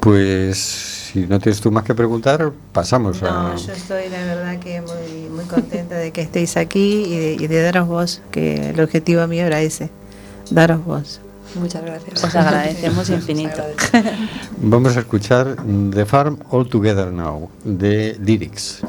Pues 0.01 0.59
si 0.59 1.21
no 1.27 1.39
tienes 1.39 1.61
tú 1.61 1.71
más 1.71 1.85
que 1.85 1.95
preguntar, 1.95 2.53
pasamos 2.73 3.23
a... 3.23 3.31
No, 3.31 3.57
yo 3.57 3.73
estoy 3.73 4.09
la 4.11 4.19
verdad 4.25 4.59
que 4.59 4.83
muy, 4.83 5.29
muy 5.31 5.45
contenta 5.45 5.95
de 5.95 6.11
que 6.11 6.21
estéis 6.21 6.57
aquí 6.57 7.05
y 7.07 7.17
de, 7.19 7.33
y 7.45 7.47
de 7.47 7.63
daros 7.63 7.89
voz, 7.89 8.23
que 8.31 8.71
el 8.71 8.81
objetivo 8.81 9.27
mío 9.27 9.47
era 9.47 9.61
ese, 9.63 9.91
daros 10.51 10.85
voz. 10.85 11.21
Muchas 11.55 11.83
gracias. 11.83 12.25
Os 12.25 12.35
agradecemos 12.35 13.09
infinito. 13.11 13.63
Vamos 14.59 14.97
a 14.97 15.01
escuchar 15.01 15.57
The 15.93 16.05
Farm 16.05 16.39
All 16.51 16.69
Together 16.69 17.13
Now, 17.13 17.51
de 17.65 18.17
Lyrics. 18.21 18.83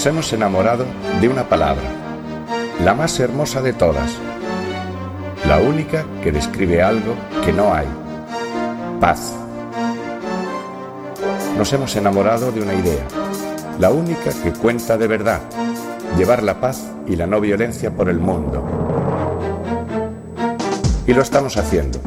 Nos 0.00 0.06
hemos 0.06 0.32
enamorado 0.32 0.86
de 1.20 1.28
una 1.28 1.46
palabra, 1.46 1.84
la 2.82 2.94
más 2.94 3.20
hermosa 3.20 3.60
de 3.60 3.74
todas, 3.74 4.10
la 5.46 5.58
única 5.58 6.06
que 6.22 6.32
describe 6.32 6.82
algo 6.82 7.14
que 7.44 7.52
no 7.52 7.74
hay, 7.74 7.86
paz. 8.98 9.34
Nos 11.58 11.70
hemos 11.74 11.94
enamorado 11.96 12.50
de 12.50 12.62
una 12.62 12.72
idea, 12.72 13.04
la 13.78 13.90
única 13.90 14.30
que 14.42 14.54
cuenta 14.54 14.96
de 14.96 15.06
verdad, 15.06 15.42
llevar 16.16 16.44
la 16.44 16.58
paz 16.58 16.80
y 17.06 17.16
la 17.16 17.26
no 17.26 17.38
violencia 17.38 17.94
por 17.94 18.08
el 18.08 18.20
mundo. 18.20 18.64
Y 21.06 21.12
lo 21.12 21.20
estamos 21.20 21.58
haciendo, 21.58 22.00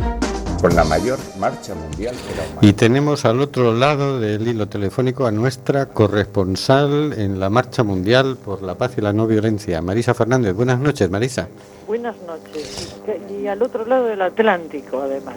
con 0.60 0.76
la 0.76 0.84
mayor 0.84 1.20
marcha 1.44 1.76
mundial 1.76 2.16
de 2.16 2.36
la 2.38 2.41
humanidad. 2.44 2.62
Y 2.62 2.72
tenemos 2.72 3.26
al 3.26 3.41
otro 3.41 3.74
lado 3.74 4.18
del 4.18 4.48
hilo 4.48 4.70
telefónico 4.70 5.26
a 5.26 5.32
nuestra 5.32 5.88
corresponsal 5.88 7.12
en 7.18 7.38
la 7.38 7.50
Marcha 7.50 7.84
Mundial 7.84 8.38
por 8.38 8.62
la 8.64 8.76
Paz 8.76 8.94
y 8.98 9.02
la 9.02 9.12
No 9.12 9.28
Violencia, 9.28 9.82
Marisa 9.82 10.14
Fernández. 10.14 10.56
Buenas 10.56 10.80
noches, 10.80 11.10
Marisa. 11.10 11.50
Buenas 11.86 12.16
noches. 12.26 12.96
Y, 13.30 13.46
al 13.48 13.62
otro 13.62 13.86
lado 13.86 14.06
del 14.06 14.22
Atlántico, 14.22 15.02
además. 15.02 15.36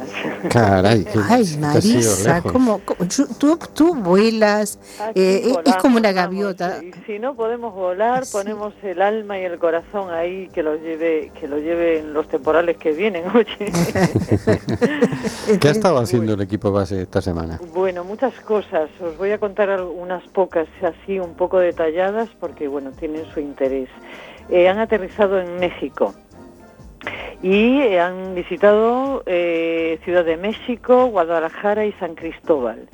Caray, 0.49 1.03
que- 1.05 1.19
Ay, 1.29 1.57
Marisa. 1.59 2.41
¿cómo, 2.41 2.81
cómo- 2.85 3.09
tú, 3.41 3.59
tú- 3.75 3.95
vuelas, 3.97 4.79
Aquí 5.01 5.21
eh, 5.21 5.39
es- 5.41 5.47
es 5.49 5.53
volamos, 5.55 5.83
como 5.83 5.97
una 5.97 6.13
vamos, 6.13 6.23
gaviota. 6.23 6.81
Y 6.85 6.93
si 7.05 7.19
no 7.19 7.35
podemos 7.35 7.75
volar, 7.75 8.23
ponemos 8.31 8.75
el 8.85 9.03
alma 9.03 9.41
y 9.41 9.45
el 9.45 9.59
corazón 9.59 10.11
ahí 10.15 10.49
que 10.55 10.63
lo 10.63 10.77
lleve, 10.77 11.33
que 11.41 11.49
lo 11.49 11.59
lleven 11.59 12.15
los 12.15 12.29
temporales 12.29 12.77
que 12.77 12.93
vienen, 12.93 13.25
oye. 13.35 13.47
¿Qué 15.61 15.69
ha 15.69 15.73
estado 15.73 15.96
haciendo 15.99 16.35
el 16.35 16.41
equipo 16.41 16.71
base 16.73 17.03
esta 17.03 17.21
semana? 17.21 17.59
Bueno, 17.75 18.05
muchas 18.05 18.35
cosas. 18.41 18.89
Os 19.01 19.17
voy 19.19 19.31
a 19.33 19.39
contar 19.39 19.81
unas 19.83 20.23
pocas 20.29 20.67
así 20.83 21.19
un 21.19 21.35
poco 21.35 21.59
detalladas 21.59 22.29
porque 22.41 22.69
bueno, 22.69 22.91
tienen 22.93 23.25
su 23.33 23.41
interés. 23.41 23.89
Eh, 24.49 24.69
han 24.69 24.79
aterrizado 24.79 25.41
en 25.41 25.57
México 25.59 26.15
y 27.43 27.81
eh, 27.81 28.01
han 28.01 28.35
visitado 28.35 29.23
eh, 29.27 29.99
Ciudad 30.05 30.25
de 30.25 30.37
México, 30.37 31.07
Guadalajara 31.07 31.85
y 31.85 31.93
San 31.93 32.15
Cristóbal. 32.15 32.89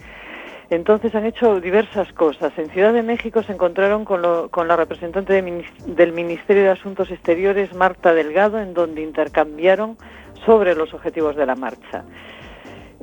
Entonces 0.71 1.15
han 1.15 1.27
hecho 1.27 1.61
diversas 1.61 2.11
cosas. 2.15 2.53
En 2.57 2.71
Ciudad 2.71 2.95
de 2.95 3.03
México 3.03 3.43
se 3.43 3.53
encontraron 3.53 4.07
con, 4.07 4.23
lo- 4.23 4.49
con 4.51 4.69
la 4.69 4.77
representante 4.77 5.35
de 5.35 5.65
del 5.87 6.13
Ministerio 6.13 6.63
de 6.63 6.71
Asuntos 6.71 7.11
Exteriores, 7.11 7.75
Marta 7.75 8.15
Delgado, 8.15 8.59
en 8.59 8.73
donde 8.73 9.03
intercambiaron 9.03 9.99
sobre 10.47 10.75
los 10.75 10.95
objetivos 10.95 11.37
de 11.37 11.45
la 11.47 11.55
marcha. 11.57 12.05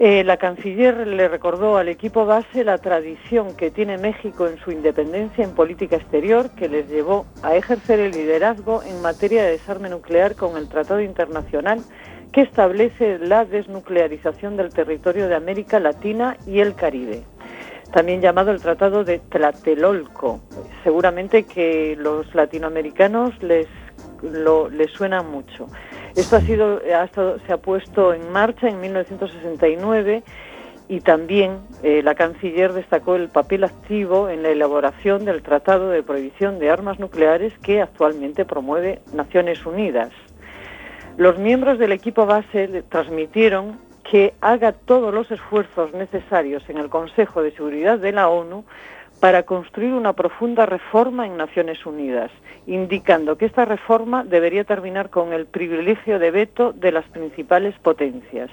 Eh, 0.02 0.24
la 0.24 0.38
canciller 0.38 1.06
le 1.06 1.28
recordó 1.28 1.76
al 1.76 1.90
equipo 1.90 2.26
base 2.26 2.64
la 2.64 2.78
tradición 2.78 3.58
que 3.58 3.70
tiene 3.70 3.98
México 3.98 4.48
en 4.48 4.58
su 4.60 4.72
independencia 4.72 5.44
en 5.44 5.52
política 5.52 5.98
exterior 5.98 6.52
que 6.52 6.70
les 6.70 6.88
llevó 6.88 7.26
a 7.44 7.58
ejercer 7.58 8.00
el 8.00 8.12
liderazgo 8.12 8.82
en 8.84 9.02
materia 9.02 9.44
de 9.44 9.52
desarme 9.52 9.90
nuclear 9.90 10.36
con 10.36 10.56
el 10.56 10.70
Tratado 10.70 11.02
Internacional 11.02 11.82
que 12.32 12.42
establece 12.42 13.20
la 13.20 13.44
desnuclearización 13.44 14.56
del 14.56 14.70
territorio 14.70 15.28
de 15.28 15.36
América 15.36 15.82
Latina 15.82 16.38
y 16.48 16.62
el 16.62 16.76
Caribe 16.76 17.26
también 17.92 18.22
llamado 18.22 18.52
el 18.52 18.62
Tratado 18.62 19.04
de 19.04 19.20
Tlatelolco. 19.20 20.40
Seguramente 20.84 21.44
que 21.44 21.96
los 21.98 22.34
latinoamericanos 22.36 23.42
les, 23.42 23.68
les 24.22 24.92
suena 24.92 25.24
mucho. 25.24 25.68
Esto 26.16 26.38
ha 26.38 26.42
sido, 26.42 26.82
ha 26.94 27.04
estado- 27.04 27.40
se 27.46 27.54
ha 27.54 27.58
puesto 27.58 28.14
en 28.14 28.32
marcha 28.32 28.68
en 28.68 28.82
1969 28.82 30.24
y 30.88 31.02
también 31.02 31.60
eh, 31.84 32.02
la 32.04 32.16
canciller 32.16 32.74
destacó 32.74 33.16
el 33.16 33.30
papel 33.30 33.64
activo 33.64 34.28
en 34.30 34.42
la 34.44 34.50
elaboración 34.50 35.24
del 35.24 35.44
Tratado 35.44 35.90
de 35.90 36.02
Prohibición 36.02 36.58
de 36.60 36.72
Armas 36.72 37.00
Nucleares 37.00 37.54
que 37.60 37.82
actualmente 37.82 38.44
promueve 38.44 39.00
Naciones 39.14 39.66
Unidas. 39.66 40.10
Los 41.18 41.38
miembros 41.38 41.78
del 41.78 41.92
equipo 41.92 42.26
base 42.26 42.84
transmitieron 42.90 43.78
que 44.10 44.34
haga 44.42 44.72
todos 44.72 45.14
los 45.14 45.30
esfuerzos 45.30 45.94
necesarios 45.94 46.64
en 46.70 46.78
el 46.80 46.90
Consejo 46.90 47.44
de 47.44 47.52
Seguridad 47.52 48.00
de 48.00 48.12
la 48.12 48.30
ONU 48.30 48.66
para 49.20 49.44
construir 49.44 49.94
una 49.94 50.14
profunda 50.14 50.66
reforma 50.66 51.26
en 51.26 51.38
Naciones 51.38 51.86
Unidas, 51.86 52.32
indicando 52.68 53.38
que 53.38 53.46
esta 53.46 53.66
reforma 53.66 54.24
debería 54.24 54.64
terminar 54.64 55.10
con 55.10 55.34
el 55.34 55.46
privilegio 55.46 56.20
de 56.20 56.32
veto 56.32 56.72
de 56.72 56.92
las 56.92 57.06
principales 57.06 57.76
potencias, 57.80 58.50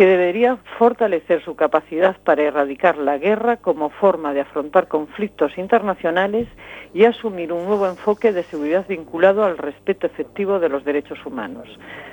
que 0.00 0.06
debería 0.06 0.56
fortalecer 0.78 1.44
su 1.44 1.56
capacidad 1.56 2.16
para 2.24 2.44
erradicar 2.44 2.96
la 2.96 3.18
guerra 3.18 3.58
como 3.58 3.90
forma 3.90 4.32
de 4.32 4.40
afrontar 4.40 4.88
conflictos 4.88 5.58
internacionales 5.58 6.48
y 6.94 7.04
asumir 7.04 7.52
un 7.52 7.66
nuevo 7.66 7.86
enfoque 7.86 8.32
de 8.32 8.44
seguridad 8.44 8.86
vinculado 8.88 9.44
al 9.44 9.58
respeto 9.58 10.06
efectivo 10.06 10.58
de 10.58 10.70
los 10.70 10.86
derechos 10.86 11.18
humanos, 11.26 11.68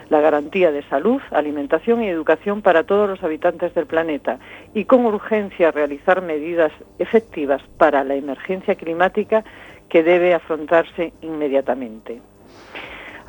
la 0.10 0.20
garantía 0.20 0.74
de 0.74 0.84
salud, 0.90 1.22
alimentación 1.32 2.04
y 2.04 2.10
educación 2.10 2.62
para 2.62 2.84
todos 2.84 3.10
los 3.10 3.24
habitantes 3.24 3.74
del 3.74 3.86
planeta 3.86 4.38
y 4.74 4.84
con 4.84 5.06
urgencia 5.06 5.72
realizar 5.72 6.22
medidas 6.22 6.74
efectivas 7.00 7.62
para 7.78 8.04
la 8.04 8.16
emergencia 8.16 8.76
climática 8.76 9.46
que 9.88 10.04
debe 10.04 10.34
afrontarse 10.34 11.14
inmediatamente. 11.22 12.20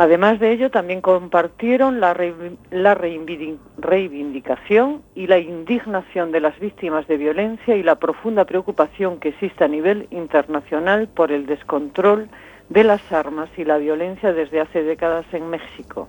Además 0.01 0.39
de 0.39 0.53
ello, 0.53 0.71
también 0.71 1.01
compartieron 1.01 1.99
la, 1.99 2.15
reiv- 2.15 2.57
la 2.71 2.97
reivindi- 2.97 3.59
reivindicación 3.79 5.03
y 5.17 5.27
la 5.27 5.39
indignación 5.39 6.31
de 6.31 6.39
las 6.39 6.57
víctimas 6.61 7.09
de 7.09 7.17
violencia 7.17 7.75
y 7.75 7.83
la 7.83 7.97
profunda 7.97 8.45
preocupación 8.45 9.19
que 9.19 9.31
existe 9.31 9.65
a 9.65 9.69
nivel 9.69 10.07
internacional 10.11 11.09
por 11.09 11.33
el 11.33 11.47
descontrol 11.47 12.29
de 12.69 12.85
las 12.85 13.03
armas 13.11 13.49
y 13.57 13.65
la 13.65 13.79
violencia 13.79 14.33
desde 14.33 14.61
hace 14.61 14.85
décadas 14.85 15.27
en 15.33 15.51
México, 15.51 16.09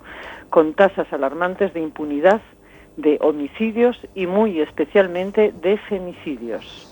con 0.52 0.76
tasas 0.76 1.12
alarmantes 1.12 1.74
de 1.74 1.82
impunidad, 1.82 2.42
de 2.96 3.18
homicidios 3.22 3.98
y 4.14 4.28
muy 4.28 4.62
especialmente 4.62 5.52
de 5.64 5.78
femicidios. 5.78 6.89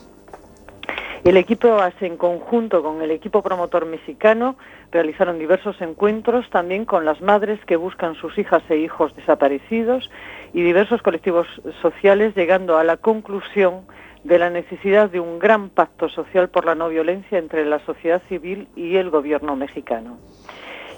El 1.23 1.35
equipo 1.35 1.69
base 1.75 2.05
en 2.05 2.17
conjunto 2.17 2.83
con 2.83 3.01
el 3.01 3.11
equipo 3.11 3.41
promotor 3.41 3.85
mexicano 3.85 4.55
realizaron 4.91 5.39
diversos 5.39 5.81
encuentros 5.81 6.49
también 6.49 6.85
con 6.85 7.05
las 7.05 7.21
madres 7.21 7.59
que 7.65 7.75
buscan 7.75 8.15
sus 8.15 8.37
hijas 8.37 8.63
e 8.69 8.77
hijos 8.77 9.15
desaparecidos 9.15 10.09
y 10.53 10.61
diversos 10.61 11.01
colectivos 11.01 11.47
sociales 11.81 12.35
llegando 12.35 12.77
a 12.77 12.83
la 12.83 12.97
conclusión 12.97 13.81
de 14.23 14.39
la 14.39 14.49
necesidad 14.49 15.09
de 15.09 15.19
un 15.19 15.39
gran 15.39 15.69
pacto 15.69 16.09
social 16.09 16.49
por 16.49 16.65
la 16.65 16.75
no 16.75 16.89
violencia 16.89 17.37
entre 17.37 17.65
la 17.65 17.79
sociedad 17.85 18.21
civil 18.29 18.67
y 18.75 18.95
el 18.95 19.09
gobierno 19.09 19.55
mexicano. 19.55 20.17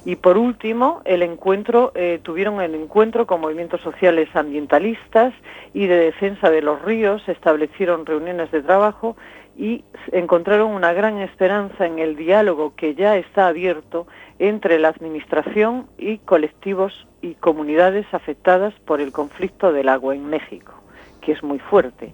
Y 0.05 0.15
por 0.15 0.37
último, 0.37 1.01
el 1.05 1.21
encuentro 1.21 1.91
eh, 1.93 2.19
tuvieron 2.23 2.61
el 2.61 2.73
encuentro 2.73 3.27
con 3.27 3.41
movimientos 3.41 3.81
sociales 3.81 4.29
ambientalistas 4.33 5.33
y 5.73 5.87
de 5.87 5.97
defensa 5.97 6.49
de 6.49 6.61
los 6.61 6.81
ríos, 6.81 7.21
establecieron 7.27 8.05
reuniones 8.05 8.49
de 8.51 8.61
trabajo 8.61 9.17
y 9.59 9.83
encontraron 10.13 10.71
una 10.71 10.93
gran 10.93 11.17
esperanza 11.17 11.85
en 11.85 11.99
el 11.99 12.15
diálogo 12.15 12.75
que 12.77 12.95
ya 12.95 13.17
está 13.17 13.47
abierto 13.47 14.07
entre 14.39 14.79
la 14.79 14.87
administración 14.87 15.87
y 15.97 16.19
colectivos 16.19 17.05
y 17.21 17.33
comunidades 17.33 18.05
afectadas 18.13 18.73
por 18.85 19.01
el 19.01 19.11
conflicto 19.11 19.73
del 19.73 19.89
agua 19.89 20.15
en 20.15 20.29
México, 20.29 20.71
que 21.19 21.33
es 21.33 21.43
muy 21.43 21.59
fuerte. 21.59 22.13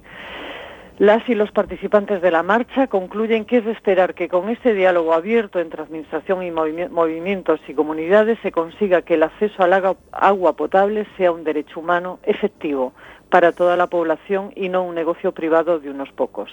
Las 0.97 1.27
y 1.29 1.35
los 1.35 1.51
participantes 1.51 2.19
de 2.21 2.31
la 2.31 2.41
marcha 2.41 2.87
concluyen 2.87 3.45
que 3.45 3.57
es 3.57 3.65
de 3.65 3.73
esperar 3.73 4.15
que 4.15 4.27
con 4.27 4.49
este 4.49 4.73
diálogo 4.73 5.13
abierto 5.13 5.59
entre 5.59 5.83
administración 5.83 6.41
y 6.41 6.49
movimi- 6.49 6.89
movimientos 6.89 7.59
y 7.67 7.75
comunidades 7.75 8.39
se 8.41 8.51
consiga 8.51 9.03
que 9.03 9.15
el 9.15 9.23
acceso 9.23 9.61
al 9.61 9.95
agua 10.13 10.53
potable 10.53 11.05
sea 11.15 11.31
un 11.31 11.43
derecho 11.43 11.79
humano 11.79 12.17
efectivo 12.23 12.93
para 13.29 13.51
toda 13.51 13.75
la 13.75 13.87
población 13.87 14.51
y 14.55 14.69
no 14.69 14.83
un 14.83 14.95
negocio 14.95 15.31
privado 15.31 15.79
de 15.79 15.89
unos 15.89 16.11
pocos. 16.11 16.49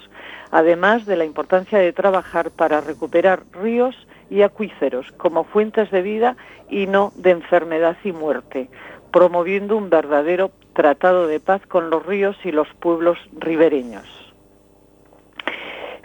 Además 0.51 1.07
de 1.07 1.17
la 1.17 1.25
importancia 1.25 1.79
de 1.79 1.93
trabajar 1.93 2.51
para 2.51 2.81
recuperar 2.81 3.43
ríos 3.53 3.97
y 4.31 4.43
acuíferos 4.43 5.13
como 5.13 5.45
fuentes 5.45 5.91
de 5.91 6.03
vida 6.03 6.37
y 6.69 6.87
no 6.87 7.13
de 7.17 7.31
enfermedad 7.31 7.97
y 8.05 8.13
muerte, 8.13 8.69
promoviendo 9.13 9.77
un 9.77 9.91
verdadero 9.91 10.51
tratado 10.73 11.27
de 11.27 11.41
paz 11.41 11.61
con 11.67 11.91
los 11.91 12.05
ríos 12.05 12.37
y 12.45 12.51
los 12.51 12.69
pueblos 12.81 13.19
ribereños. 13.39 14.07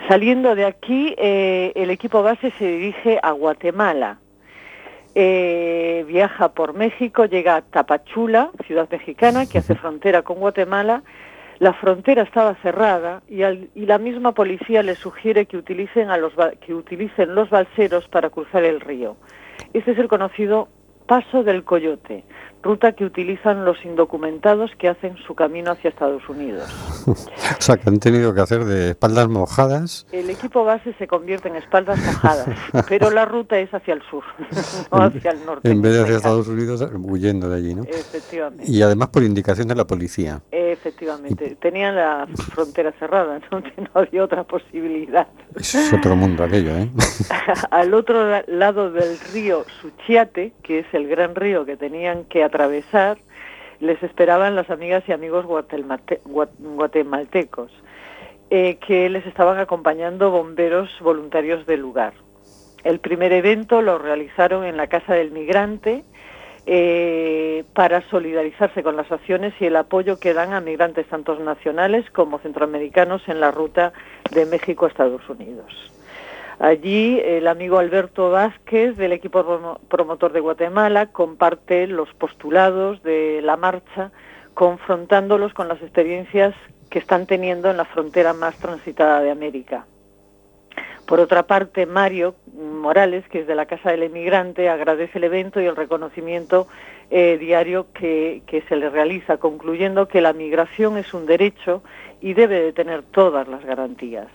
Saliendo 0.07 0.55
de 0.55 0.65
aquí, 0.65 1.15
eh, 1.17 1.73
el 1.75 1.89
equipo 1.89 2.23
base 2.23 2.51
se 2.57 2.65
dirige 2.65 3.19
a 3.21 3.31
Guatemala. 3.31 4.19
Eh, 5.19 6.05
viaja 6.07 6.49
por 6.49 6.75
México, 6.75 7.25
llega 7.25 7.55
a 7.55 7.61
Tapachula, 7.63 8.51
ciudad 8.67 8.87
mexicana, 8.91 9.47
que 9.47 9.57
hace 9.57 9.73
frontera 9.73 10.21
con 10.21 10.37
Guatemala. 10.37 11.01
La 11.57 11.73
frontera 11.73 12.21
estaba 12.21 12.53
cerrada 12.61 13.23
y, 13.27 13.41
al- 13.41 13.67
y 13.73 13.87
la 13.87 13.97
misma 13.97 14.33
policía 14.33 14.83
les 14.83 14.99
sugiere 14.99 15.47
que 15.47 15.57
utilicen, 15.57 16.11
a 16.11 16.17
los, 16.17 16.35
ba- 16.35 16.51
que 16.51 16.71
utilicen 16.75 17.33
los 17.33 17.49
balseros 17.49 18.07
para 18.09 18.29
cruzar 18.29 18.63
el 18.63 18.79
río. 18.79 19.17
Este 19.73 19.93
es 19.93 19.97
el 19.97 20.07
conocido 20.07 20.67
Paso 21.07 21.41
del 21.43 21.63
Coyote, 21.63 22.23
ruta 22.67 22.91
que 22.91 23.05
utilizan 23.05 23.63
los 23.65 23.77
indocumentados 23.85 24.71
que 24.77 24.89
hacen 24.89 25.15
su 25.25 25.33
camino 25.35 25.71
hacia 25.71 25.89
Estados 25.89 26.27
Unidos. 26.29 26.65
O 27.57 27.61
sea, 27.61 27.77
que 27.77 27.89
han 27.89 27.99
tenido 27.99 28.33
que 28.33 28.41
hacer 28.41 28.65
de 28.65 28.89
espaldas 28.91 29.27
mojadas 29.29 30.05
El 30.11 30.29
equipo 30.29 30.63
base 30.65 30.93
se 30.99 31.07
convierte 31.07 31.47
en 31.47 31.55
espaldas 31.55 31.97
mojadas, 32.05 32.47
pero 32.89 33.09
la 33.09 33.25
ruta 33.25 33.57
es 33.57 33.73
hacia 33.73 33.93
el 33.93 34.01
sur, 34.09 34.23
no 34.91 35.01
hacia 35.01 35.31
el 35.31 35.45
norte. 35.45 35.69
en 35.71 35.81
vez 35.81 35.93
de 35.93 36.01
hacia 36.03 36.17
Estados 36.17 36.47
Unidos, 36.47 36.85
huyendo 36.93 37.49
de 37.49 37.55
allí, 37.57 37.73
¿no? 37.75 37.83
Efectivamente. 37.83 38.63
Y 38.67 38.81
además 38.81 39.07
por 39.09 39.23
indicación 39.23 39.67
de 39.69 39.75
la 39.75 39.87
policía. 39.87 40.41
Efectivamente, 40.51 41.55
tenían 41.61 41.95
la 41.95 42.27
frontera 42.53 42.91
cerrada, 42.99 43.39
¿no? 43.51 43.59
no 43.61 43.89
había 43.93 44.23
otra 44.23 44.43
posibilidad. 44.43 45.27
Es 45.55 45.91
otro 45.93 46.15
mundo 46.15 46.43
aquello, 46.43 46.71
¿eh? 46.77 46.89
Al 47.71 47.93
otro 47.93 48.29
la- 48.29 48.43
lado 48.47 48.91
del 48.91 49.17
río 49.33 49.65
Suchiate, 49.81 50.53
que 50.63 50.79
es 50.79 50.85
el 50.93 51.07
gran 51.07 51.35
río 51.35 51.65
que 51.65 51.77
tenían 51.77 52.25
que 52.25 52.43
atravesar, 52.43 52.56
les 53.79 54.01
esperaban 54.01 54.55
las 54.55 54.69
amigas 54.69 55.03
y 55.07 55.11
amigos 55.11 55.45
guatemaltecos, 55.45 57.71
eh, 58.49 58.77
que 58.85 59.09
les 59.09 59.25
estaban 59.25 59.59
acompañando 59.59 60.31
bomberos 60.31 60.89
voluntarios 61.01 61.65
del 61.65 61.81
lugar. 61.81 62.13
El 62.83 62.99
primer 62.99 63.33
evento 63.33 63.81
lo 63.81 63.97
realizaron 63.97 64.63
en 64.63 64.77
la 64.77 64.87
Casa 64.87 65.13
del 65.13 65.31
Migrante 65.31 66.03
eh, 66.65 67.65
para 67.73 68.07
solidarizarse 68.09 68.83
con 68.83 68.95
las 68.95 69.11
acciones 69.11 69.53
y 69.59 69.65
el 69.65 69.75
apoyo 69.75 70.19
que 70.19 70.33
dan 70.33 70.53
a 70.53 70.61
migrantes 70.61 71.07
tanto 71.07 71.37
nacionales 71.39 72.09
como 72.11 72.39
centroamericanos 72.39 73.27
en 73.27 73.39
la 73.39 73.51
ruta 73.51 73.93
de 74.31 74.45
México 74.45 74.85
a 74.85 74.89
Estados 74.89 75.27
Unidos. 75.29 75.91
Allí 76.59 77.19
el 77.23 77.47
amigo 77.47 77.77
Alberto 77.77 78.31
Vázquez 78.31 78.97
del 78.97 79.11
equipo 79.11 79.43
promo- 79.43 79.79
promotor 79.89 80.31
de 80.31 80.39
Guatemala 80.39 81.11
comparte 81.11 81.85
los 81.85 82.11
postulados 82.15 83.03
de 83.03 83.41
la 83.43 83.57
marcha 83.57 84.11
confrontándolos 84.55 85.53
con 85.53 85.67
las 85.67 85.79
experiencias 85.83 86.55
que 86.89 86.97
están 86.97 87.27
teniendo 87.27 87.69
en 87.69 87.77
la 87.77 87.85
frontera 87.85 88.33
más 88.33 88.57
transitada 88.57 89.21
de 89.21 89.29
América. 89.29 89.85
Por 91.05 91.19
otra 91.19 91.43
parte, 91.45 91.85
Mario 91.85 92.35
Morales, 92.53 93.23
que 93.29 93.41
es 93.41 93.47
de 93.47 93.53
la 93.55 93.67
Casa 93.67 93.91
del 93.91 94.03
Emigrante, 94.03 94.67
agradece 94.67 95.19
el 95.19 95.25
evento 95.25 95.61
y 95.61 95.65
el 95.65 95.75
reconocimiento 95.75 96.67
eh, 97.11 97.37
diario 97.37 97.87
que, 97.93 98.41
que 98.47 98.61
se 98.63 98.75
le 98.75 98.89
realiza, 98.89 99.37
concluyendo 99.37 100.07
que 100.07 100.21
la 100.21 100.33
migración 100.33 100.97
es 100.97 101.13
un 101.13 101.27
derecho 101.27 101.83
y 102.19 102.33
debe 102.33 102.59
de 102.61 102.73
tener 102.73 103.03
todas 103.03 103.47
las 103.47 103.63
garantías. 103.63 104.27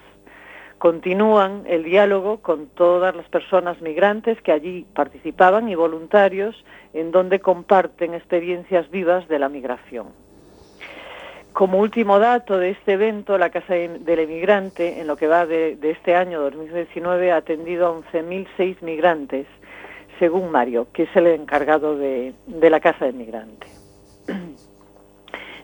Continúan 0.86 1.62
el 1.68 1.84
diálogo 1.84 2.38
con 2.38 2.66
todas 2.66 3.14
las 3.14 3.28
personas 3.28 3.80
migrantes 3.80 4.42
que 4.42 4.50
allí 4.50 4.84
participaban 4.96 5.68
y 5.68 5.76
voluntarios 5.76 6.56
en 6.92 7.12
donde 7.12 7.38
comparten 7.38 8.14
experiencias 8.14 8.90
vivas 8.90 9.28
de 9.28 9.38
la 9.38 9.48
migración. 9.48 10.08
Como 11.52 11.78
último 11.78 12.18
dato 12.18 12.58
de 12.58 12.70
este 12.70 12.94
evento, 12.94 13.38
la 13.38 13.50
Casa 13.50 13.74
de- 13.74 14.00
del 14.00 14.18
Emigrante, 14.18 15.00
en 15.00 15.06
lo 15.06 15.14
que 15.16 15.28
va 15.28 15.46
de, 15.46 15.76
de 15.76 15.92
este 15.92 16.16
año 16.16 16.40
2019, 16.40 17.30
ha 17.30 17.36
atendido 17.36 17.86
a 17.86 17.92
11.006 17.92 18.82
migrantes, 18.82 19.46
según 20.18 20.50
Mario, 20.50 20.88
que 20.92 21.04
es 21.04 21.14
el 21.14 21.28
encargado 21.28 21.96
de, 21.96 22.34
de 22.48 22.70
la 22.70 22.80
Casa 22.80 23.04
del 23.04 23.14
Migrante. 23.14 23.68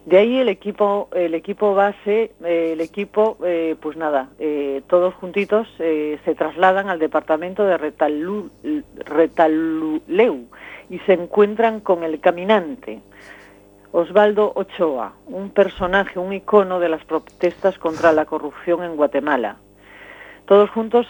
De 0.09 0.16
ahí 0.16 0.38
el 0.38 0.48
equipo, 0.48 1.11
el 1.14 1.34
equipo 1.34 1.74
base, 1.74 2.32
eh, 2.42 2.70
el 2.72 2.80
equipo, 2.80 3.36
eh, 3.44 3.76
pues 3.78 3.98
nada, 3.98 4.30
eh, 4.38 4.80
todos 4.86 5.12
juntitos 5.12 5.68
se 5.76 6.34
trasladan 6.34 6.88
al 6.88 6.98
departamento 6.98 7.66
de 7.66 7.76
Retalu- 7.76 8.48
Retaluleu 9.04 10.46
y 10.88 10.98
se 11.00 11.12
encuentran 11.12 11.80
con 11.80 12.04
el 12.04 12.20
caminante, 12.20 13.02
Osvaldo 13.92 14.50
Ochoa, 14.54 15.12
un 15.26 15.50
personaje, 15.50 16.18
un 16.18 16.32
icono 16.32 16.80
de 16.80 16.88
las 16.88 17.04
protestas 17.04 17.76
contra 17.76 18.11
la 18.14 18.24
corrupción 18.24 18.82
en 18.84 18.96
Guatemala. 18.96 19.56
Todos 20.46 20.70
juntos 20.70 21.06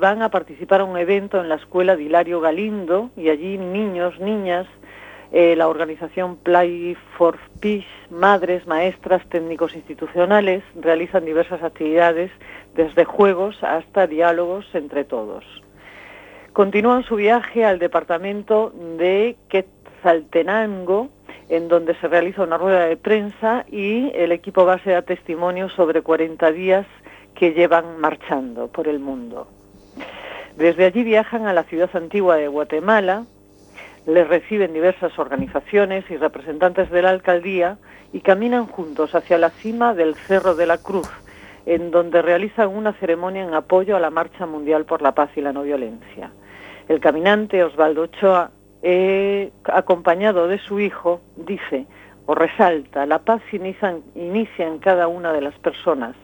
van 0.00 0.22
a 0.22 0.30
participar 0.30 0.80
a 0.80 0.84
un 0.84 0.96
evento 0.96 1.42
en 1.42 1.50
la 1.50 1.56
escuela 1.56 1.94
de 1.94 2.04
Hilario 2.04 2.40
Galindo 2.40 3.10
y 3.18 3.28
allí 3.28 3.58
niños, 3.58 4.18
niñas, 4.18 4.66
eh, 5.32 5.54
la 5.56 5.68
organización 5.68 6.36
Play 6.36 6.96
for 7.16 7.38
Peace, 7.60 7.86
madres, 8.10 8.66
maestras, 8.66 9.26
técnicos 9.28 9.74
institucionales 9.74 10.62
realizan 10.80 11.24
diversas 11.24 11.62
actividades 11.62 12.30
desde 12.74 13.04
juegos 13.04 13.62
hasta 13.62 14.06
diálogos 14.06 14.66
entre 14.74 15.04
todos. 15.04 15.44
Continúan 16.52 17.02
su 17.02 17.16
viaje 17.16 17.64
al 17.64 17.78
departamento 17.78 18.72
de 18.96 19.36
Quetzaltenango, 19.48 21.08
en 21.48 21.68
donde 21.68 21.94
se 21.96 22.08
realiza 22.08 22.42
una 22.42 22.58
rueda 22.58 22.86
de 22.86 22.96
prensa 22.96 23.64
y 23.70 24.12
el 24.14 24.32
equipo 24.32 24.64
base 24.64 24.92
da 24.92 25.02
testimonio 25.02 25.68
sobre 25.68 26.02
40 26.02 26.52
días 26.52 26.86
que 27.34 27.52
llevan 27.52 27.98
marchando 27.98 28.68
por 28.68 28.88
el 28.88 29.00
mundo. 29.00 29.48
Desde 30.56 30.84
allí 30.84 31.02
viajan 31.02 31.46
a 31.46 31.52
la 31.52 31.64
ciudad 31.64 31.90
antigua 31.94 32.36
de 32.36 32.46
Guatemala, 32.46 33.24
les 34.06 34.28
reciben 34.28 34.72
diversas 34.72 35.18
organizaciones 35.18 36.04
y 36.10 36.16
representantes 36.16 36.90
de 36.90 37.02
la 37.02 37.10
alcaldía 37.10 37.78
y 38.12 38.20
caminan 38.20 38.66
juntos 38.66 39.14
hacia 39.14 39.38
la 39.38 39.50
cima 39.50 39.94
del 39.94 40.14
Cerro 40.14 40.54
de 40.54 40.66
la 40.66 40.78
Cruz, 40.78 41.08
en 41.66 41.90
donde 41.90 42.22
realizan 42.22 42.68
una 42.68 42.92
ceremonia 42.94 43.44
en 43.44 43.54
apoyo 43.54 43.96
a 43.96 44.00
la 44.00 44.10
Marcha 44.10 44.46
Mundial 44.46 44.84
por 44.84 45.02
la 45.02 45.12
Paz 45.12 45.30
y 45.36 45.40
la 45.40 45.52
No 45.52 45.62
Violencia. 45.62 46.30
El 46.88 47.00
caminante 47.00 47.64
Osvaldo 47.64 48.02
Ochoa, 48.02 48.50
eh, 48.82 49.50
acompañado 49.64 50.46
de 50.46 50.58
su 50.58 50.80
hijo, 50.80 51.22
dice 51.36 51.86
o 52.26 52.34
resalta, 52.34 53.06
la 53.06 53.18
paz 53.18 53.42
inicia, 53.52 53.98
inicia 54.14 54.66
en 54.66 54.78
cada 54.78 55.08
una 55.08 55.32
de 55.32 55.42
las 55.42 55.54
personas 55.58 56.14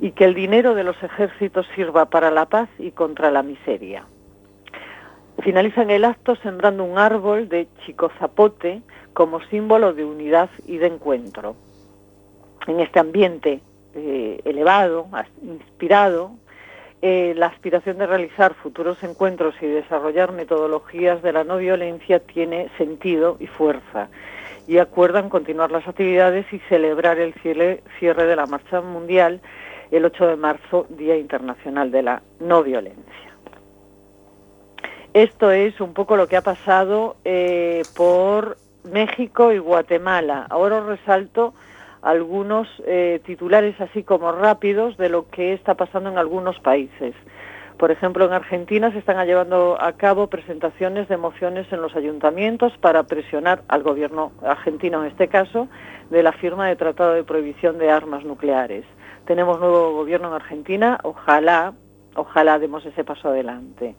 y 0.00 0.12
que 0.12 0.24
el 0.24 0.34
dinero 0.34 0.74
de 0.74 0.84
los 0.84 1.00
ejércitos 1.02 1.66
sirva 1.74 2.06
para 2.06 2.30
la 2.30 2.46
paz 2.46 2.68
y 2.78 2.90
contra 2.90 3.30
la 3.30 3.42
miseria. 3.42 4.04
Finalizan 5.40 5.90
el 5.90 6.04
acto 6.04 6.36
sembrando 6.36 6.84
un 6.84 6.98
árbol 6.98 7.48
de 7.48 7.66
chicozapote 7.84 8.82
como 9.12 9.40
símbolo 9.46 9.92
de 9.92 10.04
unidad 10.04 10.50
y 10.66 10.78
de 10.78 10.86
encuentro. 10.86 11.56
En 12.66 12.80
este 12.80 13.00
ambiente 13.00 13.60
eh, 13.94 14.40
elevado, 14.44 15.08
inspirado, 15.42 16.32
eh, 17.00 17.34
la 17.36 17.46
aspiración 17.46 17.98
de 17.98 18.06
realizar 18.06 18.54
futuros 18.54 19.02
encuentros 19.02 19.54
y 19.60 19.66
desarrollar 19.66 20.32
metodologías 20.32 21.20
de 21.22 21.32
la 21.32 21.42
no 21.42 21.56
violencia 21.56 22.20
tiene 22.20 22.70
sentido 22.78 23.36
y 23.40 23.48
fuerza 23.48 24.08
y 24.68 24.78
acuerdan 24.78 25.28
continuar 25.28 25.72
las 25.72 25.86
actividades 25.88 26.46
y 26.52 26.58
celebrar 26.68 27.18
el 27.18 27.34
cierre 27.34 28.26
de 28.26 28.36
la 28.36 28.46
Marcha 28.46 28.80
Mundial 28.80 29.40
el 29.90 30.04
8 30.04 30.26
de 30.28 30.36
marzo, 30.36 30.86
Día 30.90 31.16
Internacional 31.16 31.90
de 31.90 32.02
la 32.02 32.22
No 32.40 32.62
Violencia. 32.62 33.31
Esto 35.14 35.50
es 35.50 35.78
un 35.82 35.92
poco 35.92 36.16
lo 36.16 36.26
que 36.26 36.38
ha 36.38 36.42
pasado 36.42 37.16
eh, 37.26 37.82
por 37.94 38.56
México 38.90 39.52
y 39.52 39.58
Guatemala. 39.58 40.46
Ahora 40.48 40.78
os 40.78 40.86
resalto 40.86 41.52
algunos 42.00 42.66
eh, 42.86 43.20
titulares 43.24 43.78
así 43.78 44.04
como 44.04 44.32
rápidos 44.32 44.96
de 44.96 45.10
lo 45.10 45.28
que 45.28 45.52
está 45.52 45.74
pasando 45.74 46.08
en 46.08 46.16
algunos 46.16 46.58
países. 46.60 47.14
Por 47.76 47.90
ejemplo, 47.90 48.24
en 48.24 48.32
Argentina 48.32 48.90
se 48.90 49.00
están 49.00 49.24
llevando 49.26 49.76
a 49.78 49.92
cabo 49.92 50.28
presentaciones 50.28 51.08
de 51.08 51.18
mociones 51.18 51.70
en 51.72 51.82
los 51.82 51.94
ayuntamientos 51.94 52.72
para 52.78 53.02
presionar 53.02 53.64
al 53.68 53.82
gobierno 53.82 54.32
argentino, 54.42 55.02
en 55.02 55.10
este 55.10 55.28
caso, 55.28 55.68
de 56.08 56.22
la 56.22 56.32
firma 56.32 56.68
de 56.68 56.76
tratado 56.76 57.12
de 57.12 57.24
prohibición 57.24 57.76
de 57.76 57.90
armas 57.90 58.24
nucleares. 58.24 58.86
Tenemos 59.26 59.60
nuevo 59.60 59.92
gobierno 59.92 60.28
en 60.28 60.34
Argentina, 60.34 60.98
ojalá, 61.02 61.74
ojalá 62.14 62.58
demos 62.58 62.86
ese 62.86 63.04
paso 63.04 63.28
adelante. 63.28 63.94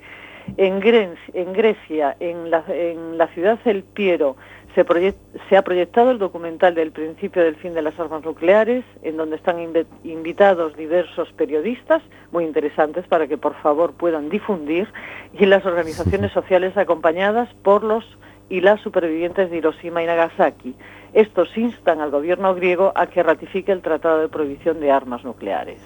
En, 0.58 0.82
Gre- 0.82 1.16
en 1.34 1.54
Grecia, 1.54 2.16
en 2.20 2.52
la, 2.52 2.64
en 2.68 3.18
la 3.18 3.28
ciudad 3.28 3.60
El 3.66 3.84
Piero, 3.84 4.36
se, 4.76 5.56
ha 5.56 5.62
proyectado 5.62 6.12
el 6.12 6.18
documental 6.18 6.74
del 6.74 6.92
principio 6.92 7.44
del 7.44 7.56
fin 7.56 7.74
de 7.74 7.82
las 7.84 8.00
armas 8.00 8.24
nucleares, 8.24 8.84
en 9.04 9.18
donde 9.18 9.36
están 9.36 9.58
invitados 10.04 10.76
diversos 10.76 11.32
periodistas, 11.34 12.02
muy 12.32 12.44
interesantes 12.44 13.06
para 13.08 13.28
que 13.28 13.38
por 13.38 13.54
favor 13.62 13.94
puedan 13.94 14.30
difundir, 14.30 14.88
y 15.34 15.46
las 15.46 15.66
organizaciones 15.66 16.32
sociales 16.34 16.76
acompañadas 16.78 17.54
por 17.64 17.84
los 17.84 18.04
y 18.50 18.62
las 18.62 18.82
supervivientes 18.82 19.50
de 19.50 19.58
Hiroshima 19.58 20.04
y 20.04 20.06
Nagasaki. 20.06 20.76
Estos 21.14 21.56
instan 21.58 22.02
al 22.02 22.12
gobierno 22.12 22.54
griego 22.56 22.92
a 22.96 23.08
que 23.08 23.24
ratifique 23.24 23.72
el 23.72 23.82
Tratado 23.82 24.20
de 24.22 24.28
Prohibición 24.28 24.80
de 24.80 24.92
Armas 24.92 25.24
Nucleares 25.24 25.80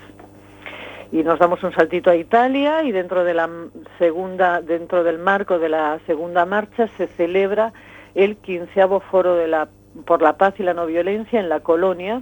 y 1.11 1.23
nos 1.23 1.39
damos 1.39 1.63
un 1.63 1.73
saltito 1.73 2.09
a 2.09 2.15
Italia 2.15 2.83
y 2.83 2.91
dentro 2.91 3.23
de 3.23 3.33
la 3.33 3.49
segunda 3.97 4.61
dentro 4.61 5.03
del 5.03 5.19
marco 5.19 5.59
de 5.59 5.69
la 5.69 5.99
segunda 6.05 6.45
marcha 6.45 6.87
se 6.97 7.07
celebra 7.07 7.73
el 8.15 8.37
quinceavo 8.37 8.99
foro 8.99 9.35
de 9.35 9.47
la 9.47 9.69
por 10.05 10.21
la 10.21 10.37
paz 10.37 10.55
y 10.59 10.63
la 10.63 10.73
no 10.73 10.85
violencia 10.85 11.39
en 11.39 11.49
la 11.49 11.61
colonia 11.61 12.21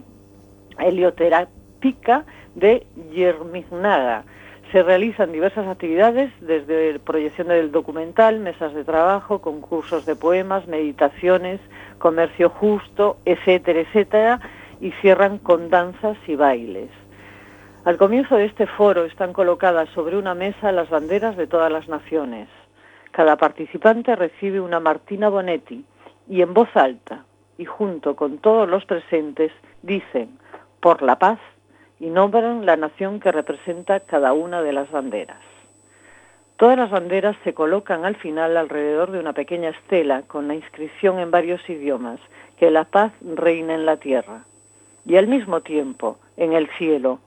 helioterápica 0.80 2.26
de 2.56 2.86
Yermignaga. 3.12 4.24
Se 4.72 4.82
realizan 4.82 5.32
diversas 5.32 5.68
actividades, 5.68 6.32
desde 6.42 7.00
proyección 7.00 7.50
del 7.50 7.72
documental, 7.72 8.40
mesas 8.40 8.74
de 8.74 8.84
trabajo, 8.84 9.40
concursos 9.40 10.06
de 10.06 10.16
poemas, 10.16 10.68
meditaciones, 10.68 11.62
comercio 12.00 12.50
justo, 12.50 13.18
etcétera, 13.26 13.82
etcétera, 13.82 14.40
y 14.82 14.92
cierran 15.02 15.38
con 15.38 15.70
danzas 15.70 16.18
y 16.28 16.36
bailes. 16.36 16.90
Al 17.86 17.98
comienzo 17.98 18.36
de 18.38 18.46
este 18.46 18.66
foro 18.66 19.06
están 19.06 19.32
colocadas 19.32 19.88
sobre 19.90 20.18
una 20.18 20.34
mesa 20.34 20.72
las 20.72 20.90
banderas 20.90 21.38
de 21.38 21.46
todas 21.46 21.72
las 21.72 21.88
naciones. 21.88 22.50
Cada 23.12 23.38
participante 23.38 24.16
recibe 24.16 24.60
una 24.60 24.80
Martina 24.80 25.30
Bonetti 25.30 25.86
y 26.28 26.42
en 26.42 26.56
voz 26.56 26.76
alta 26.76 27.26
y 27.60 27.66
junto 27.66 28.16
con 28.16 28.40
todos 28.40 28.68
los 28.68 28.86
presentes 28.86 29.52
dicen 29.84 30.40
por 30.80 31.04
la 31.04 31.20
paz 31.20 31.38
y 32.00 32.08
nombran 32.08 32.66
la 32.66 32.76
nación 32.76 33.20
que 33.20 33.32
representa 33.32 34.00
cada 34.00 34.34
una 34.34 34.64
de 34.64 34.74
las 34.74 34.90
banderas. 34.90 35.44
Todas 36.58 36.78
las 36.78 36.90
banderas 36.90 37.36
se 37.44 37.54
colocan 37.54 38.04
al 38.04 38.16
final 38.16 38.58
alrededor 38.58 39.12
de 39.12 39.20
una 39.20 39.34
pequeña 39.34 39.70
estela 39.70 40.24
con 40.24 40.48
la 40.48 40.56
inscripción 40.56 41.20
en 41.20 41.30
varios 41.30 41.62
idiomas 41.70 42.20
que 42.58 42.72
la 42.72 42.86
paz 42.86 43.14
reina 43.22 43.76
en 43.76 43.86
la 43.86 43.98
tierra. 43.98 44.44
Y 45.06 45.18
al 45.18 45.28
mismo 45.28 45.62
tiempo, 45.62 46.18
en 46.36 46.54
el 46.54 46.68
cielo, 46.80 47.20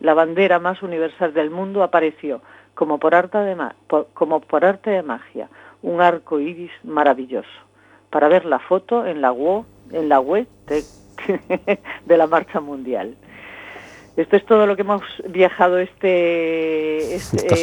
la 0.00 0.14
bandera 0.14 0.58
más 0.58 0.82
universal 0.82 1.32
del 1.34 1.50
mundo 1.50 1.82
apareció 1.82 2.40
como 2.74 2.98
por 2.98 3.14
arte 3.14 3.38
de, 3.38 3.54
ma- 3.54 3.74
por- 3.86 4.08
como 4.14 4.40
por 4.40 4.64
arte 4.64 4.90
de 4.90 5.02
magia, 5.02 5.48
un 5.82 6.00
arco 6.00 6.40
iris 6.40 6.70
maravilloso. 6.84 7.48
Para 8.10 8.28
ver 8.28 8.44
la 8.44 8.58
foto 8.58 9.04
en 9.06 9.20
la 9.20 9.32
web, 9.32 9.64
en 9.90 10.08
la 10.08 10.20
web 10.20 10.46
de, 10.66 10.82
de 12.06 12.16
la 12.16 12.26
marcha 12.26 12.60
mundial. 12.60 13.14
Esto 14.16 14.36
es 14.36 14.44
todo 14.44 14.66
lo 14.66 14.76
que 14.76 14.82
hemos 14.82 15.02
viajado 15.28 15.78
este 15.78 17.14
este, 17.14 17.46
Esta 17.46 17.56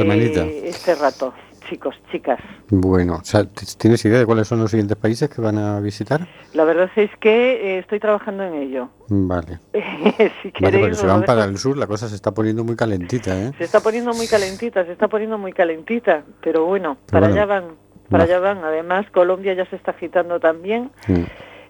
este 0.46 0.96
rato, 0.96 1.34
chicos, 1.70 1.96
chicas. 2.12 2.40
Bueno, 2.70 3.16
o 3.22 3.24
sea, 3.24 3.44
¿t- 3.46 3.66
¿tienes 3.78 4.04
idea 4.06 4.20
de 4.20 4.26
cuáles 4.26 4.48
son 4.48 4.60
los 4.60 4.72
siguientes 4.72 4.98
países 4.98 5.30
que 5.30 5.42
van 5.42 5.58
a 5.58 5.80
visitar? 5.80 6.28
La 6.54 6.64
verdad 6.64 6.90
es 6.96 7.12
que 7.20 7.76
eh, 7.76 7.80
estoy 7.80 8.00
trabajando 8.00 8.44
en 8.44 8.56
ello. 8.56 8.90
Vale. 9.08 9.60
si 9.74 9.80
Vale, 9.80 10.52
queréis, 10.54 10.80
porque 10.82 10.96
si 10.96 11.06
lo 11.06 11.14
van 11.14 11.24
para 11.24 11.46
el 11.46 11.58
sur 11.58 11.78
la 11.78 11.88
cosa 11.88 12.08
se 12.10 12.16
está 12.16 12.32
poniendo 12.34 12.64
muy 12.64 12.76
calentita, 12.76 13.40
¿eh? 13.40 13.52
Se 13.58 13.64
está 13.66 13.80
poniendo 13.80 14.14
muy 14.14 14.28
calentita, 14.28 14.84
se 14.86 14.92
está 14.92 15.08
poniendo 15.08 15.38
muy 15.38 15.54
calentita, 15.54 16.24
pero 16.42 16.66
bueno, 16.66 16.98
Pero 17.06 17.12
para 17.12 17.28
bueno. 17.28 17.42
allá 17.42 17.46
van, 17.46 17.64
para 18.10 18.24
Va. 18.26 18.30
allá 18.30 18.40
van. 18.40 18.64
Además, 18.64 19.06
Colombia 19.12 19.54
ya 19.54 19.66
se 19.70 19.76
está 19.76 19.92
agitando 19.92 20.40
también, 20.40 20.92
Mm. 21.08 21.24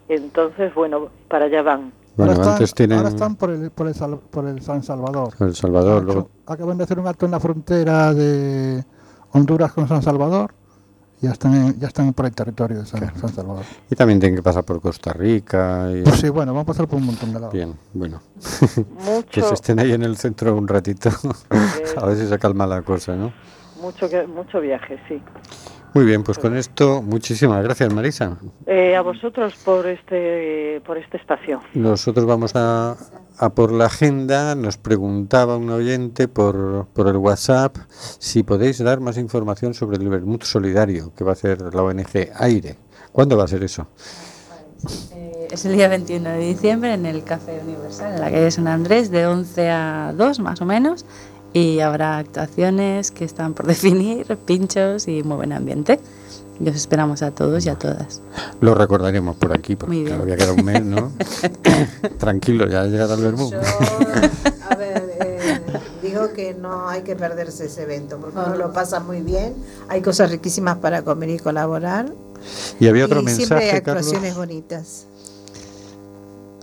entonces, 0.08 0.74
bueno, 0.74 1.08
para 1.28 1.44
allá 1.46 1.62
van. 1.62 1.92
Bueno, 2.16 2.32
ahora, 2.32 2.42
están, 2.42 2.52
antes 2.54 2.74
tienen 2.74 2.98
ahora 2.98 3.08
están 3.10 3.36
por 3.36 3.50
el, 3.50 3.70
por, 3.70 3.86
el 3.86 3.94
por 4.30 4.46
el 4.46 4.60
San 4.60 4.82
Salvador. 4.82 5.32
El 5.40 5.54
Salvador, 5.54 6.02
luego 6.04 6.28
Acaban 6.46 6.76
de 6.76 6.84
hacer 6.84 6.98
un 6.98 7.06
acto 7.06 7.24
en 7.24 7.30
la 7.32 7.40
frontera 7.40 8.12
de 8.12 8.84
Honduras 9.32 9.72
con 9.72 9.86
San 9.88 10.02
Salvador 10.02 10.52
y 11.22 11.26
ya 11.26 11.32
están, 11.32 11.54
en- 11.54 11.78
ya 11.78 11.88
están 11.88 12.12
por 12.14 12.26
el 12.26 12.32
territorio 12.34 12.78
de 12.80 12.86
San, 12.86 13.00
San 13.20 13.28
Salvador. 13.32 13.64
y 13.90 13.94
también 13.94 14.18
tienen 14.20 14.36
que 14.36 14.42
pasar 14.42 14.64
por 14.64 14.80
Costa 14.80 15.12
Rica. 15.12 15.88
Y... 15.94 16.02
Pues 16.02 16.16
sí, 16.20 16.28
bueno, 16.30 16.52
vamos 16.52 16.64
a 16.64 16.66
pasar 16.66 16.88
por 16.88 16.98
un 16.98 17.06
montón 17.06 17.32
de 17.32 17.40
lados. 17.40 17.52
Bien, 17.52 17.74
bueno. 17.92 18.20
Mucho- 19.04 19.26
que 19.30 19.42
se 19.42 19.54
estén 19.54 19.78
ahí 19.80 19.92
en 19.92 20.02
el 20.02 20.16
centro 20.16 20.56
un 20.56 20.66
ratito, 20.66 21.10
a 21.96 22.06
ver 22.06 22.16
si 22.16 22.26
se 22.26 22.38
calma 22.38 22.66
la 22.66 22.82
cosa, 22.82 23.14
¿no? 23.16 23.32
Mucho, 23.82 24.08
que- 24.08 24.26
mucho 24.26 24.60
viaje, 24.60 24.98
sí. 25.08 25.20
Muy 25.92 26.04
bien, 26.04 26.22
pues 26.22 26.38
con 26.38 26.56
esto, 26.56 27.02
muchísimas 27.02 27.64
gracias, 27.64 27.92
Marisa. 27.92 28.36
Eh, 28.66 28.94
a 28.94 29.00
vosotros 29.02 29.54
por 29.64 29.86
este, 29.88 30.80
por 30.86 30.96
este 30.96 31.16
espacio. 31.16 31.60
Nosotros 31.74 32.26
vamos 32.26 32.52
a, 32.54 32.96
a 33.40 33.54
por 33.54 33.72
la 33.72 33.86
agenda. 33.86 34.54
Nos 34.54 34.76
preguntaba 34.76 35.56
un 35.56 35.70
oyente 35.70 36.28
por, 36.28 36.86
por 36.92 37.08
el 37.08 37.16
WhatsApp 37.16 37.76
si 38.18 38.42
podéis 38.42 38.78
dar 38.78 39.00
más 39.00 39.16
información 39.16 39.72
sobre 39.72 39.96
el 39.96 40.08
Vermut 40.08 40.44
Solidario 40.44 41.12
que 41.16 41.24
va 41.24 41.30
a 41.30 41.32
hacer 41.32 41.74
la 41.74 41.82
ONG 41.82 42.30
Aire. 42.34 42.76
¿Cuándo 43.12 43.36
va 43.36 43.44
a 43.44 43.48
ser 43.48 43.64
eso? 43.64 43.88
Eh, 45.14 45.48
es 45.50 45.64
el 45.64 45.74
día 45.74 45.88
21 45.88 46.30
de 46.30 46.38
diciembre 46.38 46.92
en 46.92 47.06
el 47.06 47.24
Café 47.24 47.60
Universal, 47.64 48.14
en 48.14 48.20
la 48.20 48.30
calle 48.30 48.50
San 48.50 48.68
Andrés, 48.68 49.10
de 49.10 49.26
11 49.26 49.70
a 49.70 50.14
2 50.16 50.40
más 50.40 50.60
o 50.60 50.66
menos. 50.66 51.06
Y 51.52 51.80
habrá 51.80 52.18
actuaciones 52.18 53.10
que 53.10 53.24
están 53.24 53.54
por 53.54 53.66
definir, 53.74 54.36
pinchos 54.44 55.08
y 55.08 55.22
muy 55.22 55.36
buen 55.36 55.52
ambiente. 55.52 55.98
Y 56.62 56.68
os 56.68 56.76
esperamos 56.76 57.22
a 57.22 57.30
todos 57.30 57.64
y 57.64 57.70
a 57.70 57.74
todas. 57.76 58.20
Lo 58.60 58.74
recordaremos 58.74 59.34
por 59.36 59.52
aquí, 59.56 59.76
porque 59.76 59.88
Muy 59.96 60.04
bien. 60.04 60.08
claro, 60.08 60.22
había 60.24 60.36
quedado 60.36 60.54
un 60.54 60.64
mes, 60.64 60.84
¿no? 60.84 61.10
Tranquilo, 62.18 62.66
ya 62.66 62.82
ha 62.82 62.86
llegado 62.86 63.14
el 63.14 63.22
Vermut. 63.22 63.54
A 64.68 64.74
ver, 64.76 65.16
eh, 65.20 65.60
digo 66.02 66.32
que 66.34 66.54
no 66.54 66.88
hay 66.88 67.00
que 67.02 67.16
perderse 67.16 67.66
ese 67.66 67.84
evento 67.84 68.18
porque 68.18 68.38
uno 68.38 68.56
lo 68.56 68.72
pasa 68.72 69.00
muy 69.00 69.22
bien. 69.22 69.54
Hay 69.88 70.02
cosas 70.02 70.30
riquísimas 70.30 70.76
para 70.78 71.02
comer 71.02 71.30
y 71.30 71.38
colaborar. 71.38 72.12
Y 72.78 72.88
había 72.88 73.06
otro 73.06 73.22
y 73.22 73.28
siempre 73.28 73.56
hay 73.56 73.64
mensaje, 73.64 73.82
Carlos. 73.82 74.06
actuaciones 74.06 74.36
bonitas. 74.36 75.06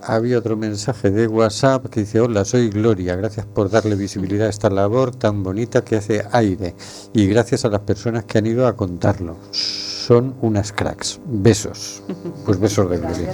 Había 0.03 0.39
otro 0.39 0.55
mensaje 0.55 1.11
de 1.11 1.27
WhatsApp 1.27 1.87
que 1.87 2.01
dice, 2.01 2.19
hola, 2.19 2.45
soy 2.45 2.69
Gloria, 2.69 3.15
gracias 3.15 3.45
por 3.45 3.69
darle 3.69 3.95
visibilidad 3.95 4.47
a 4.47 4.49
esta 4.49 4.69
labor 4.69 5.15
tan 5.15 5.43
bonita 5.43 5.83
que 5.83 5.97
hace 5.97 6.25
aire 6.31 6.75
y 7.13 7.27
gracias 7.27 7.65
a 7.65 7.69
las 7.69 7.81
personas 7.81 8.25
que 8.25 8.37
han 8.37 8.45
ido 8.45 8.67
a 8.67 8.75
contarlo. 8.75 9.37
Son 9.51 10.35
unas 10.41 10.71
cracks. 10.71 11.19
Besos. 11.25 12.03
Pues 12.45 12.59
besos 12.59 12.89
de 12.89 12.97
Gloria. 12.97 13.33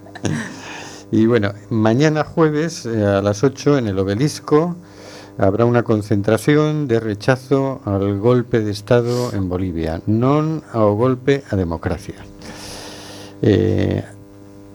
Y 1.11 1.27
bueno, 1.27 1.53
mañana 1.71 2.25
jueves 2.25 2.85
eh, 2.85 3.05
a 3.05 3.23
las 3.23 3.45
8 3.45 3.79
en 3.79 3.87
el 3.87 3.99
obelisco 3.99 4.75
habrá 5.39 5.65
una 5.65 5.85
concentración 5.85 6.89
de 6.89 6.99
rechazo 6.99 7.81
al 7.85 8.19
golpe 8.19 8.61
de 8.61 8.73
Estado 8.73 9.33
en 9.33 9.49
Bolivia, 9.49 10.03
non 10.07 10.65
ao 10.73 10.97
golpe 10.97 11.45
a 11.47 11.55
democracia. 11.55 12.19
Eh, 13.39 14.03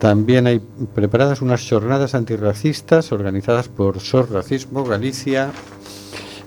también 0.02 0.48
hay 0.48 0.60
preparadas 0.96 1.44
unas 1.44 1.70
jornadas 1.70 2.16
antirracistas 2.16 3.12
organizadas 3.12 3.68
por 3.68 4.00
SOS 4.00 4.32
Racismo 4.32 4.84
Galicia 4.84 5.52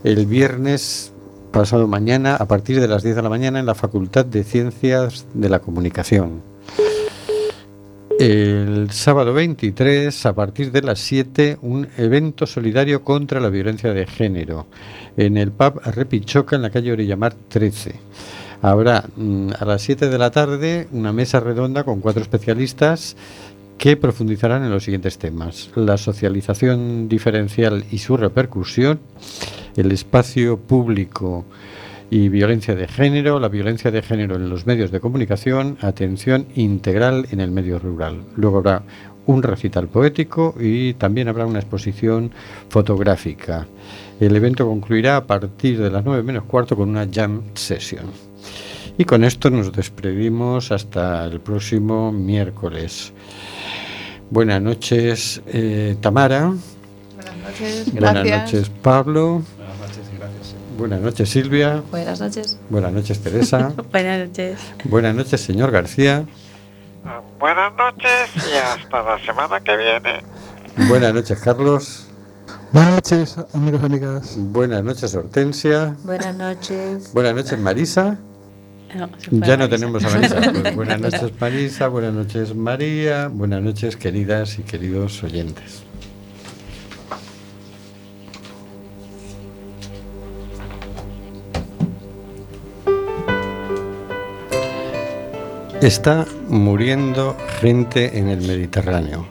el 0.03 0.27
viernes 0.27 1.13
pasado 1.53 1.87
mañana 1.87 2.35
a 2.35 2.49
partir 2.49 2.81
de 2.81 2.89
las 2.89 3.05
10 3.05 3.15
de 3.15 3.23
la 3.23 3.29
mañana 3.29 3.61
en 3.61 3.67
la 3.67 3.77
Facultad 3.77 4.25
de 4.25 4.43
Ciencias 4.43 5.27
de 5.35 5.49
la 5.49 5.61
Comunicación. 5.61 6.43
El 8.19 8.91
sábado 8.91 9.33
23, 9.33 10.27
a 10.27 10.35
partir 10.35 10.73
de 10.73 10.83
las 10.83 10.99
7, 10.99 11.59
un 11.63 11.87
evento 11.97 12.47
solidario 12.47 13.05
contra 13.05 13.39
la 13.39 13.51
violencia 13.51 13.95
de 13.95 14.05
género 14.09 14.67
en 15.17 15.37
el 15.37 15.53
pub 15.53 15.81
Repichoca 15.85 16.57
en 16.57 16.63
la 16.63 16.71
calle 16.71 16.91
Orillamar 16.91 17.35
13. 17.35 17.95
Habrá 18.65 19.05
mm, 19.15 19.51
a 19.61 19.65
las 19.67 19.83
7 19.83 20.09
de 20.09 20.17
la 20.17 20.31
tarde 20.31 20.89
una 20.91 21.13
mesa 21.13 21.39
redonda 21.39 21.85
con 21.85 22.01
cuatro 22.01 22.23
especialistas 22.23 23.15
que 23.77 23.99
profundizarán 23.99 24.65
en 24.65 24.71
los 24.71 24.85
siguientes 24.85 25.19
temas. 25.19 25.71
La 25.75 25.99
socialización 25.99 27.07
diferencial 27.07 27.85
y 27.91 27.99
su 27.99 28.17
repercusión, 28.17 29.01
el 29.77 29.93
espacio 29.93 30.59
público 30.59 31.45
y 32.09 32.31
violencia 32.31 32.75
de 32.75 32.89
género, 32.89 33.39
la 33.39 33.49
violencia 33.49 33.91
de 33.91 34.01
género 34.01 34.37
en 34.37 34.49
los 34.49 34.65
medios 34.65 34.91
de 34.91 35.01
comunicación, 35.01 35.77
atención 35.83 36.47
integral 36.55 37.27
en 37.33 37.41
el 37.41 37.51
medio 37.51 37.79
rural. 37.79 38.23
Luego 38.35 38.57
habrá 38.57 38.83
un 39.27 39.43
recital 39.43 39.89
poético 39.89 40.55
y 40.59 40.95
también 40.95 41.29
habrá 41.29 41.45
una 41.45 41.59
exposición 41.59 42.31
fotográfica. 42.71 43.67
El 44.21 44.35
evento 44.35 44.67
concluirá 44.67 45.19
a 45.19 45.27
partir 45.27 45.83
de 45.83 45.91
las 45.91 46.03
9 46.03 46.23
menos 46.23 46.45
cuarto 46.45 46.75
con 46.75 46.89
una 46.89 47.07
jam 47.13 47.43
session. 47.53 48.34
Y 48.97 49.05
con 49.05 49.25
esto 49.25 49.51
nos 49.51 49.73
despedimos 49.73 50.71
hasta 50.71 51.25
el 51.25 51.41
próximo 51.41 52.13
miércoles. 52.13 53.13
Buenas 54.31 54.63
noches, 54.63 55.43
eh, 55.47 55.97
Tamara. 56.01 56.53
Buenas 57.17 57.37
noches, 57.39 57.93
Buenas 57.93 58.15
gracias. 58.15 58.53
noches, 58.53 58.71
Pablo. 58.83 59.43
Buenas 59.59 59.79
noches 59.81 60.05
y 60.13 60.19
gracias. 60.19 60.55
Buenas 60.79 61.01
noches, 61.01 61.29
Silvia. 61.29 61.83
Buenas 61.91 62.21
noches. 62.21 62.59
Buenas 62.71 62.93
noches, 62.93 63.21
Teresa. 63.21 63.73
Buenas 63.91 64.29
noches. 64.29 64.59
Buenas 64.85 65.15
noches, 65.15 65.41
señor 65.41 65.71
García. 65.73 66.25
Buenas 67.39 67.73
noches 67.77 68.31
y 68.37 68.57
hasta 68.57 69.03
la 69.03 69.19
semana 69.25 69.61
que 69.61 69.77
viene. 69.77 70.21
Buenas 70.89 71.13
noches, 71.13 71.39
Carlos. 71.41 72.07
Buenas 72.73 72.93
noches, 72.95 73.37
amigos 73.53 73.81
y 73.83 73.87
amigas. 73.87 74.35
Buenas 74.39 74.83
noches, 74.83 75.15
Hortensia. 75.15 75.97
Buenas 76.05 76.35
noches. 76.35 77.13
Buenas 77.13 77.35
noches, 77.35 77.59
Marisa. 77.59 78.19
No, 78.95 79.09
Ya 79.47 79.57
no 79.57 79.65
Marisa. 79.65 79.69
tenemos 79.69 80.05
a 80.05 80.11
Marisa. 80.11 80.53
Pues 80.63 80.77
buenas 80.77 81.01
noches, 81.01 81.33
Marisa. 81.41 81.89
Buenas 81.89 82.15
noches, 82.15 82.55
María. 82.55 83.29
Buenas 83.29 83.63
noches, 83.63 83.97
queridas 83.97 84.59
y 84.59 84.63
queridos 84.63 85.23
oyentes. 85.23 85.83
Está 95.81 96.27
muriendo 96.49 97.37
gente 97.61 98.19
en 98.19 98.29
el 98.29 98.41
Mediterráneo. 98.41 99.27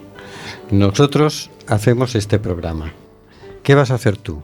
Nosotros 0.71 1.49
hacemos 1.67 2.15
este 2.15 2.37
programa. 2.39 2.93
¿Qué 3.63 3.75
vas 3.75 3.91
a 3.91 3.95
hacer 3.95 4.17
tú? 4.17 4.43